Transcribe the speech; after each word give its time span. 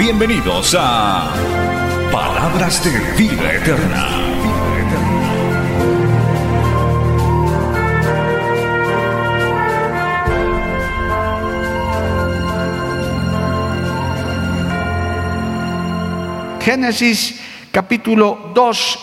Bienvenidos 0.00 0.74
a 0.78 1.30
Palabras 2.10 2.82
de 2.82 2.90
Vida 3.22 3.52
Eterna. 3.52 4.08
Génesis 16.62 17.38
capítulo 17.70 18.52
2. 18.54 18.98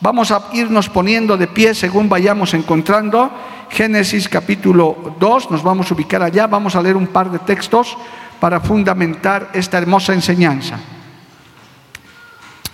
Vamos 0.00 0.32
a 0.32 0.48
irnos 0.52 0.88
poniendo 0.88 1.36
de 1.36 1.46
pie 1.46 1.76
según 1.76 2.08
vayamos 2.08 2.54
encontrando. 2.54 3.30
Génesis 3.70 4.28
capítulo 4.28 5.14
2, 5.20 5.52
nos 5.52 5.62
vamos 5.62 5.88
a 5.88 5.94
ubicar 5.94 6.24
allá, 6.24 6.48
vamos 6.48 6.74
a 6.74 6.82
leer 6.82 6.96
un 6.96 7.06
par 7.06 7.30
de 7.30 7.38
textos 7.38 7.96
para 8.40 8.60
fundamentar 8.60 9.50
esta 9.52 9.78
hermosa 9.78 10.14
enseñanza. 10.14 10.78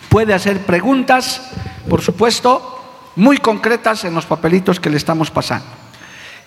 Puede 0.09 0.33
hacer 0.33 0.65
preguntas, 0.65 1.51
por 1.91 2.01
supuesto, 2.01 2.73
muy 3.17 3.39
concretas 3.39 4.05
en 4.05 4.15
los 4.15 4.25
papelitos 4.27 4.79
que 4.79 4.89
le 4.89 4.97
estamos 4.97 5.31
pasando. 5.31 5.67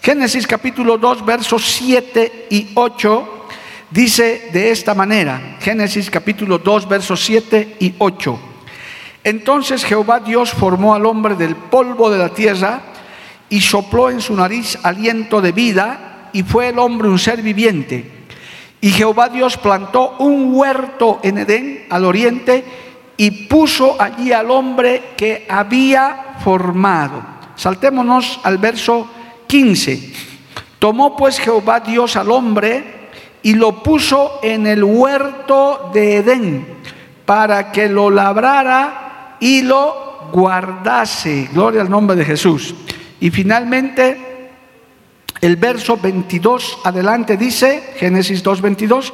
Génesis 0.01 0.47
capítulo 0.47 0.97
2, 0.97 1.25
versos 1.25 1.65
7 1.65 2.47
y 2.49 2.71
8 2.73 3.47
dice 3.91 4.49
de 4.53 4.71
esta 4.71 4.95
manera, 4.95 5.57
Génesis 5.59 6.09
capítulo 6.09 6.57
2, 6.57 6.87
versos 6.87 7.23
7 7.25 7.75
y 7.79 7.95
8. 7.97 8.39
Entonces 9.23 9.83
Jehová 9.83 10.21
Dios 10.21 10.51
formó 10.51 10.95
al 10.95 11.05
hombre 11.05 11.35
del 11.35 11.55
polvo 11.55 12.09
de 12.09 12.17
la 12.17 12.29
tierra 12.29 12.81
y 13.49 13.59
sopló 13.59 14.09
en 14.09 14.21
su 14.21 14.33
nariz 14.35 14.77
aliento 14.83 15.41
de 15.41 15.51
vida 15.51 16.29
y 16.31 16.43
fue 16.43 16.69
el 16.69 16.79
hombre 16.79 17.09
un 17.09 17.19
ser 17.19 17.41
viviente. 17.41 18.18
Y 18.81 18.91
Jehová 18.91 19.29
Dios 19.29 19.57
plantó 19.57 20.15
un 20.19 20.55
huerto 20.55 21.19
en 21.23 21.39
Edén 21.39 21.85
al 21.89 22.05
oriente 22.05 22.63
y 23.17 23.47
puso 23.47 24.01
allí 24.01 24.31
al 24.31 24.49
hombre 24.49 25.11
que 25.17 25.45
había 25.49 26.37
formado. 26.43 27.21
Saltémonos 27.55 28.39
al 28.43 28.57
verso 28.57 29.09
15. 29.47 30.13
Tomó 30.79 31.17
pues 31.17 31.39
Jehová 31.39 31.81
Dios 31.81 32.15
al 32.15 32.31
hombre 32.31 33.09
y 33.43 33.55
lo 33.55 33.83
puso 33.83 34.39
en 34.41 34.65
el 34.65 34.83
huerto 34.83 35.91
de 35.93 36.17
Edén 36.17 36.67
para 37.25 37.71
que 37.73 37.89
lo 37.89 38.09
labrara 38.09 39.35
y 39.41 39.61
lo 39.61 40.29
guardase. 40.31 41.49
Gloria 41.51 41.81
al 41.81 41.89
nombre 41.89 42.15
de 42.15 42.23
Jesús. 42.23 42.73
Y 43.19 43.29
finalmente, 43.31 44.28
el 45.41 45.55
verso 45.55 45.97
22 45.97 46.79
adelante 46.83 47.37
dice, 47.37 47.93
Génesis 47.97 48.43
2, 48.43 48.61
22, 48.61 49.13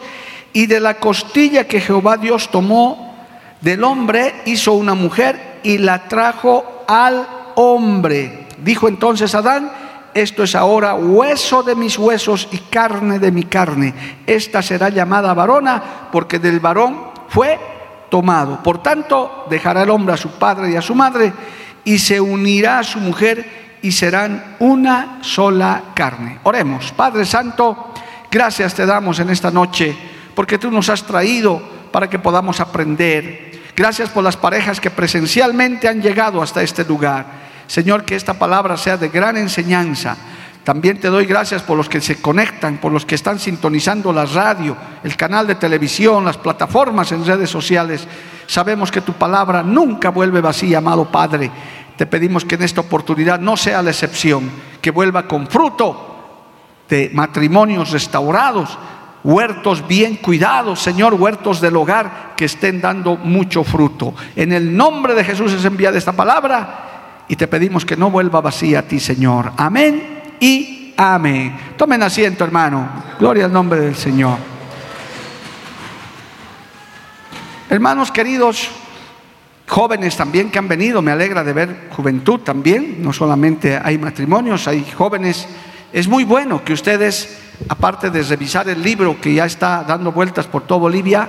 y 0.54 0.66
de 0.68 0.80
la 0.80 0.96
costilla 0.96 1.68
que 1.68 1.82
Jehová 1.82 2.18
Dios 2.18 2.50
tomó 2.50 3.16
del 3.62 3.84
hombre, 3.84 4.42
hizo 4.46 4.74
una 4.74 4.94
mujer 4.94 5.60
y 5.64 5.78
la 5.78 6.08
trajo 6.08 6.84
al 6.88 7.28
hombre. 7.56 8.48
Dijo 8.58 8.88
entonces 8.88 9.36
Adán, 9.36 9.72
esto 10.14 10.44
es 10.44 10.56
ahora 10.56 10.96
hueso 10.96 11.62
de 11.62 11.76
mis 11.76 11.98
huesos 12.00 12.48
y 12.52 12.58
carne 12.58 13.20
de 13.20 13.32
mi 13.32 13.44
carne. 13.44 13.94
Esta 14.26 14.62
será 14.62 14.90
llamada 14.90 15.34
varona 15.34 16.10
porque 16.12 16.40
del 16.40 16.60
varón 16.60 17.12
fue 17.28 17.60
tomado. 18.10 18.64
Por 18.64 18.82
tanto, 18.82 19.46
dejará 19.50 19.84
el 19.84 19.90
hombre 19.90 20.14
a 20.14 20.18
su 20.18 20.30
padre 20.32 20.72
y 20.72 20.76
a 20.78 20.82
su 20.82 20.96
madre 20.96 21.34
y 21.84 22.00
se 22.00 22.22
unirá 22.22 22.80
a 22.80 22.84
su 22.84 23.00
mujer 23.00 23.65
y 23.86 23.92
serán 23.92 24.56
una 24.58 25.20
sola 25.22 25.94
carne. 25.94 26.40
Oremos, 26.42 26.92
Padre 26.92 27.24
Santo, 27.24 27.94
gracias 28.32 28.74
te 28.74 28.84
damos 28.84 29.20
en 29.20 29.30
esta 29.30 29.52
noche 29.52 29.96
porque 30.34 30.58
tú 30.58 30.72
nos 30.72 30.90
has 30.90 31.04
traído 31.04 31.62
para 31.92 32.10
que 32.10 32.18
podamos 32.18 32.60
aprender. 32.60 33.62
Gracias 33.76 34.10
por 34.10 34.24
las 34.24 34.38
parejas 34.38 34.80
que 34.80 34.90
presencialmente 34.90 35.88
han 35.88 36.02
llegado 36.02 36.42
hasta 36.42 36.64
este 36.64 36.84
lugar. 36.84 37.28
Señor, 37.68 38.06
que 38.06 38.16
esta 38.16 38.34
palabra 38.34 38.76
sea 38.76 38.98
de 38.98 39.10
gran 39.10 39.38
enseñanza. 39.38 40.18
También 40.66 41.00
te 41.00 41.10
doy 41.10 41.28
gracias 41.28 41.62
por 41.62 41.78
los 41.78 41.88
que 41.88 42.02
se 42.02 42.20
conectan, 42.20 42.78
por 42.78 42.92
los 42.92 43.06
que 43.06 43.14
están 43.14 43.38
sintonizando 43.38 44.12
la 44.12 44.26
radio, 44.26 44.76
el 45.04 45.16
canal 45.16 45.46
de 45.46 45.54
televisión, 45.54 46.26
las 46.26 46.38
plataformas 46.38 47.12
en 47.12 47.24
redes 47.24 47.52
sociales. 47.52 48.08
Sabemos 48.48 48.92
que 48.92 49.02
tu 49.02 49.14
palabra 49.14 49.62
nunca 49.62 50.10
vuelve 50.10 50.42
vacía, 50.42 50.80
amado 50.80 51.06
Padre. 51.12 51.52
Te 51.96 52.08
pedimos 52.08 52.44
que 52.46 52.56
en 52.56 52.64
esta 52.64 52.82
oportunidad 52.82 53.40
no 53.40 53.56
sea 53.56 53.84
la 53.84 53.92
excepción, 53.92 54.50
que 54.82 54.90
vuelva 54.90 55.28
con 55.28 55.46
fruto 55.46 56.40
de 56.90 57.12
matrimonios 57.14 57.92
restaurados, 57.92 58.76
huertos 59.24 59.88
bien 59.88 60.16
cuidados, 60.16 60.80
Señor, 60.80 61.14
huertos 61.14 61.62
del 61.62 61.76
hogar 61.76 62.34
que 62.36 62.46
estén 62.46 62.82
dando 62.82 63.18
mucho 63.18 63.64
fruto. 63.64 64.16
En 64.36 64.52
el 64.52 64.76
nombre 64.76 65.14
de 65.14 65.24
Jesús 65.24 65.54
es 65.54 65.64
enviada 65.64 66.00
esta 66.00 66.14
palabra 66.14 67.26
y 67.28 67.36
te 67.36 67.48
pedimos 67.48 67.86
que 67.86 67.96
no 67.96 68.10
vuelva 68.10 68.42
vacía 68.42 68.80
a 68.80 68.82
ti, 68.82 69.00
Señor. 69.00 69.52
Amén 69.58 70.16
y 70.40 70.94
amén. 70.98 71.58
Tomen 71.78 72.04
asiento, 72.04 72.44
hermano. 72.44 72.88
Gloria 73.20 73.46
al 73.46 73.54
nombre 73.54 73.80
del 73.80 73.96
Señor. 73.96 74.38
Hermanos 77.70 78.12
queridos, 78.12 78.70
jóvenes 79.68 80.16
también 80.16 80.52
que 80.52 80.60
han 80.60 80.68
venido, 80.68 81.02
me 81.02 81.12
alegra 81.12 81.44
de 81.44 81.52
ver 81.52 81.90
juventud 81.90 82.42
también, 82.42 83.02
no 83.02 83.12
solamente 83.12 83.80
hay 83.82 83.98
matrimonios, 83.98 84.68
hay 84.68 84.86
jóvenes. 84.96 85.48
Es 85.92 86.08
muy 86.08 86.24
bueno 86.24 86.64
que 86.64 86.74
ustedes, 86.74 87.38
aparte 87.68 88.10
de 88.12 88.22
revisar 88.22 88.70
el 88.70 88.84
libro 88.84 89.20
que 89.20 89.34
ya 89.34 89.46
está 89.46 89.84
dando 89.84 90.12
vueltas 90.12 90.46
por 90.46 90.64
toda 90.64 90.82
Bolivia, 90.82 91.28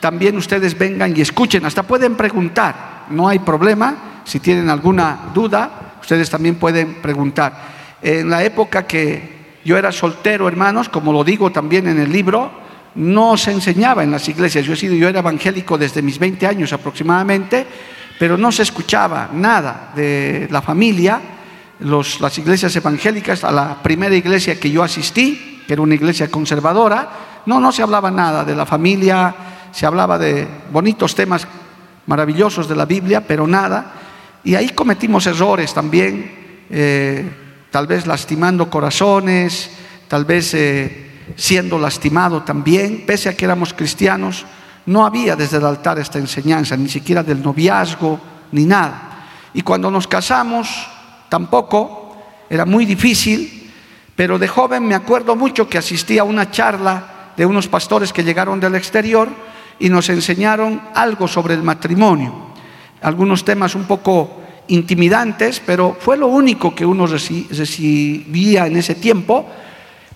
también 0.00 0.36
ustedes 0.36 0.78
vengan 0.78 1.16
y 1.16 1.22
escuchen, 1.22 1.64
hasta 1.64 1.82
pueden 1.82 2.14
preguntar, 2.14 3.06
no 3.10 3.26
hay 3.26 3.40
problema, 3.40 4.22
si 4.24 4.38
tienen 4.38 4.70
alguna 4.70 5.30
duda, 5.34 5.94
ustedes 6.00 6.30
también 6.30 6.54
pueden 6.54 6.94
preguntar. 7.02 7.73
En 8.04 8.28
la 8.28 8.44
época 8.44 8.86
que 8.86 9.56
yo 9.64 9.78
era 9.78 9.90
soltero, 9.90 10.46
hermanos, 10.46 10.90
como 10.90 11.10
lo 11.10 11.24
digo 11.24 11.50
también 11.50 11.88
en 11.88 11.98
el 11.98 12.12
libro, 12.12 12.50
no 12.96 13.38
se 13.38 13.50
enseñaba 13.50 14.02
en 14.02 14.10
las 14.10 14.28
iglesias. 14.28 14.66
Yo 14.66 14.74
he 14.74 14.76
sido, 14.76 14.94
yo 14.94 15.08
era 15.08 15.20
evangélico 15.20 15.78
desde 15.78 16.02
mis 16.02 16.18
20 16.18 16.46
años 16.46 16.74
aproximadamente, 16.74 17.66
pero 18.18 18.36
no 18.36 18.52
se 18.52 18.62
escuchaba 18.62 19.30
nada 19.32 19.92
de 19.96 20.48
la 20.50 20.60
familia, 20.60 21.18
las 21.80 22.38
iglesias 22.38 22.76
evangélicas, 22.76 23.42
a 23.42 23.50
la 23.50 23.82
primera 23.82 24.14
iglesia 24.14 24.60
que 24.60 24.70
yo 24.70 24.82
asistí, 24.82 25.62
que 25.66 25.72
era 25.72 25.80
una 25.80 25.94
iglesia 25.94 26.30
conservadora, 26.30 27.08
no, 27.46 27.58
no 27.58 27.72
se 27.72 27.82
hablaba 27.82 28.10
nada 28.10 28.44
de 28.44 28.54
la 28.54 28.66
familia, 28.66 29.34
se 29.72 29.86
hablaba 29.86 30.18
de 30.18 30.46
bonitos 30.70 31.14
temas 31.14 31.48
maravillosos 32.04 32.68
de 32.68 32.76
la 32.76 32.84
Biblia, 32.84 33.22
pero 33.26 33.46
nada. 33.46 33.92
Y 34.44 34.56
ahí 34.56 34.68
cometimos 34.68 35.26
errores 35.26 35.72
también, 35.72 36.66
eh, 36.68 37.43
tal 37.74 37.88
vez 37.88 38.06
lastimando 38.06 38.70
corazones, 38.70 39.68
tal 40.06 40.24
vez 40.24 40.54
eh, 40.54 41.10
siendo 41.34 41.76
lastimado 41.76 42.44
también, 42.44 43.02
pese 43.04 43.28
a 43.28 43.36
que 43.36 43.46
éramos 43.46 43.74
cristianos, 43.74 44.46
no 44.86 45.04
había 45.04 45.34
desde 45.34 45.56
el 45.56 45.64
altar 45.66 45.98
esta 45.98 46.20
enseñanza, 46.20 46.76
ni 46.76 46.88
siquiera 46.88 47.24
del 47.24 47.42
noviazgo, 47.42 48.20
ni 48.52 48.64
nada. 48.64 49.26
Y 49.54 49.62
cuando 49.62 49.90
nos 49.90 50.06
casamos, 50.06 50.68
tampoco, 51.28 52.16
era 52.48 52.64
muy 52.64 52.86
difícil, 52.86 53.72
pero 54.14 54.38
de 54.38 54.46
joven 54.46 54.86
me 54.86 54.94
acuerdo 54.94 55.34
mucho 55.34 55.68
que 55.68 55.78
asistí 55.78 56.16
a 56.16 56.22
una 56.22 56.52
charla 56.52 57.32
de 57.36 57.44
unos 57.44 57.66
pastores 57.66 58.12
que 58.12 58.22
llegaron 58.22 58.60
del 58.60 58.76
exterior 58.76 59.28
y 59.80 59.88
nos 59.88 60.08
enseñaron 60.10 60.80
algo 60.94 61.26
sobre 61.26 61.54
el 61.54 61.64
matrimonio, 61.64 62.52
algunos 63.02 63.44
temas 63.44 63.74
un 63.74 63.82
poco 63.82 64.43
intimidantes, 64.68 65.60
pero 65.64 65.96
fue 65.98 66.16
lo 66.16 66.28
único 66.28 66.74
que 66.74 66.86
uno 66.86 67.06
recibía 67.06 68.66
en 68.66 68.76
ese 68.76 68.94
tiempo 68.94 69.46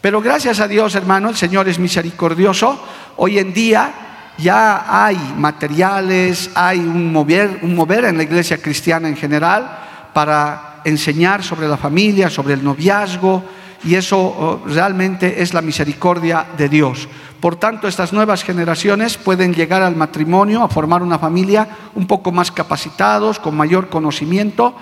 pero 0.00 0.20
gracias 0.20 0.60
a 0.60 0.68
Dios, 0.68 0.94
hermano, 0.94 1.28
el 1.28 1.36
Señor 1.36 1.68
es 1.68 1.78
misericordioso. 1.78 2.80
Hoy 3.16 3.38
en 3.38 3.52
día 3.52 3.90
ya 4.38 5.04
hay 5.04 5.16
materiales, 5.36 6.50
hay 6.54 6.78
un 6.78 7.12
mover, 7.12 7.58
un 7.62 7.74
mover 7.74 8.04
en 8.04 8.16
la 8.16 8.22
iglesia 8.22 8.58
cristiana 8.58 9.08
en 9.08 9.16
general 9.16 9.68
para 10.14 10.80
enseñar 10.84 11.42
sobre 11.42 11.66
la 11.66 11.76
familia, 11.76 12.30
sobre 12.30 12.54
el 12.54 12.62
noviazgo 12.62 13.42
y 13.84 13.94
eso 13.94 14.18
oh, 14.18 14.62
realmente 14.66 15.42
es 15.42 15.54
la 15.54 15.62
misericordia 15.62 16.46
de 16.56 16.68
Dios. 16.68 17.08
Por 17.40 17.56
tanto, 17.56 17.86
estas 17.86 18.12
nuevas 18.12 18.42
generaciones 18.42 19.16
pueden 19.16 19.54
llegar 19.54 19.82
al 19.82 19.94
matrimonio, 19.94 20.62
a 20.62 20.68
formar 20.68 21.02
una 21.02 21.18
familia 21.18 21.68
un 21.94 22.06
poco 22.06 22.32
más 22.32 22.50
capacitados, 22.50 23.38
con 23.38 23.56
mayor 23.56 23.88
conocimiento, 23.88 24.74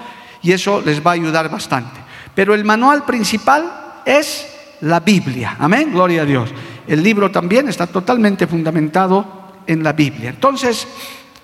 y 0.43 0.53
eso 0.53 0.81
les 0.81 1.05
va 1.05 1.11
a 1.11 1.15
ayudar 1.15 1.51
bastante. 1.51 2.01
Pero 2.35 2.55
el 2.55 2.65
manual 2.65 3.05
principal 3.05 4.01
es 4.07 4.47
la 4.81 5.01
Biblia. 5.01 5.57
Amén, 5.59 5.93
gloria 5.93 6.23
a 6.23 6.25
Dios. 6.25 6.51
El 6.87 7.03
libro 7.03 7.31
también 7.31 7.69
está 7.69 7.87
totalmente 7.87 8.47
fundamentado 8.47 9.27
en 9.67 9.83
la 9.83 9.93
Biblia. 9.93 10.31
Entonces, 10.31 10.87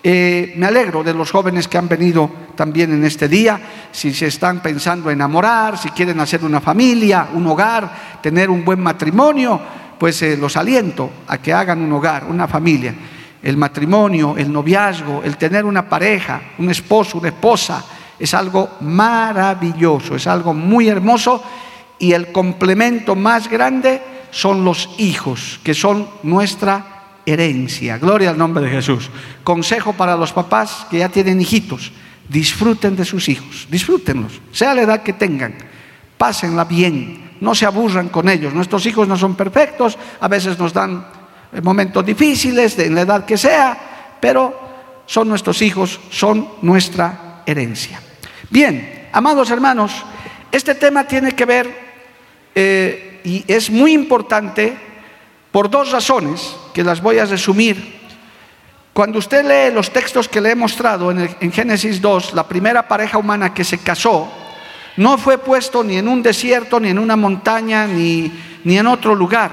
eh, 0.04 0.54
me 0.56 0.66
alegro 0.66 1.04
de 1.04 1.14
los 1.14 1.30
jóvenes 1.30 1.68
que 1.68 1.78
han 1.78 1.88
venido 1.88 2.28
también 2.56 2.92
en 2.92 3.04
este 3.04 3.28
día, 3.28 3.60
si 3.92 4.12
se 4.12 4.26
están 4.26 4.60
pensando 4.60 5.10
enamorar, 5.10 5.78
si 5.78 5.90
quieren 5.90 6.18
hacer 6.18 6.44
una 6.44 6.60
familia, 6.60 7.28
un 7.32 7.46
hogar, 7.46 8.18
tener 8.20 8.50
un 8.50 8.64
buen 8.64 8.80
matrimonio, 8.80 9.60
pues 9.98 10.20
eh, 10.22 10.36
los 10.36 10.56
aliento 10.56 11.10
a 11.28 11.38
que 11.38 11.52
hagan 11.52 11.80
un 11.82 11.92
hogar, 11.92 12.24
una 12.24 12.48
familia. 12.48 12.94
El 13.40 13.56
matrimonio, 13.56 14.34
el 14.36 14.52
noviazgo, 14.52 15.22
el 15.22 15.36
tener 15.36 15.64
una 15.64 15.88
pareja, 15.88 16.42
un 16.58 16.70
esposo, 16.70 17.18
una 17.18 17.28
esposa, 17.28 17.84
es 18.18 18.34
algo 18.34 18.70
maravilloso, 18.80 20.16
es 20.16 20.26
algo 20.26 20.52
muy 20.52 20.88
hermoso 20.88 21.42
y 21.98 22.12
el 22.12 22.32
complemento 22.32 23.14
más 23.14 23.48
grande 23.48 24.02
son 24.32 24.64
los 24.64 24.90
hijos, 24.98 25.60
que 25.62 25.74
son 25.74 26.08
nuestra 26.24 26.91
herencia. 27.26 27.98
Gloria 27.98 28.30
al 28.30 28.38
nombre 28.38 28.64
de 28.64 28.70
Jesús. 28.70 29.10
Consejo 29.44 29.92
para 29.92 30.16
los 30.16 30.32
papás 30.32 30.86
que 30.90 30.98
ya 30.98 31.08
tienen 31.08 31.40
hijitos. 31.40 31.92
Disfruten 32.28 32.96
de 32.96 33.04
sus 33.04 33.28
hijos, 33.28 33.66
disfrútenlos, 33.68 34.40
sea 34.52 34.74
la 34.74 34.82
edad 34.82 35.02
que 35.02 35.12
tengan, 35.12 35.54
pásenla 36.16 36.64
bien, 36.64 37.32
no 37.40 37.54
se 37.54 37.66
aburran 37.66 38.08
con 38.08 38.28
ellos. 38.28 38.54
Nuestros 38.54 38.86
hijos 38.86 39.08
no 39.08 39.18
son 39.18 39.34
perfectos, 39.34 39.98
a 40.20 40.28
veces 40.28 40.58
nos 40.58 40.72
dan 40.72 41.04
momentos 41.62 42.06
difíciles, 42.06 42.78
en 42.78 42.94
la 42.94 43.02
edad 43.02 43.24
que 43.26 43.36
sea, 43.36 44.16
pero 44.20 44.58
son 45.04 45.28
nuestros 45.28 45.60
hijos, 45.60 46.00
son 46.10 46.48
nuestra 46.62 47.42
herencia. 47.44 48.00
Bien, 48.48 49.08
amados 49.12 49.50
hermanos, 49.50 49.92
este 50.52 50.76
tema 50.76 51.04
tiene 51.04 51.32
que 51.32 51.44
ver 51.44 51.92
eh, 52.54 53.20
y 53.24 53.44
es 53.46 53.68
muy 53.68 53.92
importante 53.92 54.76
por 55.50 55.68
dos 55.68 55.90
razones 55.90 56.56
que 56.72 56.84
las 56.84 57.00
voy 57.00 57.18
a 57.18 57.26
resumir. 57.26 58.00
Cuando 58.92 59.18
usted 59.18 59.44
lee 59.44 59.74
los 59.74 59.90
textos 59.90 60.28
que 60.28 60.40
le 60.40 60.50
he 60.50 60.54
mostrado 60.54 61.10
en, 61.10 61.52
Génesis 61.52 62.00
2, 62.00 62.34
la 62.34 62.46
primera 62.46 62.86
pareja 62.86 63.18
humana 63.18 63.54
que 63.54 63.64
se 63.64 63.78
casó, 63.78 64.30
no 64.98 65.16
fue 65.16 65.38
puesto 65.38 65.82
ni 65.82 65.96
en 65.96 66.08
un 66.08 66.22
desierto, 66.22 66.78
ni 66.78 66.90
en 66.90 66.98
una 66.98 67.16
montaña, 67.16 67.86
ni, 67.86 68.30
ni 68.64 68.78
en 68.78 68.86
otro 68.86 69.14
lugar. 69.14 69.50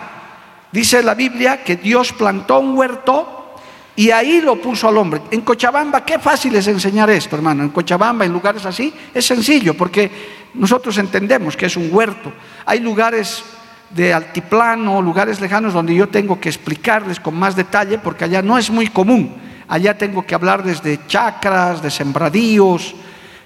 Dice 0.72 1.02
la 1.02 1.16
Biblia 1.16 1.64
que 1.64 1.78
Dios 1.78 2.12
plantó 2.12 2.60
un 2.60 2.78
huerto 2.78 3.56
y 3.96 4.12
ahí 4.12 4.42
lo 4.42 4.58
puso 4.58 4.88
al 4.88 4.98
hombre. 4.98 5.22
En 5.32 5.42
Cochabamba, 5.42 6.06
qué 6.06 6.20
fácil 6.20 6.56
es 6.56 6.68
enseñar 6.68 7.10
esto, 7.10 7.36
hermano. 7.36 7.64
En 7.64 7.70
Cochabamba, 7.70 8.26
en 8.26 8.34
lugares 8.34 8.66
así, 8.66 8.94
es 9.14 9.26
sencillo, 9.26 9.74
porque 9.74 10.12
nosotros 10.54 10.98
entendemos 10.98 11.56
que 11.58 11.66
es 11.66 11.76
un 11.76 11.90
huerto. 11.92 12.32
Hay 12.66 12.80
lugares 12.80 13.44
de 13.90 14.14
altiplano, 14.14 15.02
lugares 15.02 15.42
lejanos 15.42 15.74
donde 15.74 15.96
yo 15.96 16.08
tengo 16.10 16.40
que 16.40 16.50
explicarles 16.50 17.20
con 17.20 17.36
más 17.36 17.56
detalle, 17.56 17.98
porque 17.98 18.26
allá 18.26 18.42
no 18.42 18.58
es 18.58 18.70
muy 18.70 18.88
común. 18.88 19.36
Allá 19.68 19.98
tengo 19.98 20.26
que 20.26 20.36
hablarles 20.36 20.82
de 20.82 21.06
chacras, 21.08 21.82
de 21.82 21.92
sembradíos. 21.92 22.96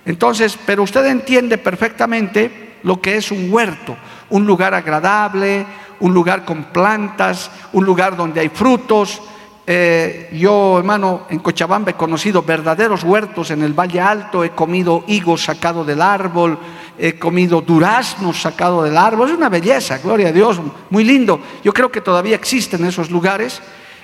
Entonces, 0.06 0.58
pero 0.66 0.84
usted 0.84 1.06
entiende 1.06 1.58
perfectamente 1.58 2.78
lo 2.84 3.02
que 3.02 3.18
es 3.18 3.32
un 3.32 3.52
huerto, 3.52 3.96
un 4.30 4.46
lugar 4.46 4.74
agradable, 4.74 5.66
un 6.00 6.14
lugar 6.14 6.46
con 6.46 6.66
plantas, 6.66 7.50
un 7.72 7.86
lugar 7.86 8.16
donde 8.16 8.42
hay 8.42 8.50
frutos. 8.50 9.22
Eh, 9.66 10.30
yo, 10.34 10.78
hermano, 10.78 11.22
en 11.30 11.40
Cochabamba 11.40 11.92
he 11.92 11.96
conocido 11.96 12.44
verdaderos 12.44 13.04
huertos 13.04 13.52
en 13.52 13.64
el 13.64 13.72
Valle 13.72 14.02
Alto, 14.02 14.44
he 14.44 14.50
comido 14.50 15.06
higos 15.08 15.46
sacados 15.46 15.88
del 15.88 16.02
árbol, 16.02 16.60
he 16.98 17.18
comido 17.18 17.62
duraznos 17.62 18.42
sacados 18.42 18.86
del 18.86 18.98
árbol, 18.98 19.30
es 19.30 19.38
una 19.38 19.50
belleza, 19.50 19.98
gloria 19.98 20.30
a 20.30 20.32
Dios, 20.32 20.60
muy 20.90 21.04
lindo. 21.04 21.42
Yo 21.64 21.74
creo 21.74 21.92
que 21.92 22.02
todavía 22.02 22.36
existen 22.36 22.86
esos 22.86 23.10
lugares 23.10 23.62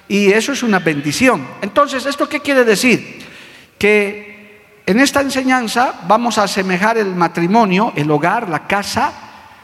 y 0.07 0.31
eso 0.31 0.51
es 0.51 0.63
una 0.63 0.79
bendición. 0.79 1.45
Entonces, 1.61 2.05
¿esto 2.05 2.27
qué 2.27 2.39
quiere 2.39 2.63
decir? 2.63 3.25
Que 3.77 4.81
en 4.85 4.99
esta 4.99 5.21
enseñanza 5.21 6.01
vamos 6.07 6.37
a 6.37 6.43
asemejar 6.43 6.97
el 6.97 7.15
matrimonio, 7.15 7.93
el 7.95 8.09
hogar, 8.09 8.49
la 8.49 8.65
casa, 8.65 9.13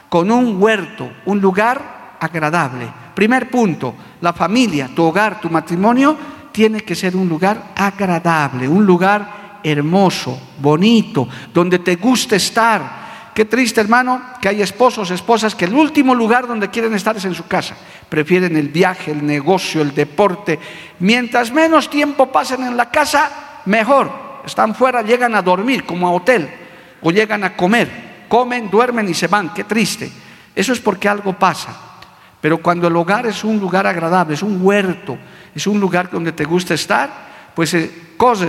con 0.08 0.30
un 0.30 0.62
huerto, 0.62 1.10
un 1.26 1.40
lugar 1.40 2.16
agradable. 2.20 2.88
Primer 3.14 3.50
punto, 3.50 3.94
la 4.20 4.32
familia, 4.32 4.88
tu 4.94 5.02
hogar, 5.02 5.40
tu 5.40 5.50
matrimonio, 5.50 6.16
tiene 6.52 6.82
que 6.82 6.94
ser 6.94 7.16
un 7.16 7.28
lugar 7.28 7.72
agradable, 7.74 8.68
un 8.68 8.86
lugar 8.86 9.58
hermoso, 9.62 10.38
bonito, 10.58 11.28
donde 11.52 11.80
te 11.80 11.96
guste 11.96 12.36
estar, 12.36 13.05
Qué 13.36 13.44
triste, 13.44 13.82
hermano, 13.82 14.22
que 14.40 14.48
hay 14.48 14.62
esposos, 14.62 15.10
esposas 15.10 15.54
que 15.54 15.66
el 15.66 15.74
último 15.74 16.14
lugar 16.14 16.46
donde 16.46 16.70
quieren 16.70 16.94
estar 16.94 17.18
es 17.18 17.26
en 17.26 17.34
su 17.34 17.46
casa. 17.46 17.76
Prefieren 18.08 18.56
el 18.56 18.70
viaje, 18.70 19.10
el 19.10 19.26
negocio, 19.26 19.82
el 19.82 19.94
deporte. 19.94 20.58
Mientras 21.00 21.52
menos 21.52 21.90
tiempo 21.90 22.32
pasen 22.32 22.62
en 22.62 22.78
la 22.78 22.90
casa, 22.90 23.60
mejor. 23.66 24.10
Están 24.46 24.74
fuera, 24.74 25.02
llegan 25.02 25.34
a 25.34 25.42
dormir 25.42 25.84
como 25.84 26.08
a 26.08 26.12
hotel 26.12 26.48
o 27.02 27.10
llegan 27.10 27.44
a 27.44 27.54
comer. 27.54 28.24
Comen, 28.26 28.70
duermen 28.70 29.06
y 29.06 29.12
se 29.12 29.26
van. 29.26 29.52
Qué 29.52 29.64
triste. 29.64 30.10
Eso 30.54 30.72
es 30.72 30.80
porque 30.80 31.06
algo 31.06 31.34
pasa. 31.34 31.76
Pero 32.40 32.56
cuando 32.62 32.88
el 32.88 32.96
hogar 32.96 33.26
es 33.26 33.44
un 33.44 33.60
lugar 33.60 33.86
agradable, 33.86 34.32
es 34.32 34.42
un 34.42 34.64
huerto, 34.64 35.18
es 35.54 35.66
un 35.66 35.78
lugar 35.78 36.08
donde 36.10 36.32
te 36.32 36.46
gusta 36.46 36.72
estar, 36.72 37.10
pues 37.54 37.74
eh, 37.74 37.92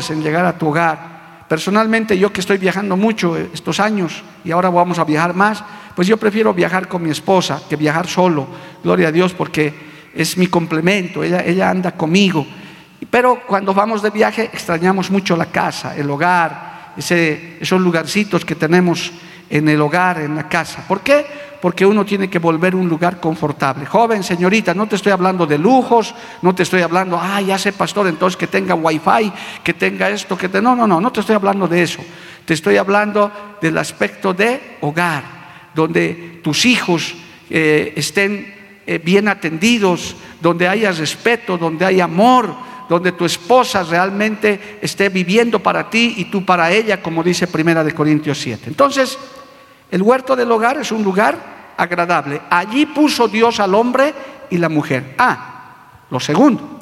en 0.09 0.23
llegar 0.23 0.45
a 0.45 0.57
tu 0.57 0.69
hogar 0.69 1.16
Personalmente, 1.47 2.17
yo 2.17 2.33
que 2.33 2.41
estoy 2.41 2.57
viajando 2.57 2.97
mucho 2.97 3.37
estos 3.37 3.79
años 3.79 4.23
y 4.43 4.51
ahora 4.51 4.69
vamos 4.69 4.99
a 4.99 5.05
viajar 5.05 5.33
más, 5.33 5.63
pues 5.95 6.07
yo 6.07 6.17
prefiero 6.17 6.53
viajar 6.53 6.87
con 6.87 7.01
mi 7.01 7.09
esposa 7.09 7.61
que 7.69 7.75
viajar 7.75 8.07
solo, 8.07 8.47
gloria 8.83 9.07
a 9.07 9.11
Dios, 9.11 9.33
porque 9.33 9.73
es 10.13 10.37
mi 10.37 10.47
complemento, 10.47 11.23
ella, 11.23 11.43
ella 11.45 11.69
anda 11.69 11.93
conmigo. 11.93 12.45
Pero 13.09 13.41
cuando 13.47 13.73
vamos 13.73 14.01
de 14.01 14.09
viaje 14.09 14.49
extrañamos 14.51 15.09
mucho 15.09 15.37
la 15.37 15.45
casa, 15.45 15.95
el 15.95 16.09
hogar, 16.09 16.93
ese, 16.97 17.57
esos 17.61 17.79
lugarcitos 17.79 18.43
que 18.43 18.55
tenemos 18.55 19.11
en 19.49 19.69
el 19.69 19.79
hogar, 19.79 20.19
en 20.19 20.35
la 20.35 20.49
casa. 20.49 20.83
¿Por 20.87 21.01
qué? 21.01 21.25
Porque 21.61 21.85
uno 21.85 22.05
tiene 22.05 22.29
que 22.29 22.39
volver 22.39 22.75
un 22.75 22.87
lugar 22.87 23.19
confortable. 23.19 23.85
Joven, 23.85 24.23
señorita, 24.23 24.73
no 24.73 24.87
te 24.87 24.95
estoy 24.95 25.11
hablando 25.11 25.45
de 25.45 25.57
lujos, 25.57 26.13
no 26.41 26.53
te 26.53 26.63
estoy 26.63 26.81
hablando, 26.81 27.19
ah, 27.21 27.41
ya 27.41 27.57
sé, 27.57 27.73
pastor, 27.73 28.07
entonces 28.07 28.37
que 28.37 28.47
tenga 28.47 28.75
wifi, 28.75 29.31
que 29.63 29.73
tenga 29.73 30.09
esto, 30.09 30.37
que 30.37 30.49
te... 30.49 30.61
No, 30.61 30.75
no, 30.75 30.85
no, 30.85 31.01
no 31.01 31.11
te 31.11 31.21
estoy 31.21 31.35
hablando 31.35 31.67
de 31.67 31.81
eso. 31.81 32.01
Te 32.45 32.53
estoy 32.53 32.77
hablando 32.77 33.31
del 33.61 33.77
aspecto 33.77 34.33
de 34.33 34.77
hogar, 34.81 35.23
donde 35.73 36.39
tus 36.43 36.65
hijos 36.65 37.15
eh, 37.49 37.93
estén 37.95 38.53
eh, 38.85 38.99
bien 38.99 39.27
atendidos, 39.27 40.15
donde 40.41 40.67
haya 40.67 40.91
respeto, 40.91 41.57
donde 41.57 41.85
haya 41.85 42.05
amor, 42.05 42.55
donde 42.87 43.11
tu 43.11 43.25
esposa 43.25 43.83
realmente 43.83 44.79
esté 44.81 45.09
viviendo 45.09 45.59
para 45.59 45.89
ti 45.89 46.15
y 46.17 46.25
tú 46.25 46.45
para 46.45 46.71
ella, 46.71 47.01
como 47.01 47.23
dice 47.23 47.47
Primera 47.47 47.83
de 47.83 47.93
Corintios 47.93 48.39
7. 48.39 48.63
Entonces, 48.67 49.17
el 49.91 50.01
huerto 50.01 50.35
del 50.35 50.51
hogar 50.51 50.77
es 50.77 50.91
un 50.91 51.03
lugar 51.03 51.37
agradable. 51.77 52.41
Allí 52.49 52.85
puso 52.85 53.27
Dios 53.27 53.59
al 53.59 53.75
hombre 53.75 54.13
y 54.49 54.57
la 54.57 54.69
mujer. 54.69 55.15
Ah, 55.17 56.01
lo 56.09 56.19
segundo. 56.19 56.79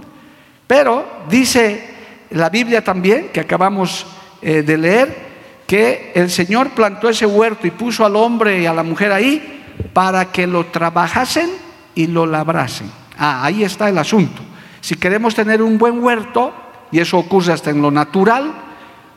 Pero 0.67 1.05
dice 1.29 1.93
la 2.31 2.50
Biblia 2.50 2.83
también, 2.83 3.29
que 3.29 3.41
acabamos 3.41 4.05
eh, 4.41 4.63
de 4.63 4.77
leer, 4.77 5.25
que 5.67 6.12
el 6.15 6.29
Señor 6.29 6.71
plantó 6.71 7.09
ese 7.09 7.25
huerto 7.25 7.67
y 7.67 7.71
puso 7.71 8.05
al 8.05 8.15
hombre 8.15 8.62
y 8.62 8.65
a 8.65 8.74
la 8.74 8.83
mujer 8.83 9.12
ahí 9.12 9.63
para 9.93 10.31
que 10.31 10.47
lo 10.47 10.65
trabajasen 10.67 11.50
y 11.93 12.07
lo 12.07 12.25
labrasen. 12.25 12.91
Ah, 13.17 13.43
ahí 13.43 13.63
está 13.63 13.89
el 13.89 13.97
asunto. 13.97 14.41
Si 14.81 14.95
queremos 14.95 15.33
tener 15.33 15.62
un 15.62 15.77
buen 15.77 16.03
huerto, 16.03 16.53
y 16.91 17.00
eso 17.00 17.17
ocurre 17.17 17.53
hasta 17.53 17.71
en 17.71 17.81
lo 17.81 17.91
natural, 17.91 18.53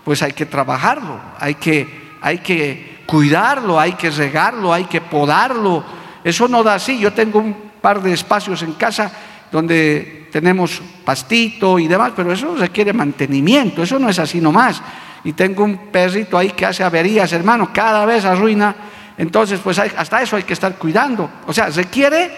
pues 0.04 0.22
hay 0.22 0.32
que 0.32 0.46
trabajarlo, 0.46 1.20
hay 1.38 1.54
que, 1.56 2.16
hay 2.20 2.38
que 2.38 2.97
cuidarlo, 3.08 3.80
hay 3.80 3.94
que 3.94 4.10
regarlo, 4.10 4.70
hay 4.70 4.84
que 4.84 5.00
podarlo. 5.00 5.82
Eso 6.22 6.46
no 6.46 6.62
da 6.62 6.74
así. 6.74 6.98
Yo 6.98 7.10
tengo 7.14 7.38
un 7.38 7.56
par 7.80 8.02
de 8.02 8.12
espacios 8.12 8.60
en 8.60 8.74
casa 8.74 9.10
donde 9.50 10.28
tenemos 10.30 10.82
pastito 11.06 11.78
y 11.78 11.88
demás, 11.88 12.12
pero 12.14 12.30
eso 12.30 12.54
requiere 12.54 12.92
mantenimiento, 12.92 13.82
eso 13.82 13.98
no 13.98 14.10
es 14.10 14.18
así 14.18 14.42
nomás. 14.42 14.82
Y 15.24 15.32
tengo 15.32 15.64
un 15.64 15.90
perrito 15.90 16.36
ahí 16.36 16.50
que 16.50 16.66
hace 16.66 16.84
averías, 16.84 17.32
hermano, 17.32 17.70
cada 17.72 18.04
vez 18.04 18.26
arruina. 18.26 18.76
Entonces, 19.16 19.58
pues 19.64 19.78
hasta 19.78 20.20
eso 20.20 20.36
hay 20.36 20.42
que 20.42 20.52
estar 20.52 20.74
cuidando. 20.74 21.30
O 21.46 21.52
sea, 21.54 21.70
requiere 21.70 22.30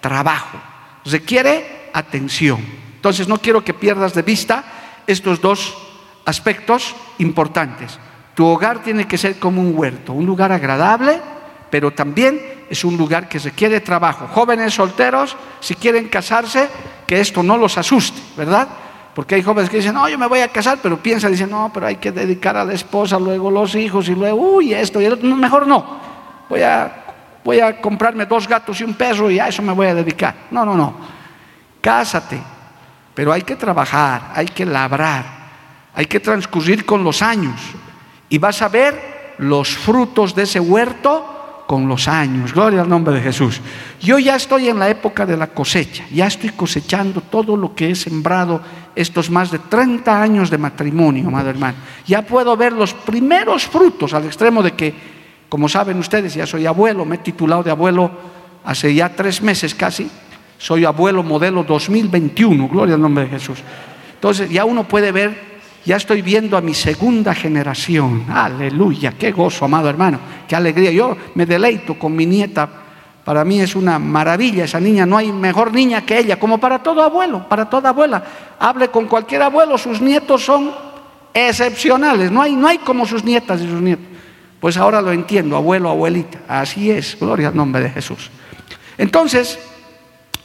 trabajo, 0.00 0.58
requiere 1.06 1.90
atención. 1.92 2.64
Entonces, 2.94 3.26
no 3.26 3.38
quiero 3.38 3.64
que 3.64 3.74
pierdas 3.74 4.14
de 4.14 4.22
vista 4.22 4.62
estos 5.08 5.40
dos 5.40 5.76
aspectos 6.24 6.94
importantes. 7.18 7.98
Tu 8.34 8.44
hogar 8.44 8.80
tiene 8.80 9.06
que 9.06 9.16
ser 9.16 9.38
como 9.38 9.60
un 9.60 9.76
huerto, 9.76 10.12
un 10.12 10.26
lugar 10.26 10.50
agradable, 10.50 11.20
pero 11.70 11.92
también 11.92 12.40
es 12.68 12.84
un 12.84 12.96
lugar 12.96 13.28
que 13.28 13.38
requiere 13.38 13.80
trabajo. 13.80 14.26
Jóvenes 14.26 14.74
solteros, 14.74 15.36
si 15.60 15.74
quieren 15.76 16.08
casarse, 16.08 16.68
que 17.06 17.20
esto 17.20 17.42
no 17.42 17.56
los 17.56 17.78
asuste, 17.78 18.20
¿verdad? 18.36 18.68
Porque 19.14 19.36
hay 19.36 19.42
jóvenes 19.42 19.70
que 19.70 19.76
dicen, 19.76 19.94
no, 19.94 20.08
yo 20.08 20.18
me 20.18 20.26
voy 20.26 20.40
a 20.40 20.48
casar, 20.48 20.78
pero 20.82 21.00
piensan, 21.00 21.30
dicen, 21.30 21.50
no, 21.50 21.70
pero 21.72 21.86
hay 21.86 21.96
que 21.96 22.10
dedicar 22.10 22.56
a 22.56 22.64
la 22.64 22.72
esposa, 22.72 23.18
luego 23.18 23.50
los 23.50 23.74
hijos 23.76 24.08
y 24.08 24.14
luego, 24.14 24.56
uy, 24.56 24.74
esto 24.74 25.00
y 25.00 25.04
el 25.04 25.12
otro. 25.12 25.28
mejor 25.36 25.68
no. 25.68 26.00
Voy 26.48 26.62
a, 26.62 27.04
voy 27.44 27.60
a 27.60 27.80
comprarme 27.80 28.26
dos 28.26 28.48
gatos 28.48 28.80
y 28.80 28.84
un 28.84 28.94
perro 28.94 29.30
y 29.30 29.38
a 29.38 29.46
eso 29.46 29.62
me 29.62 29.72
voy 29.72 29.86
a 29.86 29.94
dedicar. 29.94 30.34
No, 30.50 30.64
no, 30.64 30.74
no. 30.74 30.96
Cásate, 31.80 32.40
pero 33.14 33.32
hay 33.32 33.42
que 33.42 33.54
trabajar, 33.54 34.32
hay 34.34 34.46
que 34.46 34.66
labrar, 34.66 35.24
hay 35.94 36.06
que 36.06 36.18
transcurrir 36.18 36.84
con 36.84 37.04
los 37.04 37.22
años 37.22 37.60
y 38.34 38.38
vas 38.38 38.62
a 38.62 38.68
ver 38.68 39.36
los 39.38 39.76
frutos 39.76 40.34
de 40.34 40.42
ese 40.42 40.58
huerto 40.58 41.62
con 41.68 41.86
los 41.86 42.08
años. 42.08 42.52
Gloria 42.52 42.80
al 42.80 42.88
nombre 42.88 43.14
de 43.14 43.20
Jesús. 43.20 43.60
Yo 44.00 44.18
ya 44.18 44.34
estoy 44.34 44.68
en 44.68 44.80
la 44.80 44.88
época 44.88 45.24
de 45.24 45.36
la 45.36 45.46
cosecha, 45.46 46.04
ya 46.12 46.26
estoy 46.26 46.50
cosechando 46.50 47.20
todo 47.20 47.56
lo 47.56 47.76
que 47.76 47.92
he 47.92 47.94
sembrado 47.94 48.60
estos 48.96 49.30
más 49.30 49.52
de 49.52 49.60
30 49.60 50.20
años 50.20 50.50
de 50.50 50.58
matrimonio, 50.58 51.30
madre 51.30 51.50
hermana. 51.50 51.76
Ya 52.08 52.22
puedo 52.22 52.56
ver 52.56 52.72
los 52.72 52.92
primeros 52.92 53.66
frutos 53.68 54.12
al 54.14 54.24
extremo 54.24 54.64
de 54.64 54.72
que, 54.72 54.92
como 55.48 55.68
saben 55.68 56.00
ustedes, 56.00 56.34
ya 56.34 56.44
soy 56.44 56.66
abuelo, 56.66 57.04
me 57.04 57.14
he 57.14 57.18
titulado 57.18 57.62
de 57.62 57.70
abuelo 57.70 58.10
hace 58.64 58.92
ya 58.92 59.14
tres 59.14 59.42
meses 59.42 59.76
casi. 59.76 60.10
Soy 60.58 60.84
abuelo 60.84 61.22
modelo 61.22 61.62
2021, 61.62 62.66
gloria 62.66 62.96
al 62.96 63.00
nombre 63.00 63.26
de 63.26 63.30
Jesús. 63.30 63.60
Entonces 64.14 64.50
ya 64.50 64.64
uno 64.64 64.88
puede 64.88 65.12
ver 65.12 65.53
ya 65.84 65.96
estoy 65.96 66.22
viendo 66.22 66.56
a 66.56 66.60
mi 66.60 66.72
segunda 66.72 67.34
generación. 67.34 68.24
Aleluya, 68.30 69.12
qué 69.18 69.32
gozo, 69.32 69.66
amado 69.66 69.88
hermano, 69.88 70.18
qué 70.48 70.56
alegría. 70.56 70.90
Yo 70.90 71.16
me 71.34 71.44
deleito 71.44 71.98
con 71.98 72.16
mi 72.16 72.24
nieta. 72.24 72.68
Para 73.24 73.44
mí 73.44 73.60
es 73.60 73.74
una 73.74 73.98
maravilla 73.98 74.64
esa 74.64 74.80
niña. 74.80 75.06
No 75.06 75.16
hay 75.16 75.32
mejor 75.32 75.72
niña 75.72 76.02
que 76.02 76.18
ella, 76.18 76.38
como 76.38 76.58
para 76.58 76.82
todo 76.82 77.02
abuelo, 77.02 77.48
para 77.48 77.68
toda 77.68 77.90
abuela. 77.90 78.22
Hable 78.58 78.88
con 78.88 79.06
cualquier 79.06 79.42
abuelo, 79.42 79.76
sus 79.78 80.00
nietos 80.00 80.44
son 80.44 80.72
excepcionales. 81.32 82.30
No 82.30 82.40
hay, 82.42 82.54
no 82.54 82.68
hay 82.68 82.78
como 82.78 83.06
sus 83.06 83.24
nietas 83.24 83.60
y 83.60 83.68
sus 83.68 83.80
nietos. 83.80 84.06
Pues 84.60 84.76
ahora 84.78 85.02
lo 85.02 85.12
entiendo, 85.12 85.56
abuelo, 85.56 85.90
abuelita. 85.90 86.40
Así 86.48 86.90
es, 86.90 87.18
gloria 87.20 87.48
al 87.48 87.56
nombre 87.56 87.82
de 87.82 87.90
Jesús. 87.90 88.30
Entonces, 88.96 89.58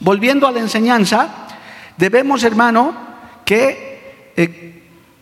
volviendo 0.00 0.46
a 0.46 0.52
la 0.52 0.60
enseñanza, 0.60 1.48
debemos, 1.96 2.42
hermano, 2.44 2.94
que 3.44 4.32
eh, 4.36 4.79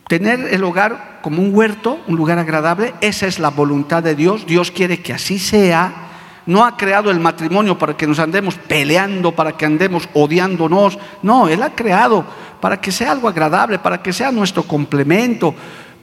Tener 0.09 0.47
el 0.51 0.63
hogar 0.63 1.19
como 1.21 1.39
un 1.39 1.53
huerto, 1.53 1.99
un 2.07 2.17
lugar 2.17 2.39
agradable, 2.39 2.95
esa 2.99 3.27
es 3.27 3.37
la 3.37 3.51
voluntad 3.51 4.01
de 4.01 4.15
Dios. 4.15 4.47
Dios 4.47 4.71
quiere 4.71 5.03
que 5.03 5.13
así 5.13 5.37
sea. 5.37 5.93
No 6.47 6.65
ha 6.65 6.75
creado 6.75 7.11
el 7.11 7.19
matrimonio 7.19 7.77
para 7.77 7.95
que 7.95 8.07
nos 8.07 8.17
andemos 8.17 8.55
peleando, 8.55 9.35
para 9.35 9.51
que 9.51 9.67
andemos 9.67 10.09
odiándonos. 10.15 10.97
No, 11.21 11.47
Él 11.47 11.61
ha 11.61 11.75
creado 11.75 12.25
para 12.59 12.81
que 12.81 12.91
sea 12.91 13.11
algo 13.11 13.27
agradable, 13.29 13.77
para 13.77 14.01
que 14.01 14.11
sea 14.11 14.31
nuestro 14.31 14.63
complemento. 14.63 15.53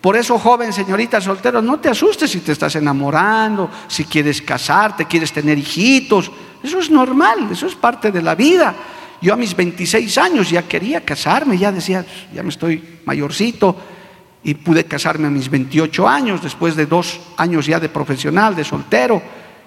Por 0.00 0.16
eso, 0.16 0.38
joven, 0.38 0.72
señorita 0.72 1.20
soltero, 1.20 1.60
no 1.60 1.80
te 1.80 1.88
asustes 1.88 2.30
si 2.30 2.38
te 2.38 2.52
estás 2.52 2.76
enamorando, 2.76 3.68
si 3.88 4.04
quieres 4.04 4.40
casarte, 4.40 5.06
quieres 5.06 5.32
tener 5.32 5.58
hijitos. 5.58 6.30
Eso 6.62 6.78
es 6.78 6.92
normal, 6.92 7.48
eso 7.50 7.66
es 7.66 7.74
parte 7.74 8.12
de 8.12 8.22
la 8.22 8.36
vida. 8.36 8.72
Yo 9.20 9.34
a 9.34 9.36
mis 9.36 9.56
26 9.56 10.16
años 10.18 10.48
ya 10.48 10.62
quería 10.62 11.00
casarme, 11.04 11.58
ya 11.58 11.72
decía, 11.72 12.06
ya 12.32 12.44
me 12.44 12.50
estoy 12.50 13.00
mayorcito 13.04 13.76
y 14.46 14.54
pude 14.54 14.84
casarme 14.84 15.26
a 15.26 15.30
mis 15.30 15.50
28 15.50 16.06
años, 16.06 16.40
después 16.40 16.76
de 16.76 16.86
dos 16.86 17.18
años 17.36 17.66
ya 17.66 17.80
de 17.80 17.88
profesional, 17.88 18.54
de 18.54 18.62
soltero. 18.62 19.20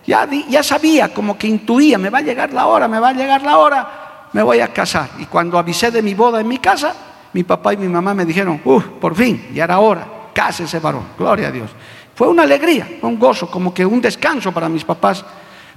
Ya, 0.07 0.25
ya 0.47 0.63
sabía, 0.63 1.13
como 1.13 1.37
que 1.37 1.47
intuía, 1.47 1.97
me 1.97 2.09
va 2.09 2.19
a 2.19 2.21
llegar 2.21 2.53
la 2.53 2.65
hora, 2.65 2.87
me 2.87 2.97
va 2.97 3.09
a 3.09 3.13
llegar 3.13 3.43
la 3.43 3.57
hora, 3.57 4.29
me 4.31 4.41
voy 4.41 4.61
a 4.61 4.71
casar. 4.71 5.09
Y 5.19 5.25
cuando 5.25 5.59
avisé 5.59 5.91
de 5.91 6.01
mi 6.01 6.13
boda 6.13 6.39
en 6.39 6.47
mi 6.47 6.59
casa, 6.59 6.95
mi 7.33 7.43
papá 7.43 7.73
y 7.73 7.77
mi 7.77 7.89
mamá 7.89 8.13
me 8.13 8.23
dijeron, 8.23 8.61
uff, 8.63 8.85
por 9.01 9.15
fin, 9.15 9.49
ya 9.53 9.65
era 9.65 9.79
hora, 9.79 10.07
cásese 10.33 10.79
varón, 10.79 11.07
gloria 11.17 11.49
a 11.49 11.51
Dios. 11.51 11.71
Fue 12.15 12.29
una 12.29 12.43
alegría, 12.43 12.87
un 13.01 13.19
gozo, 13.19 13.51
como 13.51 13.73
que 13.73 13.85
un 13.85 13.99
descanso 13.99 14.53
para 14.53 14.69
mis 14.69 14.85
papás, 14.85 15.25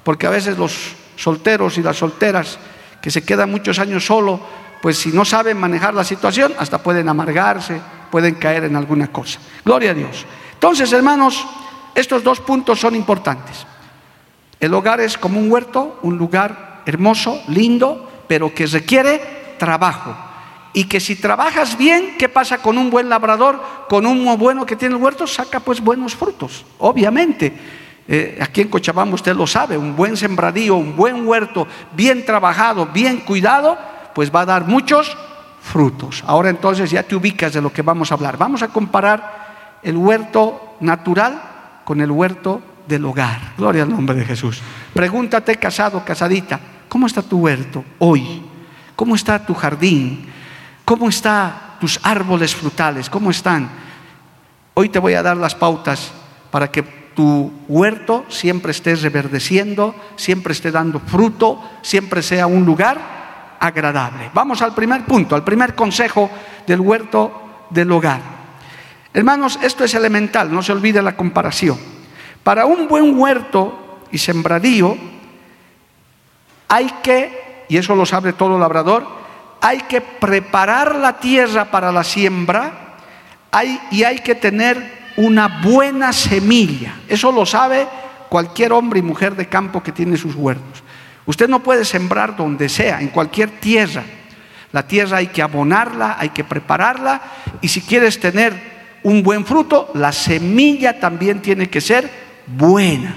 porque 0.04 0.28
a 0.28 0.30
veces 0.30 0.56
los 0.56 0.94
solteros 1.16 1.76
y 1.76 1.82
las 1.82 1.96
solteras 1.96 2.56
que 3.02 3.10
se 3.10 3.24
quedan 3.24 3.50
muchos 3.50 3.80
años 3.80 4.06
solo, 4.06 4.38
pues 4.80 4.96
si 4.96 5.10
no 5.10 5.24
saben 5.24 5.58
manejar 5.58 5.92
la 5.92 6.04
situación, 6.04 6.52
hasta 6.56 6.80
pueden 6.80 7.08
amargarse, 7.08 7.80
pueden 8.12 8.34
caer 8.34 8.64
en 8.64 8.76
alguna 8.76 9.06
cosa. 9.08 9.40
Gloria 9.64 9.92
a 9.92 9.94
Dios. 9.94 10.26
Entonces, 10.52 10.92
hermanos, 10.92 11.46
estos 11.94 12.22
dos 12.22 12.40
puntos 12.40 12.78
son 12.78 12.94
importantes. 12.94 13.66
El 14.60 14.74
hogar 14.74 15.00
es 15.00 15.16
como 15.16 15.40
un 15.40 15.50
huerto, 15.50 15.98
un 16.02 16.18
lugar 16.18 16.82
hermoso, 16.84 17.42
lindo, 17.48 18.06
pero 18.28 18.54
que 18.54 18.66
requiere 18.66 19.56
trabajo. 19.58 20.14
Y 20.74 20.84
que 20.84 21.00
si 21.00 21.16
trabajas 21.16 21.78
bien, 21.78 22.16
¿qué 22.18 22.28
pasa 22.28 22.58
con 22.58 22.76
un 22.76 22.90
buen 22.90 23.08
labrador, 23.08 23.62
con 23.88 24.04
un 24.04 24.36
bueno 24.36 24.66
que 24.66 24.76
tiene 24.76 24.94
el 24.94 25.00
huerto? 25.00 25.26
Saca 25.26 25.60
pues 25.60 25.80
buenos 25.80 26.14
frutos, 26.14 26.66
obviamente. 26.78 27.50
Eh, 28.06 28.38
aquí 28.42 28.60
en 28.60 28.68
Cochabamba 28.68 29.14
usted 29.14 29.34
lo 29.34 29.46
sabe, 29.46 29.78
un 29.78 29.96
buen 29.96 30.18
sembradío, 30.18 30.76
un 30.76 30.94
buen 30.96 31.26
huerto, 31.26 31.66
bien 31.92 32.26
trabajado, 32.26 32.84
bien 32.86 33.20
cuidado, 33.20 33.78
pues 34.14 34.30
va 34.30 34.42
a 34.42 34.46
dar 34.46 34.66
muchos 34.66 35.16
frutos. 35.62 36.22
Ahora 36.26 36.50
entonces 36.50 36.90
ya 36.90 37.02
te 37.02 37.14
ubicas 37.14 37.52
de 37.52 37.62
lo 37.62 37.72
que 37.72 37.82
vamos 37.82 38.10
a 38.10 38.14
hablar. 38.14 38.36
Vamos 38.36 38.62
a 38.62 38.68
comparar 38.68 39.78
el 39.82 39.96
huerto 39.96 40.76
natural 40.80 41.40
con 41.84 42.00
el 42.00 42.10
huerto 42.10 42.60
del 42.86 43.04
hogar. 43.04 43.54
Gloria 43.56 43.84
al 43.84 43.90
nombre 43.90 44.16
de 44.16 44.24
Jesús. 44.24 44.60
Pregúntate, 44.92 45.56
casado, 45.56 46.04
casadita, 46.04 46.60
¿cómo 46.88 47.06
está 47.06 47.22
tu 47.22 47.38
huerto 47.38 47.84
hoy? 47.98 48.42
¿Cómo 48.96 49.14
está 49.14 49.44
tu 49.44 49.54
jardín? 49.54 50.26
¿Cómo 50.84 51.08
están 51.08 51.54
tus 51.80 51.98
árboles 52.02 52.54
frutales? 52.54 53.08
¿Cómo 53.08 53.30
están? 53.30 53.70
Hoy 54.74 54.88
te 54.88 54.98
voy 54.98 55.14
a 55.14 55.22
dar 55.22 55.36
las 55.36 55.54
pautas 55.54 56.12
para 56.50 56.70
que 56.70 56.82
tu 57.14 57.52
huerto 57.68 58.24
siempre 58.28 58.72
esté 58.72 58.94
reverdeciendo, 58.96 59.94
siempre 60.16 60.52
esté 60.52 60.70
dando 60.70 60.98
fruto, 61.00 61.60
siempre 61.82 62.22
sea 62.22 62.46
un 62.46 62.64
lugar 62.64 63.21
agradable. 63.62 64.28
Vamos 64.34 64.60
al 64.60 64.74
primer 64.74 65.04
punto, 65.04 65.36
al 65.36 65.44
primer 65.44 65.76
consejo 65.76 66.28
del 66.66 66.80
huerto 66.80 67.66
del 67.70 67.92
hogar. 67.92 68.20
Hermanos, 69.14 69.56
esto 69.62 69.84
es 69.84 69.94
elemental, 69.94 70.52
no 70.52 70.62
se 70.62 70.72
olvide 70.72 71.00
la 71.00 71.14
comparación. 71.14 71.78
Para 72.42 72.66
un 72.66 72.88
buen 72.88 73.16
huerto 73.16 74.00
y 74.10 74.18
sembradío 74.18 74.96
hay 76.66 76.90
que, 77.04 77.64
y 77.68 77.76
eso 77.76 77.94
lo 77.94 78.04
sabe 78.04 78.32
todo 78.32 78.58
labrador, 78.58 79.06
hay 79.60 79.82
que 79.82 80.00
preparar 80.00 80.96
la 80.96 81.20
tierra 81.20 81.70
para 81.70 81.92
la 81.92 82.02
siembra 82.02 82.96
y 83.92 84.02
hay 84.02 84.18
que 84.18 84.34
tener 84.34 85.02
una 85.16 85.60
buena 85.62 86.12
semilla. 86.12 86.96
Eso 87.06 87.30
lo 87.30 87.46
sabe 87.46 87.86
cualquier 88.28 88.72
hombre 88.72 88.98
y 88.98 89.02
mujer 89.02 89.36
de 89.36 89.46
campo 89.46 89.84
que 89.84 89.92
tiene 89.92 90.16
sus 90.16 90.34
huertos. 90.34 90.81
Usted 91.26 91.48
no 91.48 91.62
puede 91.62 91.84
sembrar 91.84 92.36
donde 92.36 92.68
sea, 92.68 93.00
en 93.00 93.08
cualquier 93.08 93.50
tierra. 93.60 94.02
La 94.72 94.86
tierra 94.86 95.18
hay 95.18 95.28
que 95.28 95.42
abonarla, 95.42 96.16
hay 96.18 96.30
que 96.30 96.44
prepararla 96.44 97.20
y 97.60 97.68
si 97.68 97.82
quieres 97.82 98.18
tener 98.18 98.72
un 99.02 99.22
buen 99.22 99.44
fruto, 99.44 99.90
la 99.94 100.12
semilla 100.12 100.98
también 100.98 101.42
tiene 101.42 101.68
que 101.68 101.80
ser 101.80 102.10
buena. 102.46 103.16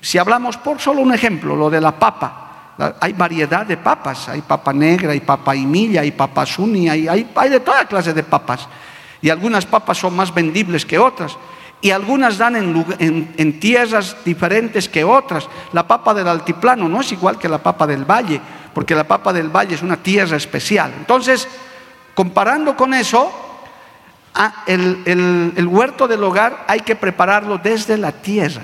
Si 0.00 0.18
hablamos 0.18 0.56
por 0.56 0.80
solo 0.80 1.02
un 1.02 1.12
ejemplo, 1.12 1.54
lo 1.54 1.68
de 1.68 1.80
la 1.80 1.98
papa, 1.98 2.74
hay 3.00 3.12
variedad 3.12 3.66
de 3.66 3.76
papas, 3.76 4.28
hay 4.28 4.42
papa 4.42 4.72
negra, 4.72 5.12
hay 5.12 5.20
papa 5.20 5.54
imilla, 5.54 6.02
hay 6.02 6.12
papa 6.12 6.46
suni, 6.46 6.88
hay, 6.88 7.08
hay, 7.08 7.48
de 7.48 7.60
toda 7.60 7.86
clase 7.86 8.12
de 8.12 8.22
papas. 8.22 8.68
Y 9.20 9.30
algunas 9.30 9.66
papas 9.66 9.98
son 9.98 10.14
más 10.14 10.32
vendibles 10.32 10.84
que 10.84 10.98
otras 10.98 11.36
y 11.80 11.90
algunas 11.90 12.38
dan 12.38 12.56
en, 12.56 13.60
tierras 13.60 14.16
diferentes 14.24 14.88
que 14.88 15.04
otras. 15.04 15.48
La 15.72 15.86
papa 15.86 16.14
del 16.14 16.28
altiplano 16.28 16.88
no 16.88 17.00
es 17.00 17.12
igual 17.12 17.38
que 17.38 17.48
la 17.48 17.58
papa 17.58 17.86
del 17.86 18.04
valle, 18.04 18.40
porque 18.74 18.94
la 18.94 19.04
papa 19.04 19.32
del 19.32 19.48
valle 19.48 19.74
es 19.74 19.82
una 19.82 19.96
tierra 19.96 20.36
especial. 20.36 20.92
Entonces, 20.96 21.46
comparando 22.14 22.76
con 22.76 22.94
eso, 22.94 23.30
el, 24.66 25.52
el 25.56 25.66
huerto 25.66 26.08
del 26.08 26.24
hogar 26.24 26.64
hay 26.66 26.80
que 26.80 26.96
prepararlo 26.96 27.58
desde 27.58 27.96
la 27.96 28.12
tierra. 28.12 28.62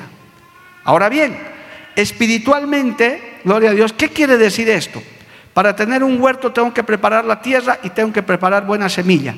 Ahora 0.85 1.09
bien, 1.09 1.39
espiritualmente, 1.95 3.41
gloria 3.45 3.71
a 3.71 3.75
Dios, 3.75 3.93
¿qué 3.93 4.09
quiere 4.09 4.37
decir 4.37 4.69
esto? 4.69 5.03
Para 5.55 5.77
tener 5.77 6.03
un 6.03 6.21
huerto 6.21 6.51
tengo 6.51 6.73
que 6.73 6.83
preparar 6.83 7.25
la 7.25 7.41
tierra 7.41 7.79
y 7.83 7.91
tengo 7.91 8.13
que 8.13 8.23
preparar 8.23 8.67
buena 8.67 8.89
semilla. 8.89 9.35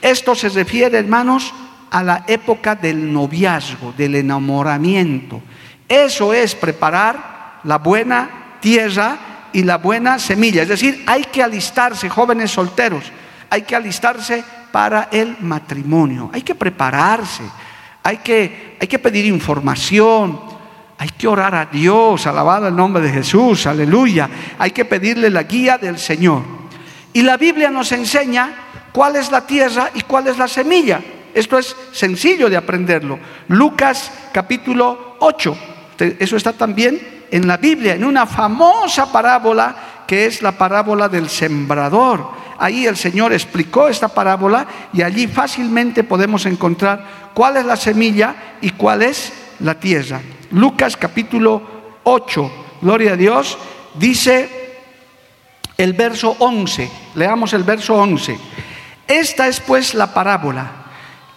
Esto 0.00 0.34
se 0.34 0.48
refiere, 0.48 0.98
hermanos, 0.98 1.52
a 1.90 2.02
la 2.02 2.24
época 2.26 2.74
del 2.74 3.12
noviazgo, 3.12 3.92
del 3.96 4.14
enamoramiento. 4.16 5.42
Eso 5.88 6.32
es 6.32 6.54
preparar 6.54 7.60
la 7.64 7.78
buena 7.78 8.58
tierra 8.60 9.18
y 9.52 9.62
la 9.64 9.78
buena 9.78 10.18
semilla. 10.18 10.62
Es 10.62 10.68
decir, 10.68 11.02
hay 11.06 11.24
que 11.24 11.42
alistarse, 11.42 12.08
jóvenes 12.08 12.52
solteros, 12.52 13.04
hay 13.50 13.62
que 13.62 13.74
alistarse 13.74 14.44
para 14.70 15.08
el 15.10 15.36
matrimonio, 15.40 16.30
hay 16.32 16.42
que 16.42 16.54
prepararse, 16.54 17.42
hay 18.02 18.18
que, 18.18 18.76
hay 18.80 18.86
que 18.86 18.98
pedir 18.98 19.26
información, 19.26 20.50
Hay 21.00 21.08
que 21.08 21.26
orar 21.26 21.54
a 21.54 21.64
Dios, 21.64 22.26
alabado 22.26 22.68
el 22.68 22.76
nombre 22.76 23.02
de 23.02 23.10
Jesús, 23.10 23.66
aleluya. 23.66 24.28
Hay 24.58 24.70
que 24.70 24.84
pedirle 24.84 25.30
la 25.30 25.44
guía 25.44 25.78
del 25.78 25.98
Señor. 25.98 26.42
Y 27.14 27.22
la 27.22 27.38
Biblia 27.38 27.70
nos 27.70 27.90
enseña 27.92 28.50
cuál 28.92 29.16
es 29.16 29.30
la 29.30 29.46
tierra 29.46 29.88
y 29.94 30.02
cuál 30.02 30.26
es 30.26 30.36
la 30.36 30.46
semilla. 30.46 31.00
Esto 31.34 31.58
es 31.58 31.76
sencillo 31.92 32.50
de 32.50 32.56
aprenderlo. 32.56 33.18
Lucas 33.48 34.10
capítulo 34.32 35.16
8. 35.20 35.56
Eso 36.18 36.36
está 36.36 36.52
también 36.52 37.26
en 37.30 37.46
la 37.46 37.56
Biblia, 37.56 37.94
en 37.94 38.04
una 38.04 38.26
famosa 38.26 39.10
parábola 39.12 40.04
que 40.06 40.26
es 40.26 40.42
la 40.42 40.52
parábola 40.52 41.08
del 41.08 41.28
sembrador. 41.28 42.30
Ahí 42.58 42.86
el 42.86 42.96
Señor 42.96 43.32
explicó 43.32 43.88
esta 43.88 44.08
parábola 44.08 44.66
y 44.92 45.02
allí 45.02 45.28
fácilmente 45.28 46.02
podemos 46.02 46.46
encontrar 46.46 47.30
cuál 47.32 47.56
es 47.58 47.64
la 47.64 47.76
semilla 47.76 48.56
y 48.60 48.70
cuál 48.70 49.02
es 49.02 49.32
la 49.60 49.78
tierra. 49.78 50.20
Lucas 50.50 50.96
capítulo 50.96 51.62
8, 52.02 52.52
gloria 52.82 53.12
a 53.12 53.16
Dios, 53.16 53.56
dice 53.94 54.78
el 55.76 55.92
verso 55.92 56.34
11, 56.40 56.90
leamos 57.14 57.52
el 57.52 57.62
verso 57.62 57.94
11. 57.94 58.36
Esta 59.06 59.46
es 59.46 59.60
pues 59.60 59.94
la 59.94 60.12
parábola. 60.12 60.79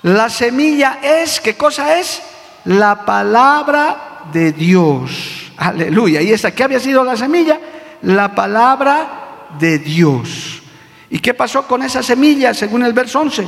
La 0.04 0.30
semilla 0.30 1.00
es, 1.02 1.40
¿qué 1.40 1.56
cosa 1.56 1.98
es? 1.98 2.22
La 2.66 3.06
palabra 3.06 4.24
de 4.34 4.52
Dios. 4.52 5.52
Aleluya. 5.58 6.22
¿Y 6.22 6.32
esta 6.32 6.52
qué 6.52 6.64
había 6.64 6.80
sido 6.80 7.04
la 7.06 7.16
semilla? 7.16 7.60
La 8.02 8.36
palabra 8.36 9.48
de 9.58 9.80
Dios. 9.80 10.62
¿Y 11.10 11.20
qué 11.20 11.34
pasó 11.34 11.66
con 11.66 11.84
esa 11.84 12.04
semilla 12.04 12.54
según 12.54 12.84
el 12.84 12.92
verso 12.92 13.22
11? 13.22 13.48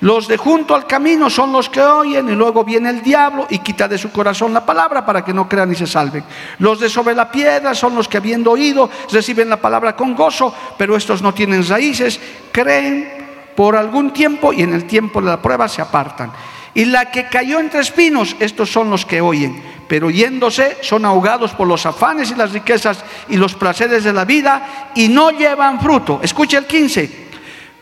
Los 0.00 0.28
de 0.28 0.36
junto 0.36 0.76
al 0.76 0.86
camino 0.86 1.28
son 1.28 1.52
los 1.52 1.68
que 1.68 1.82
oyen 1.82 2.28
y 2.28 2.36
luego 2.36 2.62
viene 2.62 2.90
el 2.90 3.02
diablo 3.02 3.48
y 3.50 3.58
quita 3.58 3.88
de 3.88 3.98
su 3.98 4.12
corazón 4.12 4.54
la 4.54 4.64
palabra 4.64 5.04
para 5.04 5.24
que 5.24 5.34
no 5.34 5.48
crean 5.48 5.72
y 5.72 5.74
se 5.74 5.88
salven. 5.88 6.22
Los 6.60 6.78
de 6.78 6.88
sobre 6.88 7.16
la 7.16 7.28
piedra 7.32 7.74
son 7.74 7.96
los 7.96 8.06
que 8.06 8.18
habiendo 8.18 8.52
oído 8.52 8.88
reciben 9.10 9.48
la 9.48 9.56
palabra 9.56 9.96
con 9.96 10.14
gozo, 10.14 10.54
pero 10.76 10.94
estos 10.94 11.20
no 11.20 11.34
tienen 11.34 11.66
raíces, 11.66 12.20
creen 12.52 13.17
por 13.58 13.74
algún 13.74 14.12
tiempo 14.12 14.52
y 14.52 14.62
en 14.62 14.72
el 14.72 14.84
tiempo 14.84 15.20
de 15.20 15.26
la 15.26 15.42
prueba 15.42 15.66
se 15.66 15.82
apartan. 15.82 16.30
Y 16.74 16.84
la 16.84 17.10
que 17.10 17.26
cayó 17.26 17.58
entre 17.58 17.80
espinos, 17.80 18.36
estos 18.38 18.70
son 18.70 18.88
los 18.88 19.04
que 19.04 19.20
oyen, 19.20 19.60
pero 19.88 20.10
yéndose 20.10 20.78
son 20.80 21.04
ahogados 21.04 21.50
por 21.54 21.66
los 21.66 21.84
afanes 21.84 22.30
y 22.30 22.36
las 22.36 22.52
riquezas 22.52 23.02
y 23.28 23.36
los 23.36 23.56
placeres 23.56 24.04
de 24.04 24.12
la 24.12 24.24
vida 24.24 24.92
y 24.94 25.08
no 25.08 25.32
llevan 25.32 25.80
fruto. 25.80 26.20
Escucha 26.22 26.58
el 26.58 26.66
15 26.66 27.26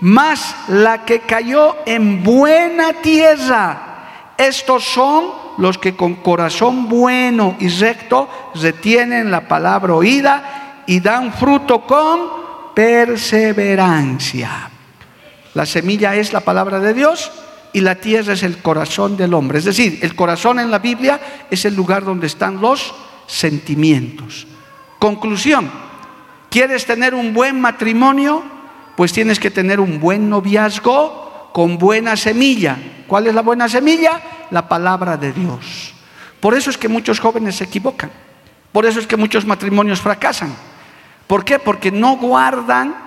mas 0.01 0.57
la 0.69 1.05
que 1.05 1.21
cayó 1.21 1.77
en 1.85 2.23
buena 2.23 2.95
tierra, 2.95 4.33
estos 4.39 4.83
son 4.83 5.27
los 5.59 5.77
que 5.77 5.95
con 5.95 6.15
corazón 6.15 6.89
bueno 6.89 7.57
y 7.61 7.69
recto 7.69 8.31
retienen 8.55 9.31
la 9.31 9.47
palabra 9.47 9.93
oída 9.95 10.85
y 10.87 11.01
dan 11.01 11.35
fruto 11.35 11.83
con 11.83 12.75
perseverancia. 12.75 14.71
La 15.57 15.65
semilla 15.65 16.15
es 16.15 16.35
la 16.35 16.41
palabra 16.41 16.79
de 16.81 16.93
Dios 16.93 17.33
y 17.73 17.81
la 17.81 17.95
tierra 17.95 18.35
es 18.35 18.43
el 18.43 18.59
corazón 18.59 19.17
del 19.17 19.33
hombre. 19.33 19.59
Es 19.59 19.65
decir, 19.65 19.99
el 20.03 20.15
corazón 20.15 20.61
en 20.61 20.71
la 20.71 20.81
Biblia 20.81 21.19
es 21.51 21.65
el 21.65 21.75
lugar 21.75 22.05
donde 22.05 22.27
están 22.27 22.61
los 22.61 22.95
sentimientos. 23.27 24.47
Conclusión, 24.99 25.71
¿quieres 26.51 26.85
tener 26.85 27.15
un 27.15 27.33
buen 27.33 27.59
matrimonio? 27.59 28.45
pues 28.97 29.13
tienes 29.13 29.39
que 29.39 29.51
tener 29.51 29.79
un 29.79 30.01
buen 30.01 30.29
noviazgo 30.29 31.51
con 31.53 31.79
buena 31.79 32.17
semilla. 32.17 32.77
¿Cuál 33.07 33.27
es 33.27 33.35
la 33.35 33.43
buena 33.43 33.69
semilla? 33.69 34.21
La 34.51 34.67
palabra 34.67 35.17
de 35.19 35.33
Dios. 35.33 35.93
Por 36.41 36.55
eso 36.55 36.71
es 36.71 36.79
que 36.79 36.89
muchos 36.89 37.21
jóvenes 37.21 37.57
se 37.57 37.65
equivocan. 37.65 38.11
Por 38.73 38.87
eso 38.87 38.99
es 38.99 39.07
que 39.07 39.17
muchos 39.17 39.45
matrimonios 39.45 40.01
fracasan. 40.01 40.55
¿Por 41.27 41.45
qué? 41.45 41.59
Porque 41.59 41.91
no 41.91 42.17
guardan 42.17 43.06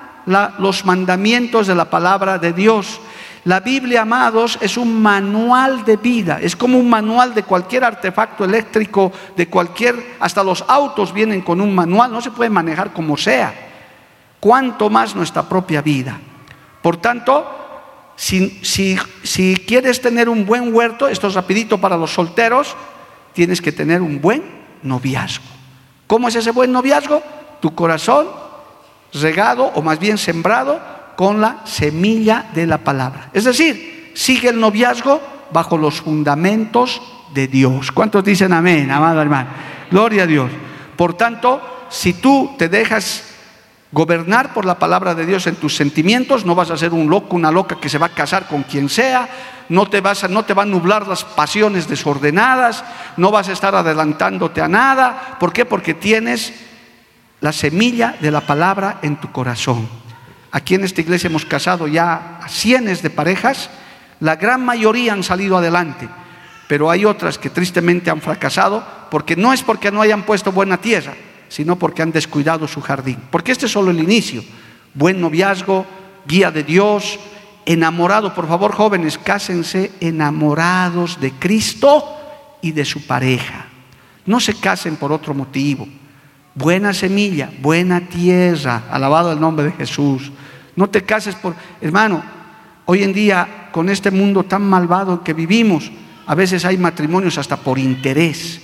los 0.59 0.86
mandamientos 0.86 1.67
de 1.67 1.75
la 1.75 1.89
palabra 1.89 2.38
de 2.38 2.53
Dios. 2.53 3.01
La 3.45 3.62
Biblia, 3.62 4.01
amados, 4.01 4.57
es 4.62 4.77
un 4.77 5.01
manual 5.01 5.83
de 5.86 5.98
vida, 5.98 6.39
es 6.41 6.56
como 6.56 6.77
un 6.77 6.89
manual 6.89 7.34
de 7.34 7.43
cualquier 7.43 7.84
artefacto 7.84 8.43
eléctrico, 8.43 9.12
de 9.36 9.47
cualquier, 9.47 10.17
hasta 10.19 10.43
los 10.43 10.63
autos 10.67 11.13
vienen 11.13 11.41
con 11.41 11.62
un 11.62 11.73
manual, 11.73 12.12
no 12.12 12.21
se 12.21 12.32
puede 12.32 12.49
manejar 12.49 12.91
como 12.93 13.17
sea 13.17 13.54
cuánto 14.39 14.89
más 14.89 15.15
nuestra 15.15 15.43
propia 15.43 15.82
vida. 15.82 16.19
Por 16.82 16.97
tanto, 16.97 17.45
si, 18.15 18.60
si, 18.62 19.56
quieres 19.65 20.01
tener 20.01 20.27
un 20.30 20.45
buen 20.45 20.73
huerto, 20.75 21.08
esto 21.08 21.27
es 21.27 21.34
rapidito 21.34 21.80
para 21.80 21.97
los 21.97 22.13
solteros, 22.13 22.75
tienes 23.34 23.62
que 23.62 23.71
tener 23.71 24.01
un 24.01 24.21
buen 24.21 24.43
noviazgo. 24.84 25.45
¿Cómo 26.08 26.27
es 26.27 26.36
ese 26.36 26.51
buen 26.51 26.71
noviazgo? 26.71 27.23
Tu 27.62 27.73
corazón 27.73 28.27
regado 29.13 29.65
o 29.76 29.82
más 29.82 30.00
bien 30.00 30.17
sembrado 30.17 30.80
con 31.15 31.41
la 31.41 31.62
semilla 31.65 32.50
de 32.54 32.67
la 32.67 32.80
palabra. 32.80 33.30
Es 33.34 33.43
decir, 33.43 34.12
sigue 34.15 34.50
el 34.50 34.60
noviazgo 34.60 35.22
bajo 35.52 35.78
los 35.78 36.02
fundamentos 36.02 37.02
de 37.34 37.48
Dios. 37.48 37.91
¿Cuántos 37.91 38.24
dicen 38.24 38.54
amén, 38.54 38.91
amado 38.91 39.22
hermano? 39.22 39.50
Gloria 39.91 40.24
a 40.24 40.28
Dios. 40.28 40.52
Por 40.95 41.15
tanto, 41.15 41.62
si 41.89 42.13
tú 42.13 42.56
te 42.58 42.69
dejas 42.69 43.30
Gobernar 43.91 44.54
por 44.54 44.65
la 44.65 44.78
palabra 44.78 45.15
de 45.15 45.26
Dios 45.26 45.48
en 45.48 45.56
tus 45.56 45.76
sentimientos, 45.76 46.45
no 46.45 46.54
vas 46.54 46.69
a 46.69 46.78
ser 46.78 46.93
un 46.93 47.10
loco, 47.10 47.36
una 47.36 47.52
loca 47.52 47.80
que 47.82 47.89
se 47.89 47.98
va 47.98 48.06
a 48.06 48.13
casar 48.13 48.45
con 48.48 48.62
quien 48.62 48.88
sea, 48.88 49.28
no 49.67 49.89
te, 49.89 50.00
vas 50.00 50.24
a, 50.24 50.28
no 50.28 50.45
te 50.45 50.54
van 50.54 50.67
a 50.67 50.72
nublar 50.72 51.08
las 51.08 51.24
pasiones 51.24 51.88
desordenadas, 51.88 52.84
no 53.17 53.32
vas 53.32 53.50
a 53.50 53.54
estar 53.54 53.74
adelantándote 53.74 54.62
a 54.62 54.67
nada. 54.67 55.38
¿Por 55.39 55.52
qué? 55.52 55.65
Porque 55.65 55.95
tienes 55.95 56.54
la 57.41 57.52
semilla 57.54 58.15
de 58.19 58.32
la 58.32 58.41
palabra 58.41 58.99
en 59.02 59.19
tu 59.19 59.32
corazón. 59.32 59.88
Aquí 60.52 60.75
en 60.75 60.84
esta 60.84 61.02
iglesia 61.02 61.28
hemos 61.28 61.45
casado 61.45 61.88
ya 61.88 62.39
a 62.41 62.49
cientos 62.49 63.02
de 63.02 63.10
parejas, 63.10 63.69
la 64.19 64.36
gran 64.36 64.65
mayoría 64.65 65.13
han 65.13 65.23
salido 65.23 65.58
adelante, 65.58 66.10
pero 66.67 66.89
hay 66.89 67.06
otras 67.06 67.38
que 67.38 67.49
tristemente 67.49 68.10
han 68.10 68.21
fracasado 68.21 68.86
porque 69.10 69.36
no 69.36 69.54
es 69.54 69.63
porque 69.63 69.91
no 69.91 70.02
hayan 70.02 70.23
puesto 70.23 70.52
buena 70.52 70.78
tierra, 70.78 71.13
sino 71.47 71.78
porque 71.78 72.02
han 72.02 72.12
descuidado 72.12 72.67
su 72.67 72.82
jardín. 72.82 73.17
Porque 73.32 73.52
este 73.52 73.67
es 73.67 73.71
solo 73.71 73.91
el 73.91 73.99
inicio. 73.99 74.43
Buen 74.93 75.21
noviazgo, 75.21 75.86
guía 76.28 76.52
de 76.52 76.63
Dios, 76.63 77.19
enamorado. 77.65 78.34
Por 78.34 78.47
favor, 78.47 78.73
jóvenes, 78.73 79.17
cásense 79.17 79.91
enamorados 79.99 81.19
de 81.19 81.32
Cristo 81.32 82.17
y 82.62 82.71
de 82.71 82.86
su 82.86 83.06
pareja. 83.06 83.65
No 84.25 84.39
se 84.39 84.54
casen 84.56 84.95
por 84.95 85.12
otro 85.12 85.34
motivo. 85.34 85.88
Buena 86.60 86.93
semilla, 86.93 87.50
buena 87.62 88.02
tierra, 88.02 88.84
alabado 88.91 89.32
el 89.32 89.39
nombre 89.39 89.67
de 89.67 89.72
Jesús. 89.72 90.30
No 90.76 90.89
te 90.89 91.06
cases 91.06 91.34
por, 91.36 91.56
hermano, 91.80 92.22
hoy 92.84 93.04
en 93.04 93.13
día 93.13 93.69
con 93.72 93.88
este 93.88 94.12
mundo 94.12 94.43
tan 94.43 94.63
malvado 94.63 95.24
que 95.24 95.34
vivimos, 95.34 95.89
a 96.28 96.36
veces 96.36 96.65
hay 96.65 96.78
matrimonios 96.78 97.38
hasta 97.38 97.56
por 97.56 97.80
interés. 97.80 98.62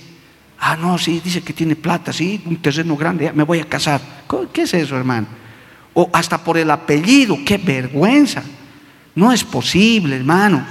Ah, 0.60 0.76
no, 0.76 0.98
sí, 0.98 1.22
dice 1.24 1.40
que 1.40 1.54
tiene 1.54 1.74
plata, 1.74 2.12
sí, 2.12 2.42
un 2.44 2.58
terreno 2.58 2.98
grande, 2.98 3.32
me 3.32 3.44
voy 3.44 3.60
a 3.60 3.64
casar. 3.64 3.98
¿Qué 4.52 4.62
es 4.62 4.74
eso, 4.74 4.98
hermano? 4.98 5.28
O 5.94 6.10
hasta 6.12 6.36
por 6.36 6.58
el 6.58 6.70
apellido, 6.70 7.38
qué 7.46 7.56
vergüenza. 7.56 8.42
No 9.14 9.32
es 9.32 9.42
posible, 9.42 10.16
hermano. 10.16 10.66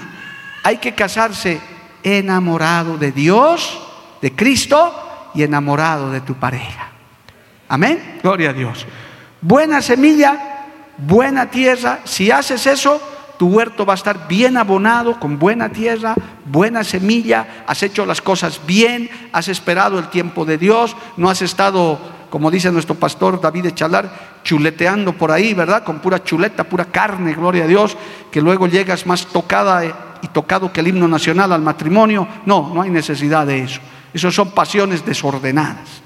Hay 0.61 0.77
que 0.77 0.93
casarse 0.93 1.59
enamorado 2.03 2.99
de 2.99 3.11
Dios, 3.11 3.81
de 4.21 4.31
Cristo 4.35 5.31
y 5.33 5.41
enamorado 5.41 6.11
de 6.11 6.21
tu 6.21 6.35
pareja. 6.35 6.91
Amén. 7.67 8.19
Gloria 8.21 8.51
a 8.51 8.53
Dios. 8.53 8.85
Buena 9.41 9.81
semilla, 9.81 10.65
buena 10.97 11.49
tierra. 11.49 11.99
Si 12.03 12.31
haces 12.31 12.65
eso, 12.67 13.01
tu 13.37 13.47
huerto 13.47 13.85
va 13.85 13.93
a 13.93 13.95
estar 13.95 14.27
bien 14.27 14.57
abonado, 14.57 15.19
con 15.19 15.37
buena 15.37 15.69
tierra, 15.69 16.15
buena 16.45 16.83
semilla, 16.83 17.63
has 17.67 17.83
hecho 17.83 18.05
las 18.05 18.21
cosas 18.21 18.61
bien, 18.65 19.09
has 19.31 19.47
esperado 19.47 19.99
el 19.99 20.09
tiempo 20.09 20.45
de 20.45 20.57
Dios, 20.57 20.95
no 21.17 21.29
has 21.29 21.41
estado, 21.41 21.99
como 22.29 22.49
dice 22.49 22.71
nuestro 22.71 22.95
pastor 22.95 23.41
David 23.41 23.67
Echalar, 23.67 24.35
chuleteando 24.43 25.13
por 25.13 25.31
ahí, 25.31 25.53
¿verdad? 25.53 25.83
Con 25.83 25.99
pura 25.99 26.23
chuleta, 26.23 26.63
pura 26.63 26.85
carne, 26.85 27.33
gloria 27.33 27.65
a 27.65 27.67
Dios, 27.67 27.97
que 28.31 28.41
luego 28.41 28.67
llegas 28.67 29.05
más 29.05 29.25
tocada 29.25 30.15
y 30.21 30.27
tocado 30.29 30.71
que 30.71 30.79
el 30.79 30.87
himno 30.87 31.07
nacional 31.07 31.51
al 31.51 31.61
matrimonio. 31.61 32.27
No, 32.45 32.71
no 32.73 32.81
hay 32.81 32.89
necesidad 32.89 33.45
de 33.45 33.63
eso. 33.63 33.81
Esas 34.13 34.33
son 34.33 34.51
pasiones 34.51 35.05
desordenadas. 35.05 36.04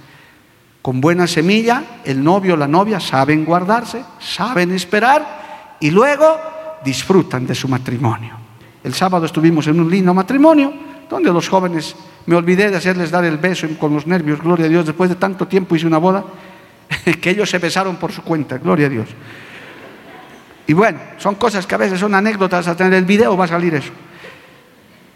Con 0.82 1.02
buena 1.02 1.28
semilla, 1.28 1.84
el 2.06 2.24
novio 2.24 2.54
o 2.54 2.58
la 2.58 2.68
novia 2.68 3.00
saben 3.00 3.44
guardarse, 3.44 4.04
saben 4.20 4.72
esperar 4.72 5.78
y 5.80 5.92
luego 5.92 6.40
disfrutan 6.84 7.46
de 7.46 7.56
su 7.56 7.68
matrimonio. 7.68 8.36
El 8.84 8.94
sábado 8.94 9.26
estuvimos 9.26 9.68
en 9.68 9.80
un 9.80 9.90
lindo 9.90 10.14
matrimonio 10.14 10.74
donde 11.10 11.34
los 11.34 11.50
jóvenes, 11.50 11.96
me 12.28 12.36
olvidé 12.36 12.70
de 12.70 12.78
hacerles 12.78 13.12
dar 13.12 13.26
el 13.26 13.38
beso 13.38 13.68
con 13.80 13.94
los 13.94 14.06
nervios, 14.06 14.40
gloria 14.40 14.68
a 14.68 14.70
Dios, 14.70 14.86
después 14.86 15.10
de 15.10 15.16
tanto 15.16 15.48
tiempo 15.48 15.76
hice 15.76 15.88
una 15.88 15.98
boda, 15.98 16.24
que 17.22 17.32
ellos 17.32 17.50
se 17.50 17.58
besaron 17.58 17.98
por 17.98 18.12
su 18.12 18.22
cuenta, 18.22 18.58
gloria 18.58 18.86
a 18.86 18.90
Dios. 18.90 19.10
Y 20.68 20.74
bueno, 20.74 21.00
son 21.18 21.36
cosas 21.36 21.66
que 21.66 21.74
a 21.74 21.80
veces 21.80 22.00
son 22.00 22.14
anécdotas, 22.14 22.68
hasta 22.68 22.86
en 22.86 22.94
el 22.94 23.06
video 23.06 23.36
va 23.36 23.46
a 23.46 23.48
salir 23.48 23.74
eso. 23.74 23.92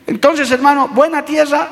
Entonces, 0.08 0.50
hermano, 0.52 0.88
buena 0.88 1.24
tierra, 1.24 1.70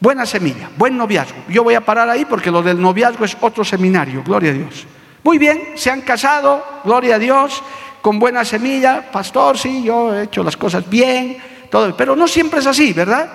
Buena 0.00 0.24
semilla, 0.24 0.70
buen 0.78 0.96
noviazgo. 0.96 1.36
Yo 1.48 1.62
voy 1.62 1.74
a 1.74 1.82
parar 1.82 2.08
ahí 2.08 2.24
porque 2.24 2.50
lo 2.50 2.62
del 2.62 2.80
noviazgo 2.80 3.26
es 3.26 3.36
otro 3.42 3.62
seminario, 3.62 4.22
gloria 4.24 4.50
a 4.50 4.54
Dios. 4.54 4.86
Muy 5.22 5.36
bien, 5.36 5.72
se 5.74 5.90
han 5.90 6.00
casado, 6.00 6.64
gloria 6.84 7.16
a 7.16 7.18
Dios, 7.18 7.62
con 8.00 8.18
buena 8.18 8.42
semilla. 8.46 9.10
Pastor, 9.12 9.58
sí, 9.58 9.82
yo 9.82 10.14
he 10.14 10.22
hecho 10.22 10.42
las 10.42 10.56
cosas 10.56 10.88
bien, 10.88 11.36
todo, 11.70 11.94
pero 11.94 12.16
no 12.16 12.26
siempre 12.26 12.60
es 12.60 12.66
así, 12.66 12.94
¿verdad? 12.94 13.30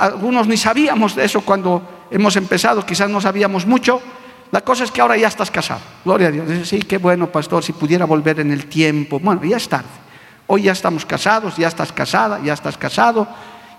Algunos 0.00 0.48
ni 0.48 0.56
sabíamos 0.56 1.14
de 1.14 1.24
eso 1.24 1.42
cuando 1.42 2.06
hemos 2.10 2.34
empezado, 2.34 2.84
quizás 2.84 3.08
no 3.08 3.20
sabíamos 3.20 3.64
mucho. 3.64 4.02
La 4.50 4.62
cosa 4.62 4.82
es 4.82 4.90
que 4.90 5.00
ahora 5.00 5.16
ya 5.16 5.28
estás 5.28 5.52
casado, 5.52 5.82
gloria 6.04 6.28
a 6.28 6.30
Dios. 6.32 6.48
Dice, 6.48 6.64
sí, 6.64 6.78
qué 6.80 6.98
bueno, 6.98 7.28
pastor, 7.28 7.62
si 7.62 7.72
pudiera 7.72 8.06
volver 8.06 8.40
en 8.40 8.50
el 8.50 8.66
tiempo. 8.66 9.20
Bueno, 9.20 9.44
ya 9.44 9.56
es 9.56 9.68
tarde. 9.68 9.86
Hoy 10.48 10.62
ya 10.62 10.72
estamos 10.72 11.06
casados, 11.06 11.56
ya 11.56 11.68
estás 11.68 11.92
casada, 11.92 12.40
ya 12.42 12.54
estás 12.54 12.76
casado, 12.76 13.28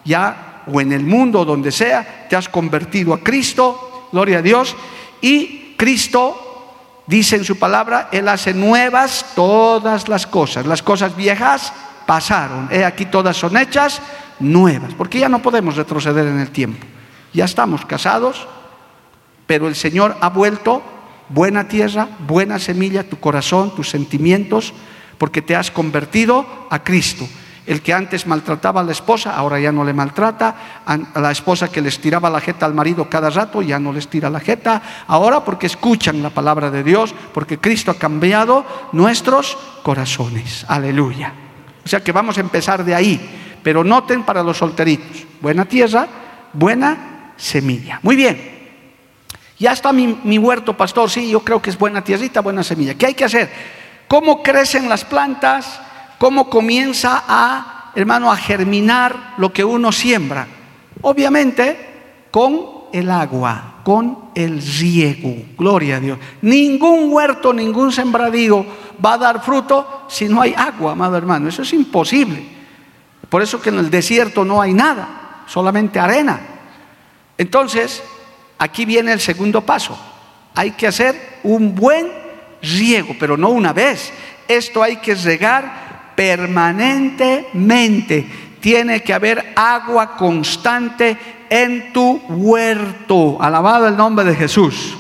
ya 0.06 0.57
o 0.72 0.82
en 0.82 0.92
el 0.92 1.04
mundo, 1.04 1.46
donde 1.46 1.72
sea, 1.72 2.28
te 2.30 2.36
has 2.36 2.50
convertido 2.50 3.14
a 3.14 3.20
Cristo, 3.20 4.10
gloria 4.12 4.40
a 4.40 4.42
Dios, 4.42 4.76
y 5.22 5.76
Cristo 5.78 7.04
dice 7.08 7.38
en 7.38 7.44
su 7.44 7.58
palabra, 7.58 8.10
Él 8.12 8.28
hace 8.28 8.54
nuevas 8.54 9.26
todas 9.36 10.08
las 10.08 10.28
cosas. 10.28 10.66
Las 10.66 10.84
cosas 10.84 11.16
viejas 11.16 11.74
pasaron, 12.06 12.68
he 12.72 12.86
aquí 12.86 13.06
todas 13.06 13.38
son 13.38 13.58
hechas 13.58 14.02
nuevas, 14.40 14.94
porque 14.94 15.20
ya 15.20 15.30
no 15.30 15.42
podemos 15.42 15.76
retroceder 15.76 16.28
en 16.28 16.40
el 16.40 16.52
tiempo. 16.52 16.86
Ya 17.34 17.46
estamos 17.46 17.86
casados, 17.86 18.48
pero 19.46 19.68
el 19.68 19.76
Señor 19.76 20.18
ha 20.22 20.30
vuelto 20.30 20.84
buena 21.30 21.68
tierra, 21.68 22.08
buena 22.20 22.60
semilla, 22.60 23.10
tu 23.10 23.20
corazón, 23.20 23.74
tus 23.76 23.90
sentimientos, 23.90 24.74
porque 25.18 25.42
te 25.42 25.56
has 25.56 25.72
convertido 25.72 26.46
a 26.70 26.84
Cristo. 26.84 27.28
El 27.68 27.82
que 27.82 27.94
antes 27.94 28.26
maltrataba 28.26 28.80
a 28.80 28.84
la 28.86 28.94
esposa, 28.94 29.36
ahora 29.36 29.60
ya 29.60 29.74
no 29.74 29.84
le 29.84 29.94
maltrata. 29.94 30.56
A 30.86 31.20
la 31.20 31.32
esposa 31.32 31.68
que 31.68 31.82
les 31.82 32.00
tiraba 32.00 32.30
la 32.30 32.40
jeta 32.40 32.66
al 32.66 32.74
marido 32.74 33.10
cada 33.10 33.30
rato, 33.30 33.62
ya 33.62 33.78
no 33.78 33.92
les 33.92 34.08
tira 34.08 34.30
la 34.30 34.40
jeta. 34.40 34.82
Ahora 35.06 35.44
porque 35.44 35.68
escuchan 35.68 36.24
la 36.24 36.30
palabra 36.30 36.72
de 36.72 36.82
Dios, 36.82 37.14
porque 37.34 37.58
Cristo 37.60 37.92
ha 37.92 37.96
cambiado 37.96 38.66
nuestros 38.94 39.58
corazones. 39.84 40.66
Aleluya. 40.70 41.34
O 41.84 41.90
sea 41.90 42.02
que 42.02 42.14
vamos 42.14 42.38
a 42.38 42.42
empezar 42.42 42.86
de 42.86 42.96
ahí. 42.96 43.60
Pero 43.62 43.84
noten 43.84 44.24
para 44.24 44.44
los 44.44 44.58
solteritos, 44.58 45.26
buena 45.42 45.66
tierra, 45.66 46.08
buena 46.54 47.34
semilla. 47.36 48.00
Muy 48.02 48.16
bien. 48.16 48.56
Ya 49.60 49.74
está 49.74 49.92
mi, 49.92 50.18
mi 50.24 50.38
huerto, 50.38 50.78
pastor. 50.78 51.10
Sí, 51.10 51.30
yo 51.30 51.42
creo 51.42 51.62
que 51.62 51.70
es 51.70 51.78
buena 51.78 52.02
tierrita, 52.02 52.40
buena 52.40 52.64
semilla. 52.64 52.94
¿Qué 52.94 53.08
hay 53.08 53.14
que 53.14 53.26
hacer? 53.26 53.52
¿Cómo 54.08 54.42
crecen 54.42 54.88
las 54.88 55.04
plantas? 55.04 55.82
Cómo 56.18 56.50
comienza 56.50 57.24
a, 57.28 57.92
hermano, 57.96 58.32
a 58.32 58.38
germinar 58.38 59.36
lo 59.38 59.52
que 59.52 59.64
uno 59.64 59.92
siembra. 59.92 60.48
Obviamente 61.02 62.28
con 62.32 62.78
el 62.92 63.10
agua, 63.10 63.82
con 63.84 64.30
el 64.36 64.62
riego. 64.62 65.36
Gloria 65.58 65.98
a 65.98 66.00
Dios. 66.00 66.20
Ningún 66.42 67.12
huerto, 67.12 67.54
ningún 67.54 67.92
sembradío 67.92 68.66
va 69.04 69.14
a 69.14 69.18
dar 69.18 69.44
fruto 69.44 70.06
si 70.08 70.28
no 70.28 70.42
hay 70.42 70.54
agua, 70.56 70.94
amado 70.94 71.18
hermano. 71.18 71.50
Eso 71.50 71.62
es 71.62 71.74
imposible. 71.74 72.44
Por 73.30 73.42
eso 73.42 73.62
que 73.62 73.70
en 73.70 73.80
el 73.80 73.90
desierto 73.90 74.46
no 74.46 74.62
hay 74.62 74.74
nada, 74.74 75.44
solamente 75.48 76.00
arena. 76.00 76.40
Entonces, 77.38 78.02
aquí 78.58 78.86
viene 78.86 79.12
el 79.12 79.20
segundo 79.20 79.62
paso. 79.62 79.98
Hay 80.56 80.72
que 80.72 80.88
hacer 80.88 81.40
un 81.44 81.76
buen 81.76 82.12
riego, 82.62 83.16
pero 83.20 83.38
no 83.38 83.50
una 83.50 83.74
vez. 83.74 84.12
Esto 84.48 84.82
hay 84.82 84.98
que 84.98 85.14
regar 85.14 85.87
permanentemente. 86.18 88.26
Tiene 88.60 89.02
que 89.04 89.14
haber 89.14 89.54
agua 89.56 90.18
constante 90.18 91.16
en 91.48 91.94
tu 91.94 92.20
huerto. 92.28 93.38
Alabado 93.40 93.88
el 93.88 93.96
nombre 93.96 94.26
de 94.26 94.36
Jesús. 94.36 94.98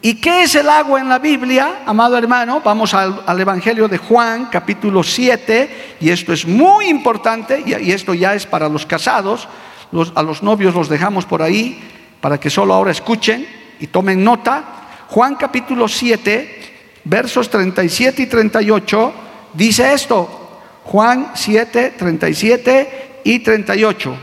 ¿Y 0.00 0.14
qué 0.14 0.44
es 0.44 0.54
el 0.54 0.70
agua 0.70 0.98
en 0.98 1.10
la 1.10 1.18
Biblia, 1.18 1.82
amado 1.84 2.16
hermano? 2.16 2.62
Vamos 2.64 2.94
al, 2.94 3.38
Evangelio 3.38 3.86
de 3.86 3.98
Juan, 3.98 4.48
capítulo 4.50 5.02
7, 5.02 5.96
y 6.00 6.08
esto 6.08 6.32
es 6.32 6.46
muy 6.46 6.86
importante, 6.86 7.62
y, 7.66 7.92
esto 7.92 8.14
ya 8.14 8.34
es 8.34 8.46
para 8.46 8.70
los 8.70 8.86
casados, 8.86 9.46
a 10.14 10.22
los 10.22 10.42
novios 10.42 10.74
los 10.74 10.88
dejamos 10.88 11.26
por 11.26 11.42
ahí, 11.42 11.78
para 12.18 12.40
que 12.40 12.48
solo 12.48 12.72
ahora 12.72 12.92
escuchen 12.92 13.46
y 13.78 13.88
tomen 13.88 14.24
nota. 14.24 14.64
Juan 15.08 15.34
capítulo 15.34 15.86
7, 15.86 17.02
versos 17.04 17.50
37 17.50 18.22
y 18.22 18.26
38 18.26 19.12
dice 19.54 19.92
esto, 19.92 20.60
Juan 20.84 21.32
7, 21.34 21.94
37 21.96 23.20
y 23.24 23.38
38. 23.40 24.16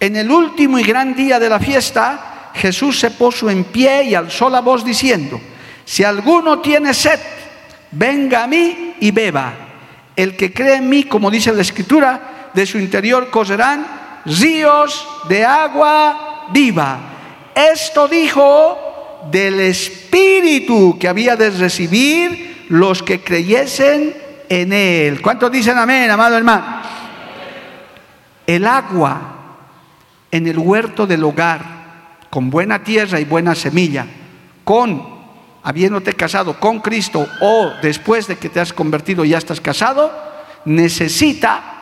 En 0.00 0.16
el 0.16 0.30
último 0.30 0.78
y 0.78 0.82
gran 0.82 1.14
día 1.14 1.38
de 1.38 1.48
la 1.48 1.60
fiesta, 1.60 2.50
Jesús 2.54 2.98
se 2.98 3.10
puso 3.10 3.50
en 3.50 3.64
pie 3.64 4.04
y 4.04 4.14
alzó 4.14 4.48
la 4.48 4.60
voz 4.60 4.84
diciendo, 4.84 5.40
si 5.84 6.04
alguno 6.04 6.60
tiene 6.60 6.94
sed, 6.94 7.20
venga 7.90 8.44
a 8.44 8.46
mí 8.46 8.94
y 9.00 9.10
beba. 9.10 9.52
El 10.16 10.36
que 10.36 10.52
cree 10.52 10.76
en 10.76 10.88
mí, 10.88 11.04
como 11.04 11.30
dice 11.30 11.52
la 11.52 11.62
escritura, 11.62 12.50
de 12.54 12.66
su 12.66 12.78
interior 12.78 13.30
correrán 13.30 13.86
ríos 14.24 15.06
de 15.28 15.44
agua 15.44 16.48
viva. 16.52 16.98
Esto 17.54 18.08
dijo 18.08 19.28
del 19.30 19.60
Espíritu 19.60 20.98
que 20.98 21.08
había 21.08 21.36
de 21.36 21.50
recibir 21.50 22.66
los 22.68 23.02
que 23.02 23.20
creyesen 23.20 24.14
en 24.50 24.72
él. 24.72 25.22
¿Cuántos 25.22 25.50
dicen 25.50 25.78
amén, 25.78 26.10
amado 26.10 26.36
hermano? 26.36 26.82
El 28.46 28.66
agua 28.66 29.36
en 30.30 30.46
el 30.46 30.58
huerto 30.58 31.06
del 31.06 31.24
hogar, 31.24 32.18
con 32.28 32.50
buena 32.50 32.82
tierra 32.82 33.20
y 33.20 33.24
buena 33.24 33.54
semilla, 33.54 34.06
con, 34.64 35.20
habiéndote 35.62 36.14
casado 36.14 36.58
con 36.58 36.80
Cristo 36.80 37.26
o 37.40 37.72
después 37.80 38.26
de 38.26 38.36
que 38.36 38.48
te 38.48 38.60
has 38.60 38.72
convertido 38.72 39.24
y 39.24 39.30
ya 39.30 39.38
estás 39.38 39.60
casado, 39.60 40.12
necesita 40.64 41.76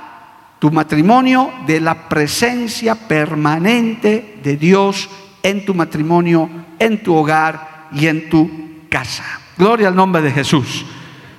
tu 0.58 0.70
matrimonio 0.70 1.50
de 1.66 1.80
la 1.80 2.08
presencia 2.08 2.94
permanente 2.94 4.40
de 4.42 4.56
Dios 4.56 5.08
en 5.42 5.64
tu 5.64 5.74
matrimonio, 5.74 6.50
en 6.78 7.02
tu 7.02 7.14
hogar 7.14 7.88
y 7.92 8.08
en 8.08 8.28
tu 8.28 8.50
casa. 8.90 9.24
Gloria 9.56 9.88
al 9.88 9.96
nombre 9.96 10.20
de 10.20 10.32
Jesús 10.32 10.84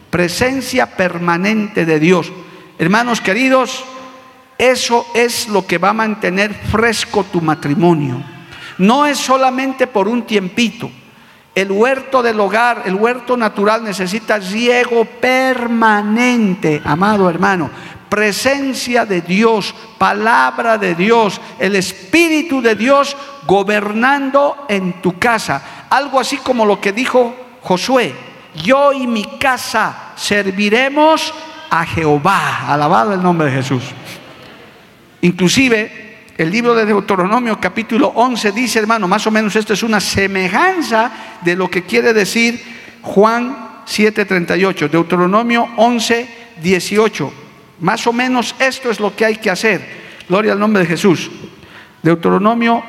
presencia 0.09 0.85
permanente 0.97 1.85
de 1.85 1.99
Dios. 1.99 2.31
Hermanos 2.77 3.21
queridos, 3.21 3.83
eso 4.57 5.05
es 5.13 5.47
lo 5.47 5.65
que 5.65 5.77
va 5.77 5.89
a 5.89 5.93
mantener 5.93 6.53
fresco 6.53 7.23
tu 7.23 7.41
matrimonio. 7.41 8.21
No 8.77 9.05
es 9.05 9.17
solamente 9.17 9.87
por 9.87 10.07
un 10.07 10.23
tiempito. 10.23 10.89
El 11.53 11.71
huerto 11.71 12.21
del 12.21 12.39
hogar, 12.39 12.83
el 12.85 12.95
huerto 12.95 13.35
natural 13.35 13.83
necesita 13.83 14.37
riego 14.37 15.05
permanente, 15.05 16.81
amado 16.85 17.29
hermano. 17.29 17.69
Presencia 18.07 19.05
de 19.05 19.21
Dios, 19.21 19.75
palabra 19.97 20.77
de 20.77 20.95
Dios, 20.95 21.39
el 21.59 21.75
Espíritu 21.75 22.61
de 22.61 22.75
Dios 22.75 23.15
gobernando 23.45 24.65
en 24.69 25.01
tu 25.01 25.19
casa. 25.19 25.85
Algo 25.89 26.19
así 26.19 26.37
como 26.37 26.65
lo 26.65 26.79
que 26.79 26.93
dijo 26.93 27.35
Josué 27.61 28.28
yo 28.55 28.93
y 28.93 29.07
mi 29.07 29.23
casa 29.37 30.13
serviremos 30.15 31.33
a 31.69 31.85
Jehová. 31.85 32.67
Alabado 32.67 33.13
el 33.13 33.21
nombre 33.21 33.47
de 33.47 33.57
Jesús. 33.57 33.83
Inclusive 35.21 35.99
el 36.37 36.49
libro 36.49 36.73
de 36.73 36.85
Deuteronomio 36.85 37.59
capítulo 37.59 38.13
11 38.15 38.51
dice, 38.53 38.79
hermano, 38.79 39.07
más 39.07 39.27
o 39.27 39.31
menos 39.31 39.55
esto 39.55 39.73
es 39.73 39.83
una 39.83 39.99
semejanza 39.99 41.11
de 41.41 41.55
lo 41.55 41.69
que 41.69 41.83
quiere 41.83 42.13
decir 42.13 42.61
Juan 43.01 43.83
7:38, 43.85 44.89
Deuteronomio 44.89 45.67
11, 45.77 46.29
18. 46.61 47.33
Más 47.81 48.05
o 48.07 48.13
menos 48.13 48.55
esto 48.59 48.89
es 48.91 48.99
lo 48.99 49.15
que 49.15 49.25
hay 49.25 49.35
que 49.37 49.49
hacer. 49.49 49.81
Gloria 50.27 50.53
al 50.53 50.59
nombre 50.59 50.83
de 50.83 50.87
Jesús. 50.87 51.29
Deuteronomio 52.03 52.83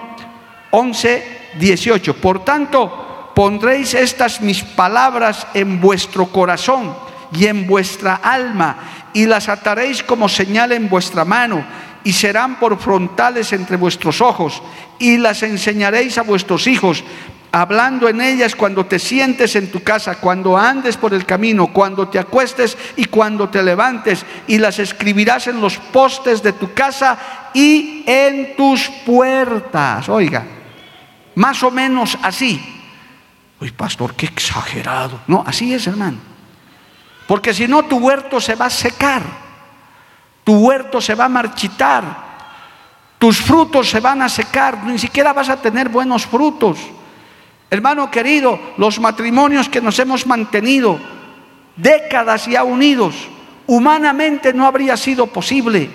11, 0.70 1.40
18. 1.58 2.14
Por 2.16 2.44
tanto, 2.44 3.09
pondréis 3.40 3.94
estas 3.94 4.42
mis 4.42 4.62
palabras 4.62 5.46
en 5.54 5.80
vuestro 5.80 6.26
corazón 6.26 6.94
y 7.32 7.46
en 7.46 7.66
vuestra 7.66 8.16
alma, 8.16 9.08
y 9.14 9.24
las 9.24 9.48
ataréis 9.48 10.02
como 10.02 10.28
señal 10.28 10.72
en 10.72 10.90
vuestra 10.90 11.24
mano, 11.24 11.64
y 12.04 12.12
serán 12.12 12.60
por 12.60 12.78
frontales 12.78 13.54
entre 13.54 13.78
vuestros 13.78 14.20
ojos, 14.20 14.62
y 14.98 15.16
las 15.16 15.42
enseñaréis 15.42 16.18
a 16.18 16.22
vuestros 16.22 16.66
hijos, 16.66 17.02
hablando 17.50 18.10
en 18.10 18.20
ellas 18.20 18.54
cuando 18.54 18.84
te 18.84 18.98
sientes 18.98 19.56
en 19.56 19.72
tu 19.72 19.82
casa, 19.82 20.20
cuando 20.20 20.58
andes 20.58 20.98
por 20.98 21.14
el 21.14 21.24
camino, 21.24 21.72
cuando 21.72 22.08
te 22.08 22.18
acuestes 22.18 22.76
y 22.96 23.06
cuando 23.06 23.48
te 23.48 23.62
levantes, 23.62 24.22
y 24.48 24.58
las 24.58 24.78
escribirás 24.78 25.46
en 25.46 25.62
los 25.62 25.78
postes 25.78 26.42
de 26.42 26.52
tu 26.52 26.74
casa 26.74 27.18
y 27.54 28.04
en 28.06 28.54
tus 28.54 28.90
puertas. 29.06 30.10
Oiga, 30.10 30.44
más 31.36 31.62
o 31.62 31.70
menos 31.70 32.18
así. 32.20 32.76
Uy, 33.60 33.70
pastor, 33.72 34.14
qué 34.14 34.26
exagerado. 34.26 35.20
No, 35.26 35.44
así 35.46 35.72
es, 35.74 35.86
hermano. 35.86 36.18
Porque 37.26 37.52
si 37.52 37.68
no, 37.68 37.84
tu 37.84 37.98
huerto 37.98 38.40
se 38.40 38.54
va 38.54 38.66
a 38.66 38.70
secar. 38.70 39.22
Tu 40.42 40.54
huerto 40.54 41.00
se 41.00 41.14
va 41.14 41.26
a 41.26 41.28
marchitar. 41.28 42.30
Tus 43.18 43.38
frutos 43.38 43.90
se 43.90 44.00
van 44.00 44.22
a 44.22 44.30
secar, 44.30 44.82
ni 44.84 44.98
siquiera 44.98 45.34
vas 45.34 45.50
a 45.50 45.60
tener 45.60 45.90
buenos 45.90 46.24
frutos. 46.26 46.78
Hermano 47.68 48.10
querido, 48.10 48.58
los 48.78 48.98
matrimonios 48.98 49.68
que 49.68 49.82
nos 49.82 49.98
hemos 49.98 50.26
mantenido 50.26 50.98
décadas 51.76 52.46
ya 52.46 52.64
unidos, 52.64 53.14
humanamente 53.66 54.54
no 54.54 54.66
habría 54.66 54.96
sido 54.96 55.26
posible. 55.26 55.90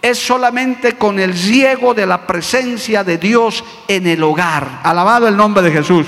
Es 0.00 0.18
solamente 0.18 0.94
con 0.94 1.20
el 1.20 1.36
ciego 1.36 1.92
de 1.92 2.06
la 2.06 2.26
presencia 2.26 3.04
de 3.04 3.18
Dios 3.18 3.62
en 3.86 4.06
el 4.06 4.22
hogar. 4.22 4.80
Alabado 4.82 5.28
el 5.28 5.36
nombre 5.36 5.62
de 5.62 5.70
Jesús. 5.72 6.06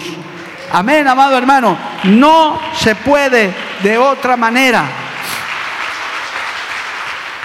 Amén, 0.74 1.06
amado 1.06 1.38
hermano. 1.38 1.78
No 2.02 2.58
se 2.76 2.96
puede 2.96 3.54
de 3.84 3.96
otra 3.96 4.37
manera. 4.37 4.84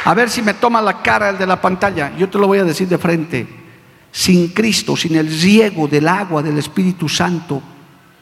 A 0.03 0.13
ver 0.15 0.31
si 0.31 0.41
me 0.41 0.55
toma 0.55 0.81
la 0.81 1.03
cara 1.03 1.29
el 1.29 1.37
de 1.37 1.45
la 1.45 1.61
pantalla. 1.61 2.11
Yo 2.17 2.27
te 2.27 2.39
lo 2.39 2.47
voy 2.47 2.57
a 2.57 2.63
decir 2.63 2.87
de 2.87 2.97
frente. 2.97 3.47
Sin 4.11 4.47
Cristo, 4.47 4.97
sin 4.97 5.15
el 5.15 5.31
ciego 5.31 5.87
del 5.87 6.07
agua 6.07 6.41
del 6.41 6.57
Espíritu 6.57 7.07
Santo, 7.07 7.61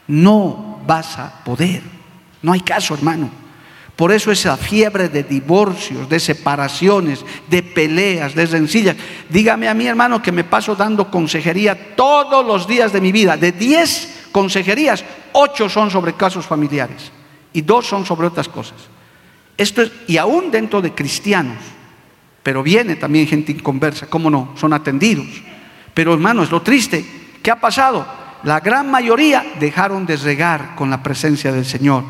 no 0.07 0.81
vas 0.85 1.17
a 1.17 1.41
poder. 1.41 1.83
No 2.41 2.51
hay 2.51 2.59
caso, 2.59 2.93
hermano. 2.93 3.29
Por 3.95 4.11
eso 4.11 4.29
esa 4.29 4.57
fiebre 4.57 5.07
de 5.07 5.23
divorcios, 5.23 6.09
de 6.09 6.19
separaciones, 6.19 7.23
de 7.49 7.63
peleas, 7.63 8.35
de 8.35 8.45
rencillas. 8.45 8.97
Dígame 9.29 9.69
a 9.69 9.73
mí, 9.73 9.87
hermano, 9.87 10.21
que 10.21 10.33
me 10.33 10.43
paso 10.43 10.75
dando 10.75 11.09
consejería 11.09 11.95
todos 11.95 12.45
los 12.45 12.67
días 12.67 12.91
de 12.91 12.99
mi 12.99 13.13
vida. 13.13 13.37
De 13.37 13.53
10 13.53 14.16
consejerías, 14.37 15.03
8 15.31 15.67
son 15.67 15.89
sobre 15.89 16.13
casos 16.13 16.45
familiares 16.45 17.11
y 17.53 17.63
2 17.63 17.83
son 17.83 18.05
sobre 18.05 18.27
otras 18.27 18.47
cosas. 18.47 18.77
Esto 19.57 19.81
es, 19.81 19.91
y 20.05 20.17
aún 20.17 20.51
dentro 20.51 20.79
de 20.79 20.93
cristianos, 20.93 21.57
pero 22.43 22.61
viene 22.61 22.97
también 22.97 23.25
gente 23.25 23.51
inconversa, 23.51 24.05
¿cómo 24.05 24.29
no? 24.29 24.53
Son 24.55 24.73
atendidos. 24.73 25.25
Pero 25.91 26.13
hermano, 26.13 26.43
es 26.43 26.51
lo 26.51 26.61
triste. 26.61 27.03
¿Qué 27.41 27.49
ha 27.49 27.59
pasado? 27.59 28.05
La 28.43 28.59
gran 28.59 28.91
mayoría 28.91 29.43
dejaron 29.59 30.05
de 30.05 30.17
regar 30.17 30.75
con 30.75 30.91
la 30.91 31.01
presencia 31.01 31.51
del 31.51 31.65
Señor. 31.65 32.03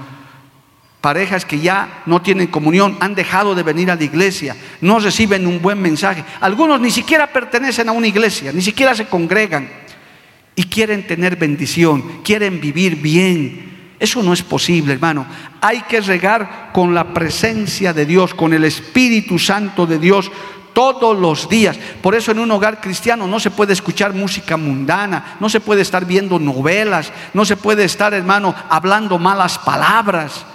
Parejas 0.99 1.45
que 1.45 1.61
ya 1.61 2.03
no 2.07 2.21
tienen 2.21 2.47
comunión, 2.47 2.97
han 2.99 3.15
dejado 3.15 3.55
de 3.55 3.63
venir 3.63 3.89
a 3.89 3.95
la 3.95 4.03
iglesia, 4.03 4.53
no 4.81 4.99
reciben 4.99 5.47
un 5.47 5.61
buen 5.61 5.81
mensaje. 5.81 6.25
Algunos 6.41 6.81
ni 6.81 6.91
siquiera 6.91 7.27
pertenecen 7.27 7.87
a 7.87 7.93
una 7.93 8.07
iglesia, 8.07 8.51
ni 8.51 8.61
siquiera 8.61 8.93
se 8.93 9.05
congregan 9.05 9.86
y 10.57 10.63
quieren 10.63 11.05
tener 11.05 11.35
bendición, 11.35 12.23
quieren 12.23 12.59
vivir 12.59 12.95
bien, 12.95 13.67
eso 13.99 14.21
no 14.23 14.33
es 14.33 14.41
posible, 14.41 14.93
hermano. 14.93 15.25
Hay 15.61 15.81
que 15.81 16.01
regar 16.01 16.71
con 16.73 16.93
la 16.93 17.13
presencia 17.13 17.93
de 17.93 18.05
Dios, 18.05 18.33
con 18.33 18.53
el 18.53 18.63
Espíritu 18.63 19.37
Santo 19.37 19.85
de 19.85 19.99
Dios 19.99 20.31
todos 20.73 21.17
los 21.17 21.47
días. 21.47 21.77
Por 22.01 22.15
eso 22.15 22.31
en 22.31 22.39
un 22.39 22.51
hogar 22.51 22.81
cristiano 22.81 23.27
no 23.27 23.39
se 23.39 23.51
puede 23.51 23.73
escuchar 23.73 24.13
música 24.13 24.57
mundana, 24.57 25.37
no 25.39 25.47
se 25.47 25.59
puede 25.59 25.81
estar 25.81 26.05
viendo 26.05 26.39
novelas, 26.39 27.11
no 27.33 27.45
se 27.45 27.55
puede 27.55 27.83
estar, 27.83 28.13
hermano, 28.15 28.53
hablando 28.69 29.19
malas 29.19 29.59
palabras. 29.59 30.45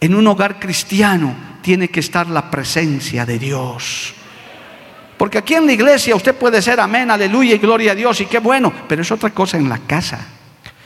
En 0.00 0.14
un 0.14 0.28
hogar 0.28 0.60
cristiano 0.60 1.34
tiene 1.60 1.88
que 1.88 2.00
estar 2.00 2.28
la 2.28 2.50
presencia 2.50 3.26
de 3.26 3.38
Dios. 3.40 4.14
Porque 5.18 5.38
aquí 5.38 5.54
en 5.54 5.66
la 5.66 5.72
iglesia 5.72 6.14
usted 6.14 6.34
puede 6.34 6.62
ser 6.62 6.78
amén, 6.78 7.10
aleluya 7.10 7.56
y 7.56 7.58
gloria 7.58 7.92
a 7.92 7.94
Dios 7.96 8.20
y 8.20 8.26
qué 8.26 8.38
bueno, 8.38 8.72
pero 8.88 9.02
es 9.02 9.10
otra 9.10 9.30
cosa 9.30 9.58
en 9.58 9.68
la 9.68 9.78
casa. 9.78 10.24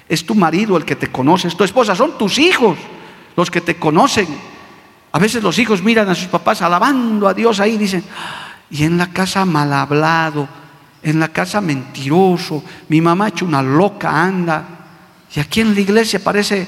Es 0.08 0.24
tu 0.24 0.34
marido 0.34 0.76
el 0.78 0.86
que 0.86 0.96
te 0.96 1.08
conoce, 1.08 1.48
es 1.48 1.56
tu 1.56 1.64
esposa, 1.64 1.94
son 1.94 2.16
tus 2.16 2.38
hijos 2.38 2.78
los 3.36 3.50
que 3.50 3.60
te 3.60 3.76
conocen. 3.76 4.26
A 5.12 5.18
veces 5.18 5.42
los 5.42 5.58
hijos 5.58 5.82
miran 5.82 6.08
a 6.08 6.14
sus 6.14 6.28
papás 6.28 6.62
alabando 6.62 7.28
a 7.28 7.34
Dios 7.34 7.60
ahí 7.60 7.74
y 7.74 7.78
dicen, 7.78 8.02
y 8.70 8.84
en 8.84 8.96
la 8.96 9.08
casa 9.08 9.44
mal 9.44 9.70
hablado, 9.70 10.48
en 11.02 11.20
la 11.20 11.28
casa 11.28 11.60
mentiroso, 11.60 12.64
mi 12.88 13.02
mamá 13.02 13.26
ha 13.26 13.28
hecho 13.28 13.44
una 13.44 13.62
loca 13.62 14.22
anda, 14.22 14.64
y 15.34 15.40
aquí 15.40 15.60
en 15.60 15.74
la 15.74 15.80
iglesia 15.80 16.24
parece 16.24 16.66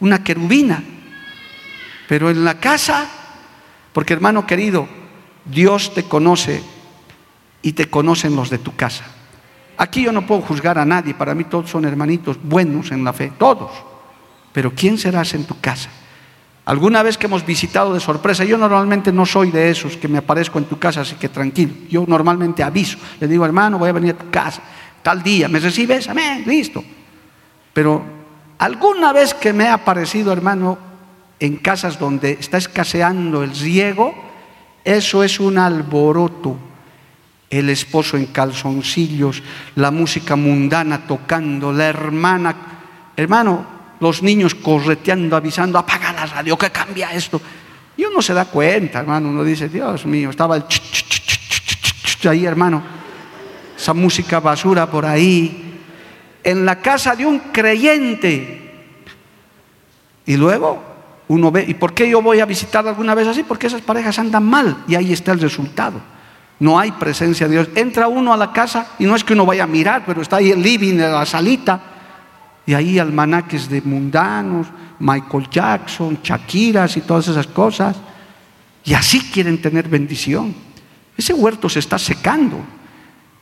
una 0.00 0.24
querubina, 0.24 0.82
pero 2.08 2.28
en 2.28 2.44
la 2.44 2.58
casa, 2.58 3.06
porque 3.92 4.14
hermano 4.14 4.44
querido, 4.44 4.88
Dios 5.44 5.94
te 5.94 6.04
conoce 6.04 6.73
y 7.64 7.72
te 7.72 7.86
conocen 7.86 8.36
los 8.36 8.50
de 8.50 8.58
tu 8.58 8.76
casa. 8.76 9.04
Aquí 9.78 10.02
yo 10.02 10.12
no 10.12 10.26
puedo 10.26 10.42
juzgar 10.42 10.78
a 10.78 10.84
nadie, 10.84 11.14
para 11.14 11.34
mí 11.34 11.44
todos 11.44 11.70
son 11.70 11.86
hermanitos 11.86 12.38
buenos 12.40 12.92
en 12.92 13.02
la 13.02 13.12
fe, 13.12 13.32
todos. 13.38 13.72
Pero 14.52 14.72
¿quién 14.72 14.98
serás 14.98 15.32
en 15.32 15.44
tu 15.44 15.58
casa? 15.58 15.88
Alguna 16.66 17.02
vez 17.02 17.16
que 17.16 17.26
hemos 17.26 17.44
visitado 17.44 17.94
de 17.94 18.00
sorpresa, 18.00 18.44
yo 18.44 18.58
normalmente 18.58 19.10
no 19.12 19.24
soy 19.24 19.50
de 19.50 19.70
esos 19.70 19.96
que 19.96 20.08
me 20.08 20.18
aparezco 20.18 20.58
en 20.58 20.66
tu 20.66 20.78
casa, 20.78 21.00
así 21.00 21.14
que 21.16 21.30
tranquilo. 21.30 21.72
Yo 21.88 22.04
normalmente 22.06 22.62
aviso, 22.62 22.98
le 23.18 23.26
digo, 23.26 23.46
hermano, 23.46 23.78
voy 23.78 23.88
a 23.88 23.92
venir 23.92 24.14
a 24.14 24.18
tu 24.18 24.30
casa, 24.30 24.62
tal 25.02 25.22
día, 25.22 25.48
¿me 25.48 25.58
recibes? 25.58 26.06
Amén, 26.06 26.44
listo. 26.46 26.84
Pero 27.72 28.04
alguna 28.58 29.14
vez 29.14 29.32
que 29.32 29.54
me 29.54 29.68
ha 29.68 29.74
aparecido, 29.74 30.34
hermano, 30.34 30.76
en 31.40 31.56
casas 31.56 31.98
donde 31.98 32.32
está 32.32 32.58
escaseando 32.58 33.42
el 33.42 33.56
riego, 33.56 34.14
eso 34.84 35.24
es 35.24 35.40
un 35.40 35.56
alboroto 35.56 36.73
el 37.54 37.70
esposo 37.70 38.16
en 38.16 38.26
calzoncillos, 38.26 39.42
la 39.76 39.90
música 39.90 40.36
mundana 40.36 41.06
tocando, 41.06 41.72
la 41.72 41.86
hermana, 41.86 42.56
hermano, 43.16 43.66
los 44.00 44.22
niños 44.22 44.54
correteando, 44.54 45.36
avisando, 45.36 45.78
apaga 45.78 46.12
la 46.12 46.26
radio, 46.26 46.56
que 46.58 46.70
cambia 46.70 47.12
esto. 47.12 47.40
Y 47.96 48.04
uno 48.04 48.20
se 48.20 48.34
da 48.34 48.46
cuenta, 48.46 49.00
hermano, 49.00 49.28
uno 49.28 49.44
dice, 49.44 49.68
Dios 49.68 50.04
mío, 50.06 50.30
estaba 50.30 50.56
el 50.56 50.64
ahí, 52.28 52.46
hermano, 52.46 52.82
esa 53.76 53.92
música 53.94 54.40
basura 54.40 54.90
por 54.90 55.04
ahí, 55.04 55.80
en 56.42 56.64
la 56.64 56.80
casa 56.80 57.14
de 57.14 57.26
un 57.26 57.38
creyente. 57.38 58.60
Y 60.26 60.36
luego 60.36 60.82
uno 61.28 61.50
ve, 61.50 61.64
¿y 61.68 61.74
por 61.74 61.94
qué 61.94 62.08
yo 62.08 62.22
voy 62.22 62.40
a 62.40 62.46
visitar 62.46 62.86
alguna 62.86 63.14
vez 63.14 63.28
así? 63.28 63.42
Porque 63.42 63.66
esas 63.66 63.82
parejas 63.82 64.18
andan 64.18 64.44
mal 64.44 64.84
y 64.88 64.94
ahí 64.94 65.12
está 65.12 65.32
el 65.32 65.40
resultado. 65.40 66.00
No 66.60 66.78
hay 66.78 66.92
presencia 66.92 67.48
de 67.48 67.54
Dios. 67.54 67.68
Entra 67.74 68.08
uno 68.08 68.32
a 68.32 68.36
la 68.36 68.52
casa 68.52 68.86
y 68.98 69.04
no 69.04 69.16
es 69.16 69.24
que 69.24 69.32
uno 69.32 69.46
vaya 69.46 69.64
a 69.64 69.66
mirar, 69.66 70.04
pero 70.06 70.22
está 70.22 70.36
ahí 70.36 70.50
el 70.50 70.62
living, 70.62 70.96
la 70.96 71.26
salita. 71.26 71.80
Y 72.66 72.74
ahí 72.74 72.98
almanaques 72.98 73.68
de 73.68 73.82
mundanos, 73.82 74.66
Michael 74.98 75.48
Jackson, 75.50 76.18
Shakiras 76.22 76.96
y 76.96 77.02
todas 77.02 77.28
esas 77.28 77.46
cosas. 77.46 77.96
Y 78.84 78.94
así 78.94 79.20
quieren 79.20 79.60
tener 79.60 79.88
bendición. 79.88 80.54
Ese 81.16 81.32
huerto 81.32 81.68
se 81.68 81.80
está 81.80 81.98
secando. 81.98 82.58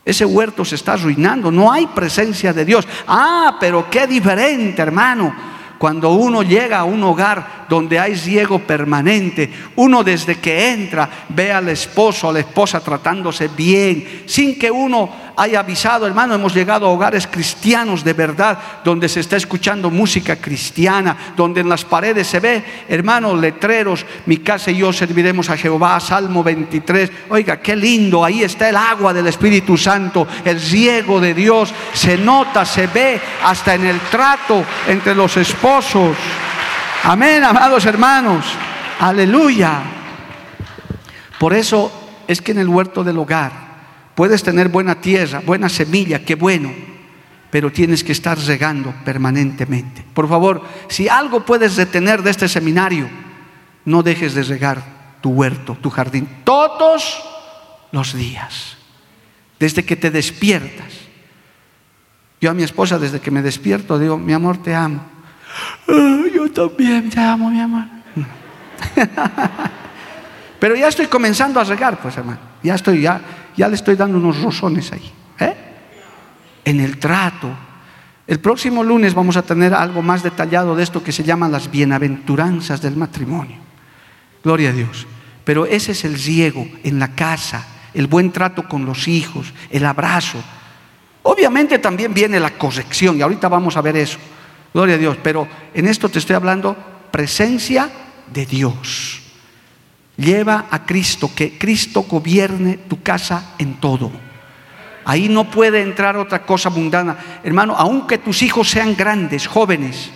Ese 0.05 0.25
huerto 0.25 0.65
se 0.65 0.75
está 0.75 0.93
arruinando. 0.93 1.51
No 1.51 1.71
hay 1.71 1.87
presencia 1.87 2.51
de 2.51 2.65
Dios. 2.65 2.85
Ah, 3.07 3.55
pero 3.59 3.89
qué 3.89 4.05
diferente, 4.07 4.81
hermano. 4.81 5.52
Cuando 5.83 6.13
uno 6.13 6.43
llega 6.43 6.79
a 6.79 6.85
un 6.85 7.03
hogar 7.03 7.65
donde 7.67 7.99
hay 7.99 8.15
ciego 8.15 8.59
permanente. 8.59 9.51
Uno 9.75 10.01
desde 10.01 10.35
que 10.35 10.69
entra 10.69 11.09
ve 11.27 11.51
al 11.51 11.67
esposo, 11.67 12.29
a 12.29 12.31
la 12.31 12.39
esposa 12.39 12.79
tratándose 12.79 13.49
bien, 13.49 14.23
sin 14.25 14.57
que 14.57 14.71
uno 14.71 15.09
haya 15.35 15.59
avisado, 15.59 16.05
hermano, 16.05 16.35
hemos 16.35 16.53
llegado 16.53 16.85
a 16.85 16.89
hogares 16.89 17.27
cristianos 17.27 18.03
de 18.03 18.13
verdad, 18.13 18.57
donde 18.83 19.09
se 19.09 19.19
está 19.19 19.37
escuchando 19.37 19.89
música 19.89 20.35
cristiana, 20.35 21.33
donde 21.35 21.61
en 21.61 21.69
las 21.69 21.85
paredes 21.85 22.27
se 22.27 22.39
ve, 22.39 22.63
hermano, 22.87 23.35
letreros, 23.35 24.05
mi 24.25 24.37
casa 24.37 24.71
y 24.71 24.77
yo 24.77 24.93
serviremos 24.93 25.49
a 25.49 25.57
Jehová, 25.57 25.99
Salmo 25.99 26.43
23. 26.43 27.11
Oiga, 27.29 27.59
qué 27.59 27.75
lindo, 27.75 28.23
ahí 28.23 28.43
está 28.43 28.69
el 28.69 28.75
agua 28.75 29.13
del 29.13 29.27
Espíritu 29.27 29.77
Santo, 29.77 30.27
el 30.45 30.59
ciego 30.59 31.19
de 31.19 31.33
Dios, 31.33 31.73
se 31.93 32.17
nota, 32.17 32.65
se 32.65 32.87
ve 32.87 33.19
hasta 33.43 33.75
en 33.75 33.85
el 33.85 33.99
trato 34.01 34.63
entre 34.87 35.15
los 35.15 35.35
esposos. 35.37 36.15
Amén, 37.03 37.43
amados 37.43 37.85
hermanos. 37.85 38.45
Aleluya. 38.99 39.81
Por 41.39 41.53
eso 41.53 41.91
es 42.27 42.41
que 42.41 42.53
en 42.53 42.59
el 42.59 42.69
huerto 42.69 43.03
del 43.03 43.17
hogar 43.17 43.72
puedes 44.15 44.43
tener 44.43 44.69
buena 44.69 44.95
tierra, 44.95 45.41
buena 45.45 45.69
semilla, 45.69 46.23
qué 46.23 46.35
bueno, 46.35 46.71
pero 47.49 47.71
tienes 47.71 48.03
que 48.03 48.11
estar 48.11 48.37
regando 48.39 48.93
permanentemente. 49.05 50.03
Por 50.13 50.27
favor, 50.27 50.63
si 50.89 51.07
algo 51.07 51.45
puedes 51.45 51.75
detener 51.75 52.23
de 52.23 52.31
este 52.31 52.47
seminario, 52.47 53.09
no 53.85 54.03
dejes 54.03 54.33
de 54.33 54.43
regar 54.43 54.83
tu 55.21 55.31
huerto, 55.31 55.77
tu 55.81 55.89
jardín, 55.89 56.27
todos 56.43 57.23
los 57.91 58.13
días, 58.13 58.77
desde 59.59 59.85
que 59.85 59.95
te 59.95 60.11
despiertas. 60.11 60.93
Yo 62.41 62.51
a 62.51 62.53
mi 62.53 62.63
esposa, 62.63 62.99
desde 62.99 63.21
que 63.21 63.31
me 63.31 63.41
despierto, 63.41 63.97
digo, 63.97 64.17
mi 64.17 64.33
amor, 64.33 64.61
te 64.61 64.75
amo. 64.75 65.05
Ah, 65.87 66.23
yo 66.33 66.51
también 66.51 67.09
te 67.09 67.19
amo, 67.19 67.49
mi 67.49 67.61
amor. 67.61 67.85
Pero 70.59 70.75
ya 70.75 70.87
estoy 70.87 71.07
comenzando 71.07 71.59
a 71.59 71.63
regar, 71.63 72.01
pues 72.01 72.17
hermano. 72.17 72.39
Ya 72.63 72.75
estoy, 72.75 73.01
ya, 73.01 73.21
ya 73.55 73.67
le 73.67 73.75
estoy 73.75 73.95
dando 73.95 74.17
unos 74.17 74.41
rosones 74.41 74.91
ahí. 74.91 75.11
¿eh? 75.39 75.53
En 76.65 76.79
el 76.79 76.97
trato. 76.97 77.49
El 78.25 78.39
próximo 78.39 78.83
lunes 78.83 79.13
vamos 79.13 79.35
a 79.37 79.41
tener 79.41 79.73
algo 79.73 80.01
más 80.01 80.23
detallado 80.23 80.75
de 80.75 80.83
esto 80.83 81.03
que 81.03 81.11
se 81.11 81.23
llama 81.23 81.49
las 81.49 81.69
bienaventuranzas 81.69 82.81
del 82.81 82.95
matrimonio. 82.95 83.57
Gloria 84.43 84.69
a 84.69 84.73
Dios. 84.73 85.07
Pero 85.43 85.65
ese 85.65 85.91
es 85.91 86.05
el 86.05 86.17
ciego 86.17 86.65
en 86.83 86.99
la 86.99 87.15
casa, 87.15 87.65
el 87.93 88.07
buen 88.07 88.31
trato 88.31 88.67
con 88.67 88.85
los 88.85 89.07
hijos, 89.07 89.53
el 89.69 89.85
abrazo. 89.85 90.41
Obviamente 91.23 91.79
también 91.79 92.13
viene 92.13 92.39
la 92.39 92.51
corrección 92.51 93.17
y 93.17 93.21
ahorita 93.21 93.49
vamos 93.49 93.75
a 93.75 93.81
ver 93.81 93.97
eso. 93.97 94.19
Gloria 94.73 94.95
a 94.95 94.99
Dios, 94.99 95.17
pero 95.21 95.47
en 95.73 95.87
esto 95.87 96.09
te 96.09 96.19
estoy 96.19 96.35
hablando 96.35 96.75
presencia 97.11 97.89
de 98.31 98.45
Dios. 98.45 99.22
Lleva 100.17 100.67
a 100.69 100.85
Cristo, 100.85 101.31
que 101.35 101.57
Cristo 101.57 102.03
gobierne 102.03 102.77
tu 102.77 103.01
casa 103.01 103.55
en 103.57 103.75
todo. 103.75 104.11
Ahí 105.05 105.27
no 105.27 105.49
puede 105.49 105.81
entrar 105.81 106.15
otra 106.17 106.45
cosa 106.45 106.69
mundana. 106.69 107.17
Hermano, 107.43 107.75
aunque 107.77 108.17
tus 108.17 108.41
hijos 108.41 108.69
sean 108.69 108.95
grandes, 108.95 109.47
jóvenes, 109.47 110.11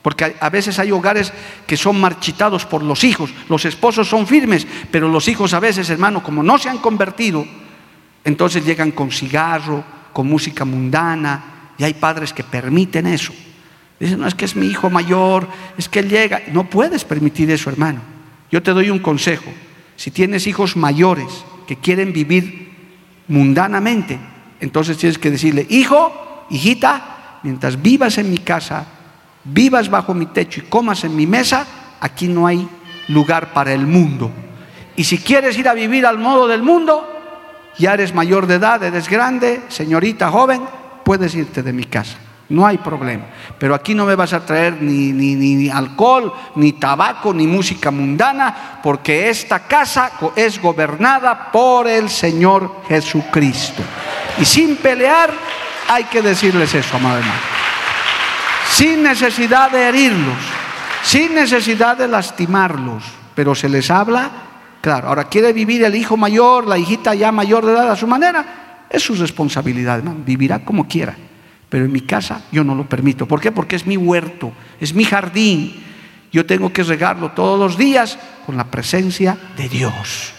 porque 0.00 0.36
a 0.40 0.50
veces 0.50 0.78
hay 0.78 0.90
hogares 0.90 1.32
que 1.66 1.76
son 1.76 2.00
marchitados 2.00 2.66
por 2.66 2.82
los 2.82 3.04
hijos, 3.04 3.32
los 3.48 3.64
esposos 3.64 4.08
son 4.08 4.26
firmes, 4.26 4.66
pero 4.90 5.08
los 5.08 5.28
hijos 5.28 5.54
a 5.54 5.60
veces, 5.60 5.90
hermano, 5.90 6.22
como 6.22 6.42
no 6.42 6.58
se 6.58 6.68
han 6.68 6.78
convertido, 6.78 7.46
entonces 8.24 8.64
llegan 8.64 8.92
con 8.92 9.10
cigarro, 9.10 9.84
con 10.12 10.28
música 10.28 10.64
mundana, 10.64 11.72
y 11.78 11.84
hay 11.84 11.94
padres 11.94 12.32
que 12.32 12.44
permiten 12.44 13.06
eso. 13.06 13.32
Dicen, 13.98 14.20
no, 14.20 14.26
es 14.26 14.34
que 14.34 14.44
es 14.44 14.56
mi 14.56 14.66
hijo 14.66 14.90
mayor, 14.90 15.48
es 15.78 15.88
que 15.88 16.00
él 16.00 16.08
llega. 16.08 16.42
No 16.52 16.68
puedes 16.68 17.04
permitir 17.04 17.50
eso, 17.50 17.70
hermano. 17.70 18.11
Yo 18.52 18.62
te 18.62 18.72
doy 18.72 18.90
un 18.90 18.98
consejo. 18.98 19.50
Si 19.96 20.10
tienes 20.10 20.46
hijos 20.46 20.76
mayores 20.76 21.26
que 21.66 21.76
quieren 21.76 22.12
vivir 22.12 22.70
mundanamente, 23.26 24.20
entonces 24.60 24.98
tienes 24.98 25.18
que 25.18 25.30
decirle, 25.30 25.66
hijo, 25.70 26.46
hijita, 26.50 27.38
mientras 27.42 27.80
vivas 27.80 28.18
en 28.18 28.30
mi 28.30 28.38
casa, 28.38 28.86
vivas 29.44 29.88
bajo 29.88 30.12
mi 30.12 30.26
techo 30.26 30.60
y 30.60 30.68
comas 30.68 31.02
en 31.04 31.16
mi 31.16 31.26
mesa, 31.26 31.66
aquí 31.98 32.28
no 32.28 32.46
hay 32.46 32.68
lugar 33.08 33.54
para 33.54 33.72
el 33.72 33.86
mundo. 33.86 34.30
Y 34.96 35.04
si 35.04 35.16
quieres 35.18 35.56
ir 35.56 35.66
a 35.68 35.74
vivir 35.74 36.04
al 36.04 36.18
modo 36.18 36.46
del 36.46 36.62
mundo, 36.62 37.08
ya 37.78 37.94
eres 37.94 38.14
mayor 38.14 38.46
de 38.46 38.56
edad, 38.56 38.82
eres 38.82 39.08
grande, 39.08 39.62
señorita 39.68 40.30
joven, 40.30 40.62
puedes 41.04 41.34
irte 41.34 41.62
de 41.62 41.72
mi 41.72 41.84
casa. 41.84 42.18
No 42.52 42.66
hay 42.66 42.76
problema. 42.76 43.24
Pero 43.58 43.74
aquí 43.74 43.94
no 43.94 44.04
me 44.04 44.14
vas 44.14 44.34
a 44.34 44.44
traer 44.44 44.76
ni, 44.82 45.10
ni, 45.10 45.34
ni, 45.34 45.70
alcohol, 45.70 46.30
ni 46.56 46.72
tabaco, 46.74 47.32
ni 47.32 47.46
música 47.46 47.90
mundana, 47.90 48.78
porque 48.82 49.30
esta 49.30 49.60
casa 49.60 50.12
es 50.36 50.60
gobernada 50.60 51.50
por 51.50 51.88
el 51.88 52.10
Señor 52.10 52.82
Jesucristo. 52.86 53.82
Y 54.38 54.44
sin 54.44 54.76
pelear, 54.76 55.32
hay 55.88 56.04
que 56.04 56.20
decirles 56.20 56.74
eso, 56.74 56.96
amado 56.96 57.20
hermano. 57.20 57.40
Sin 58.70 59.02
necesidad 59.02 59.70
de 59.70 59.88
herirlos, 59.88 60.36
sin 61.02 61.34
necesidad 61.34 61.96
de 61.96 62.06
lastimarlos, 62.06 63.02
pero 63.34 63.54
se 63.54 63.70
les 63.70 63.90
habla, 63.90 64.30
claro, 64.82 65.08
ahora 65.08 65.24
quiere 65.24 65.54
vivir 65.54 65.84
el 65.84 65.94
hijo 65.94 66.18
mayor, 66.18 66.66
la 66.66 66.76
hijita 66.76 67.14
ya 67.14 67.32
mayor 67.32 67.64
de 67.64 67.72
edad 67.72 67.90
a 67.90 67.96
su 67.96 68.06
manera, 68.06 68.84
es 68.90 69.02
su 69.02 69.14
responsabilidad, 69.14 69.98
hermano, 69.98 70.20
vivirá 70.22 70.58
como 70.58 70.86
quiera 70.86 71.16
pero 71.72 71.86
en 71.86 71.92
mi 71.92 72.02
casa 72.02 72.42
yo 72.52 72.62
no 72.62 72.74
lo 72.74 72.86
permito. 72.86 73.26
¿Por 73.26 73.40
qué? 73.40 73.50
Porque 73.50 73.76
es 73.76 73.86
mi 73.86 73.96
huerto, 73.96 74.52
es 74.78 74.92
mi 74.92 75.04
jardín. 75.04 75.82
Yo 76.30 76.44
tengo 76.44 76.70
que 76.70 76.82
regarlo 76.82 77.30
todos 77.30 77.58
los 77.58 77.78
días 77.78 78.18
con 78.44 78.58
la 78.58 78.64
presencia 78.64 79.38
de 79.56 79.70
Dios, 79.70 80.34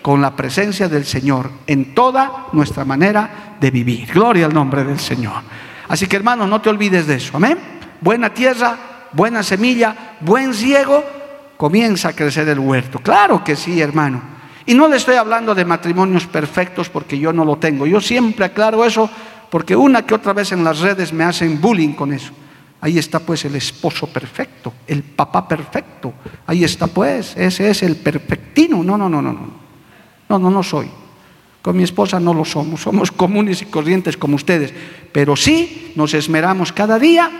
con 0.00 0.22
la 0.22 0.34
presencia 0.34 0.88
del 0.88 1.04
Señor 1.04 1.50
en 1.66 1.94
toda 1.94 2.46
nuestra 2.54 2.86
manera 2.86 3.56
de 3.60 3.70
vivir. 3.70 4.10
Gloria 4.10 4.46
al 4.46 4.54
nombre 4.54 4.82
del 4.82 4.98
Señor. 4.98 5.42
Así 5.86 6.06
que 6.06 6.16
hermanos, 6.16 6.48
no 6.48 6.62
te 6.62 6.70
olvides 6.70 7.06
de 7.06 7.16
eso. 7.16 7.36
Amén. 7.36 7.58
Buena 8.00 8.32
tierra, 8.32 8.78
buena 9.12 9.42
semilla, 9.42 10.16
buen 10.20 10.54
ciego, 10.54 11.04
comienza 11.58 12.08
a 12.08 12.12
crecer 12.14 12.48
el 12.48 12.58
huerto. 12.58 13.00
Claro 13.00 13.44
que 13.44 13.54
sí, 13.54 13.82
hermano. 13.82 14.22
Y 14.64 14.72
no 14.72 14.88
le 14.88 14.96
estoy 14.96 15.16
hablando 15.16 15.54
de 15.54 15.66
matrimonios 15.66 16.26
perfectos 16.26 16.88
porque 16.88 17.18
yo 17.18 17.34
no 17.34 17.44
lo 17.44 17.58
tengo. 17.58 17.86
Yo 17.86 18.00
siempre 18.00 18.46
aclaro 18.46 18.82
eso 18.82 19.10
porque 19.50 19.74
una 19.74 20.06
que 20.06 20.14
otra 20.14 20.32
vez 20.32 20.52
en 20.52 20.64
las 20.64 20.80
redes 20.80 21.12
me 21.12 21.24
hacen 21.24 21.60
bullying 21.60 21.92
con 21.92 22.12
eso. 22.12 22.32
Ahí 22.80 22.98
está 22.98 23.18
pues 23.18 23.44
el 23.44 23.56
esposo 23.56 24.06
perfecto, 24.06 24.72
el 24.86 25.02
papá 25.02 25.46
perfecto. 25.46 26.14
Ahí 26.46 26.64
está 26.64 26.86
pues, 26.86 27.36
ese 27.36 27.68
es 27.68 27.82
el 27.82 27.96
perfectino. 27.96 28.82
No, 28.82 28.96
no, 28.96 29.08
no, 29.08 29.20
no, 29.20 29.32
no. 29.32 29.60
No, 30.28 30.38
no, 30.38 30.50
no 30.50 30.62
soy. 30.62 30.88
Con 31.60 31.76
mi 31.76 31.82
esposa 31.82 32.18
no 32.18 32.32
lo 32.32 32.44
somos, 32.44 32.80
somos 32.80 33.12
comunes 33.12 33.60
y 33.60 33.66
corrientes 33.66 34.16
como 34.16 34.36
ustedes, 34.36 34.72
pero 35.12 35.36
sí 35.36 35.92
nos 35.94 36.14
esmeramos 36.14 36.72
cada 36.72 36.98
día 36.98 37.30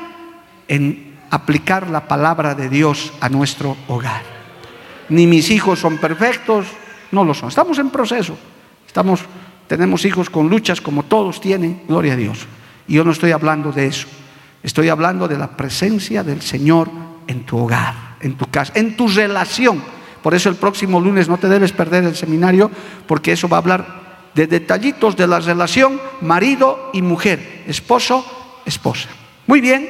en 0.68 1.16
aplicar 1.30 1.88
la 1.88 2.06
palabra 2.06 2.54
de 2.54 2.68
Dios 2.68 3.14
a 3.20 3.30
nuestro 3.30 3.76
hogar. 3.88 4.22
Ni 5.08 5.26
mis 5.26 5.50
hijos 5.50 5.78
son 5.78 5.96
perfectos, 5.96 6.66
no 7.12 7.24
lo 7.24 7.32
son. 7.32 7.48
Estamos 7.48 7.78
en 7.78 7.88
proceso, 7.88 8.36
estamos 8.86 9.20
tenemos 9.70 10.04
hijos 10.04 10.28
con 10.30 10.48
luchas 10.48 10.80
como 10.80 11.04
todos 11.04 11.40
tienen, 11.40 11.82
gloria 11.86 12.14
a 12.14 12.16
Dios. 12.16 12.44
Y 12.88 12.94
yo 12.94 13.04
no 13.04 13.12
estoy 13.12 13.30
hablando 13.30 13.70
de 13.70 13.86
eso. 13.86 14.08
Estoy 14.64 14.88
hablando 14.88 15.28
de 15.28 15.38
la 15.38 15.56
presencia 15.56 16.24
del 16.24 16.42
Señor 16.42 16.90
en 17.28 17.46
tu 17.46 17.56
hogar, 17.56 18.16
en 18.18 18.36
tu 18.36 18.46
casa, 18.46 18.72
en 18.74 18.96
tu 18.96 19.06
relación. 19.06 19.80
Por 20.24 20.34
eso 20.34 20.48
el 20.48 20.56
próximo 20.56 20.98
lunes 20.98 21.28
no 21.28 21.38
te 21.38 21.48
debes 21.48 21.70
perder 21.70 22.02
el 22.02 22.16
seminario, 22.16 22.68
porque 23.06 23.30
eso 23.30 23.48
va 23.48 23.58
a 23.58 23.60
hablar 23.60 24.30
de 24.34 24.48
detallitos 24.48 25.16
de 25.16 25.28
la 25.28 25.38
relación 25.38 26.00
marido 26.20 26.90
y 26.92 27.00
mujer, 27.00 27.62
esposo, 27.68 28.26
esposa. 28.66 29.08
Muy 29.46 29.60
bien, 29.60 29.88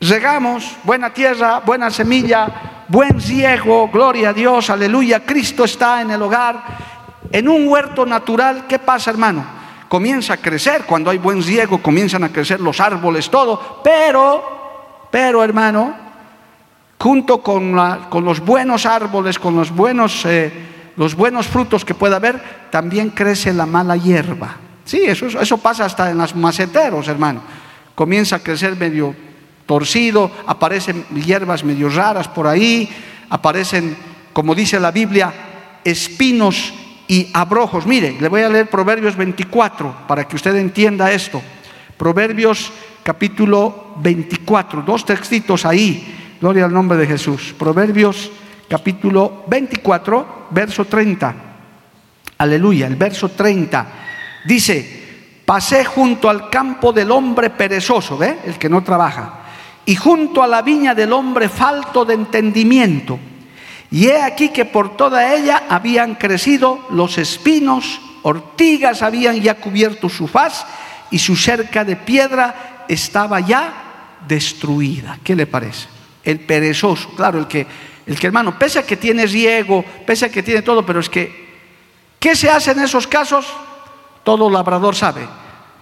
regamos, 0.00 0.64
buena 0.84 1.12
tierra, 1.12 1.60
buena 1.60 1.90
semilla, 1.90 2.86
buen 2.88 3.20
ciego, 3.20 3.90
gloria 3.92 4.30
a 4.30 4.32
Dios, 4.32 4.70
aleluya, 4.70 5.26
Cristo 5.26 5.64
está 5.64 6.00
en 6.00 6.12
el 6.12 6.22
hogar 6.22 6.89
en 7.32 7.48
un 7.48 7.68
huerto 7.68 8.04
natural, 8.04 8.66
¿qué 8.66 8.78
pasa, 8.78 9.10
hermano? 9.10 9.44
Comienza 9.88 10.34
a 10.34 10.36
crecer, 10.36 10.84
cuando 10.84 11.10
hay 11.10 11.18
buen 11.18 11.42
riego, 11.42 11.82
comienzan 11.82 12.24
a 12.24 12.28
crecer 12.30 12.60
los 12.60 12.80
árboles, 12.80 13.28
todo, 13.30 13.80
pero, 13.82 15.08
pero, 15.10 15.42
hermano, 15.42 15.94
junto 16.98 17.42
con, 17.42 17.74
los 17.74 18.40
buenos 18.40 18.86
árboles, 18.86 19.38
con 19.38 19.56
los 19.56 19.70
buenos, 19.70 20.24
eh, 20.26 20.52
los 20.96 21.14
buenos 21.14 21.46
frutos 21.46 21.84
que 21.84 21.94
pueda 21.94 22.16
haber, 22.16 22.68
también 22.70 23.10
crece 23.10 23.52
la 23.52 23.66
mala 23.66 23.96
hierba. 23.96 24.56
Sí, 24.84 25.02
eso, 25.04 25.26
eso 25.26 25.58
pasa 25.58 25.84
hasta 25.84 26.10
en 26.10 26.18
los 26.18 26.34
maceteros, 26.34 27.08
hermano. 27.08 27.42
Comienza 27.94 28.36
a 28.36 28.40
crecer 28.40 28.76
medio 28.76 29.14
torcido, 29.66 30.30
aparecen 30.46 31.04
hierbas 31.14 31.62
medio 31.62 31.88
raras 31.88 32.26
por 32.26 32.46
ahí, 32.46 32.88
aparecen, 33.28 33.96
como 34.32 34.54
dice 34.54 34.80
la 34.80 34.90
Biblia, 34.90 35.32
espinos 35.84 36.74
y 37.10 37.28
abrojos. 37.32 37.86
Mire, 37.86 38.16
le 38.20 38.28
voy 38.28 38.42
a 38.42 38.48
leer 38.48 38.70
Proverbios 38.70 39.16
24 39.16 40.06
para 40.06 40.28
que 40.28 40.36
usted 40.36 40.54
entienda 40.54 41.10
esto. 41.10 41.42
Proverbios 41.96 42.70
capítulo 43.02 43.94
24, 43.96 44.82
dos 44.82 45.04
textitos 45.04 45.66
ahí. 45.66 46.36
Gloria 46.40 46.66
al 46.66 46.72
nombre 46.72 46.96
de 46.96 47.08
Jesús. 47.08 47.52
Proverbios 47.58 48.30
capítulo 48.68 49.42
24, 49.48 50.46
verso 50.50 50.84
30. 50.84 51.34
Aleluya, 52.38 52.86
el 52.86 52.94
verso 52.94 53.30
30. 53.30 53.86
Dice, 54.44 55.42
pasé 55.44 55.84
junto 55.84 56.30
al 56.30 56.48
campo 56.48 56.92
del 56.92 57.10
hombre 57.10 57.50
perezoso, 57.50 58.16
¿ve? 58.16 58.38
El 58.46 58.54
que 58.54 58.68
no 58.68 58.84
trabaja. 58.84 59.40
Y 59.84 59.96
junto 59.96 60.44
a 60.44 60.46
la 60.46 60.62
viña 60.62 60.94
del 60.94 61.12
hombre 61.12 61.48
falto 61.48 62.04
de 62.04 62.14
entendimiento 62.14 63.18
y 63.90 64.06
he 64.06 64.22
aquí 64.22 64.50
que 64.50 64.64
por 64.64 64.96
toda 64.96 65.34
ella 65.34 65.64
habían 65.68 66.14
crecido 66.14 66.86
los 66.90 67.18
espinos, 67.18 68.00
ortigas 68.22 69.02
habían 69.02 69.40
ya 69.40 69.54
cubierto 69.54 70.08
su 70.08 70.28
faz 70.28 70.64
y 71.10 71.18
su 71.18 71.36
cerca 71.36 71.84
de 71.84 71.96
piedra 71.96 72.84
estaba 72.88 73.40
ya 73.40 74.18
destruida. 74.26 75.18
¿Qué 75.24 75.34
le 75.34 75.46
parece? 75.46 75.88
El 76.22 76.40
perezoso, 76.40 77.10
claro, 77.16 77.38
el 77.38 77.48
que, 77.48 77.66
el 78.06 78.18
que 78.18 78.26
hermano, 78.26 78.58
pese 78.58 78.78
a 78.78 78.86
que 78.86 78.96
tiene 78.96 79.26
riego, 79.26 79.84
pese 80.06 80.26
a 80.26 80.30
que 80.30 80.42
tiene 80.42 80.62
todo, 80.62 80.86
pero 80.86 81.00
es 81.00 81.08
que, 81.08 81.48
¿qué 82.20 82.36
se 82.36 82.50
hace 82.50 82.72
en 82.72 82.80
esos 82.80 83.06
casos? 83.06 83.46
Todo 84.22 84.50
labrador 84.50 84.94
sabe 84.94 85.26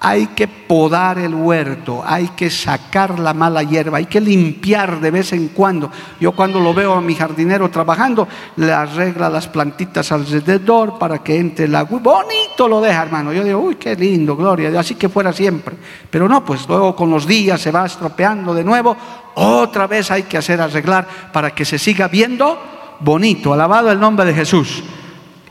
hay 0.01 0.29
que 0.29 0.47
podar 0.47 1.19
el 1.19 1.35
huerto, 1.35 2.03
hay 2.07 2.29
que 2.29 2.51
sacar 2.51 3.19
la 3.19 3.35
mala 3.35 3.63
hierba, 3.63 3.99
hay 3.99 4.07
que 4.07 4.21
limpiar 4.21 5.01
de 5.01 5.11
vez 5.11 5.33
en 5.33 5.49
cuando. 5.49 5.91
Yo 6.21 6.33
cuando 6.33 6.61
lo 6.61 6.73
veo 6.73 6.95
a 6.95 7.01
mi 7.01 7.15
jardinero 7.15 7.69
trabajando, 7.69 8.29
le 8.57 8.73
arregla 8.73 9.29
las 9.29 9.49
plantitas 9.49 10.13
alrededor 10.13 10.99
para 10.99 11.19
que 11.19 11.39
entre 11.39 11.65
el 11.65 11.75
agua. 11.75 11.99
Bonito 11.99 12.69
lo 12.69 12.81
deja, 12.81 13.03
hermano. 13.03 13.33
Yo 13.33 13.43
digo, 13.43 13.59
uy, 13.59 13.75
qué 13.75 13.97
lindo, 13.97 14.37
gloria, 14.37 14.79
así 14.79 14.95
que 14.95 15.09
fuera 15.09 15.33
siempre. 15.33 15.75
Pero 16.09 16.29
no, 16.29 16.45
pues 16.45 16.69
luego 16.69 16.95
con 16.95 17.11
los 17.11 17.27
días 17.27 17.61
se 17.61 17.73
va 17.73 17.87
estropeando 17.87 18.55
de 18.55 18.63
nuevo. 18.63 18.97
Otra 19.35 19.89
vez 19.89 20.11
hay 20.13 20.25
que 20.25 20.39
hacer 20.39 20.61
arreglar 20.61 21.07
para 21.33 21.51
que 21.51 21.65
se 21.65 21.79
siga 21.79 22.07
viendo 22.07 22.59
bonito. 23.01 23.53
Alabado 23.53 23.91
el 23.91 23.99
nombre 23.99 24.27
de 24.27 24.35
Jesús. 24.35 24.83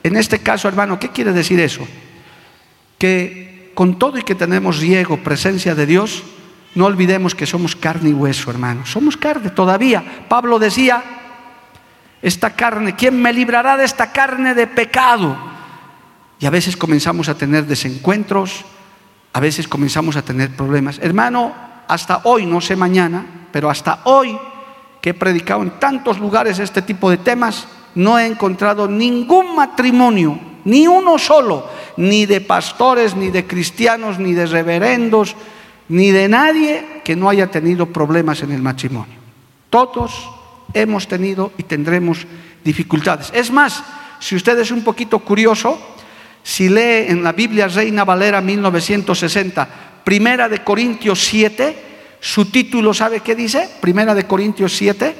En 0.03 0.15
este 0.15 0.39
caso, 0.39 0.69
hermano, 0.69 0.97
¿qué 0.97 1.09
quiere 1.09 1.33
decir 1.33 1.59
eso? 1.59 1.85
Que 2.97 3.56
con 3.77 3.99
todo 3.99 4.17
y 4.17 4.23
que 4.23 4.33
tenemos 4.33 4.79
riego, 4.79 5.17
presencia 5.17 5.75
de 5.75 5.85
Dios, 5.85 6.23
no 6.73 6.85
olvidemos 6.87 7.35
que 7.35 7.45
somos 7.45 7.75
carne 7.75 8.09
y 8.09 8.13
hueso, 8.13 8.49
hermano. 8.49 8.87
Somos 8.87 9.15
carne 9.17 9.51
todavía. 9.51 10.25
Pablo 10.27 10.57
decía, 10.57 11.03
esta 12.19 12.55
carne, 12.55 12.95
¿quién 12.95 13.21
me 13.21 13.31
librará 13.31 13.77
de 13.77 13.85
esta 13.85 14.11
carne 14.11 14.55
de 14.55 14.65
pecado? 14.65 15.37
Y 16.39 16.47
a 16.47 16.49
veces 16.49 16.75
comenzamos 16.75 17.29
a 17.29 17.37
tener 17.37 17.67
desencuentros, 17.67 18.65
a 19.31 19.39
veces 19.39 19.67
comenzamos 19.67 20.15
a 20.15 20.23
tener 20.23 20.55
problemas. 20.55 20.97
Hermano, 20.99 21.53
hasta 21.87 22.21
hoy, 22.23 22.47
no 22.47 22.59
sé 22.61 22.75
mañana, 22.75 23.47
pero 23.51 23.69
hasta 23.69 24.01
hoy 24.05 24.39
que 25.03 25.11
he 25.11 25.13
predicado 25.13 25.61
en 25.61 25.79
tantos 25.79 26.17
lugares 26.17 26.57
este 26.57 26.81
tipo 26.81 27.11
de 27.11 27.17
temas, 27.17 27.67
no 27.93 28.17
he 28.17 28.25
encontrado 28.25 28.87
ningún 28.87 29.55
matrimonio, 29.55 30.39
ni 30.65 30.87
uno 30.87 31.19
solo, 31.19 31.69
ni 31.97 32.25
de 32.25 32.41
pastores, 32.41 33.15
ni 33.15 33.29
de 33.29 33.45
cristianos, 33.45 34.19
ni 34.19 34.33
de 34.33 34.45
reverendos, 34.45 35.35
ni 35.89 36.11
de 36.11 36.27
nadie 36.27 37.01
que 37.03 37.15
no 37.15 37.29
haya 37.29 37.47
tenido 37.47 37.87
problemas 37.87 38.41
en 38.43 38.51
el 38.51 38.61
matrimonio. 38.61 39.15
Todos 39.69 40.29
hemos 40.73 41.07
tenido 41.07 41.51
y 41.57 41.63
tendremos 41.63 42.25
dificultades. 42.63 43.31
Es 43.33 43.51
más, 43.51 43.83
si 44.19 44.35
usted 44.35 44.57
es 44.59 44.71
un 44.71 44.83
poquito 44.83 45.19
curioso, 45.19 45.79
si 46.43 46.69
lee 46.69 47.07
en 47.09 47.23
la 47.23 47.33
Biblia 47.33 47.67
Reina 47.67 48.05
Valera 48.05 48.41
1960, 48.41 49.67
Primera 50.03 50.47
de 50.47 50.63
Corintios 50.63 51.23
7, 51.25 51.83
su 52.19 52.45
título, 52.45 52.93
¿sabe 52.93 53.19
qué 53.19 53.35
dice? 53.35 53.69
Primera 53.81 54.15
de 54.15 54.25
Corintios 54.25 54.75
7, 54.75 55.15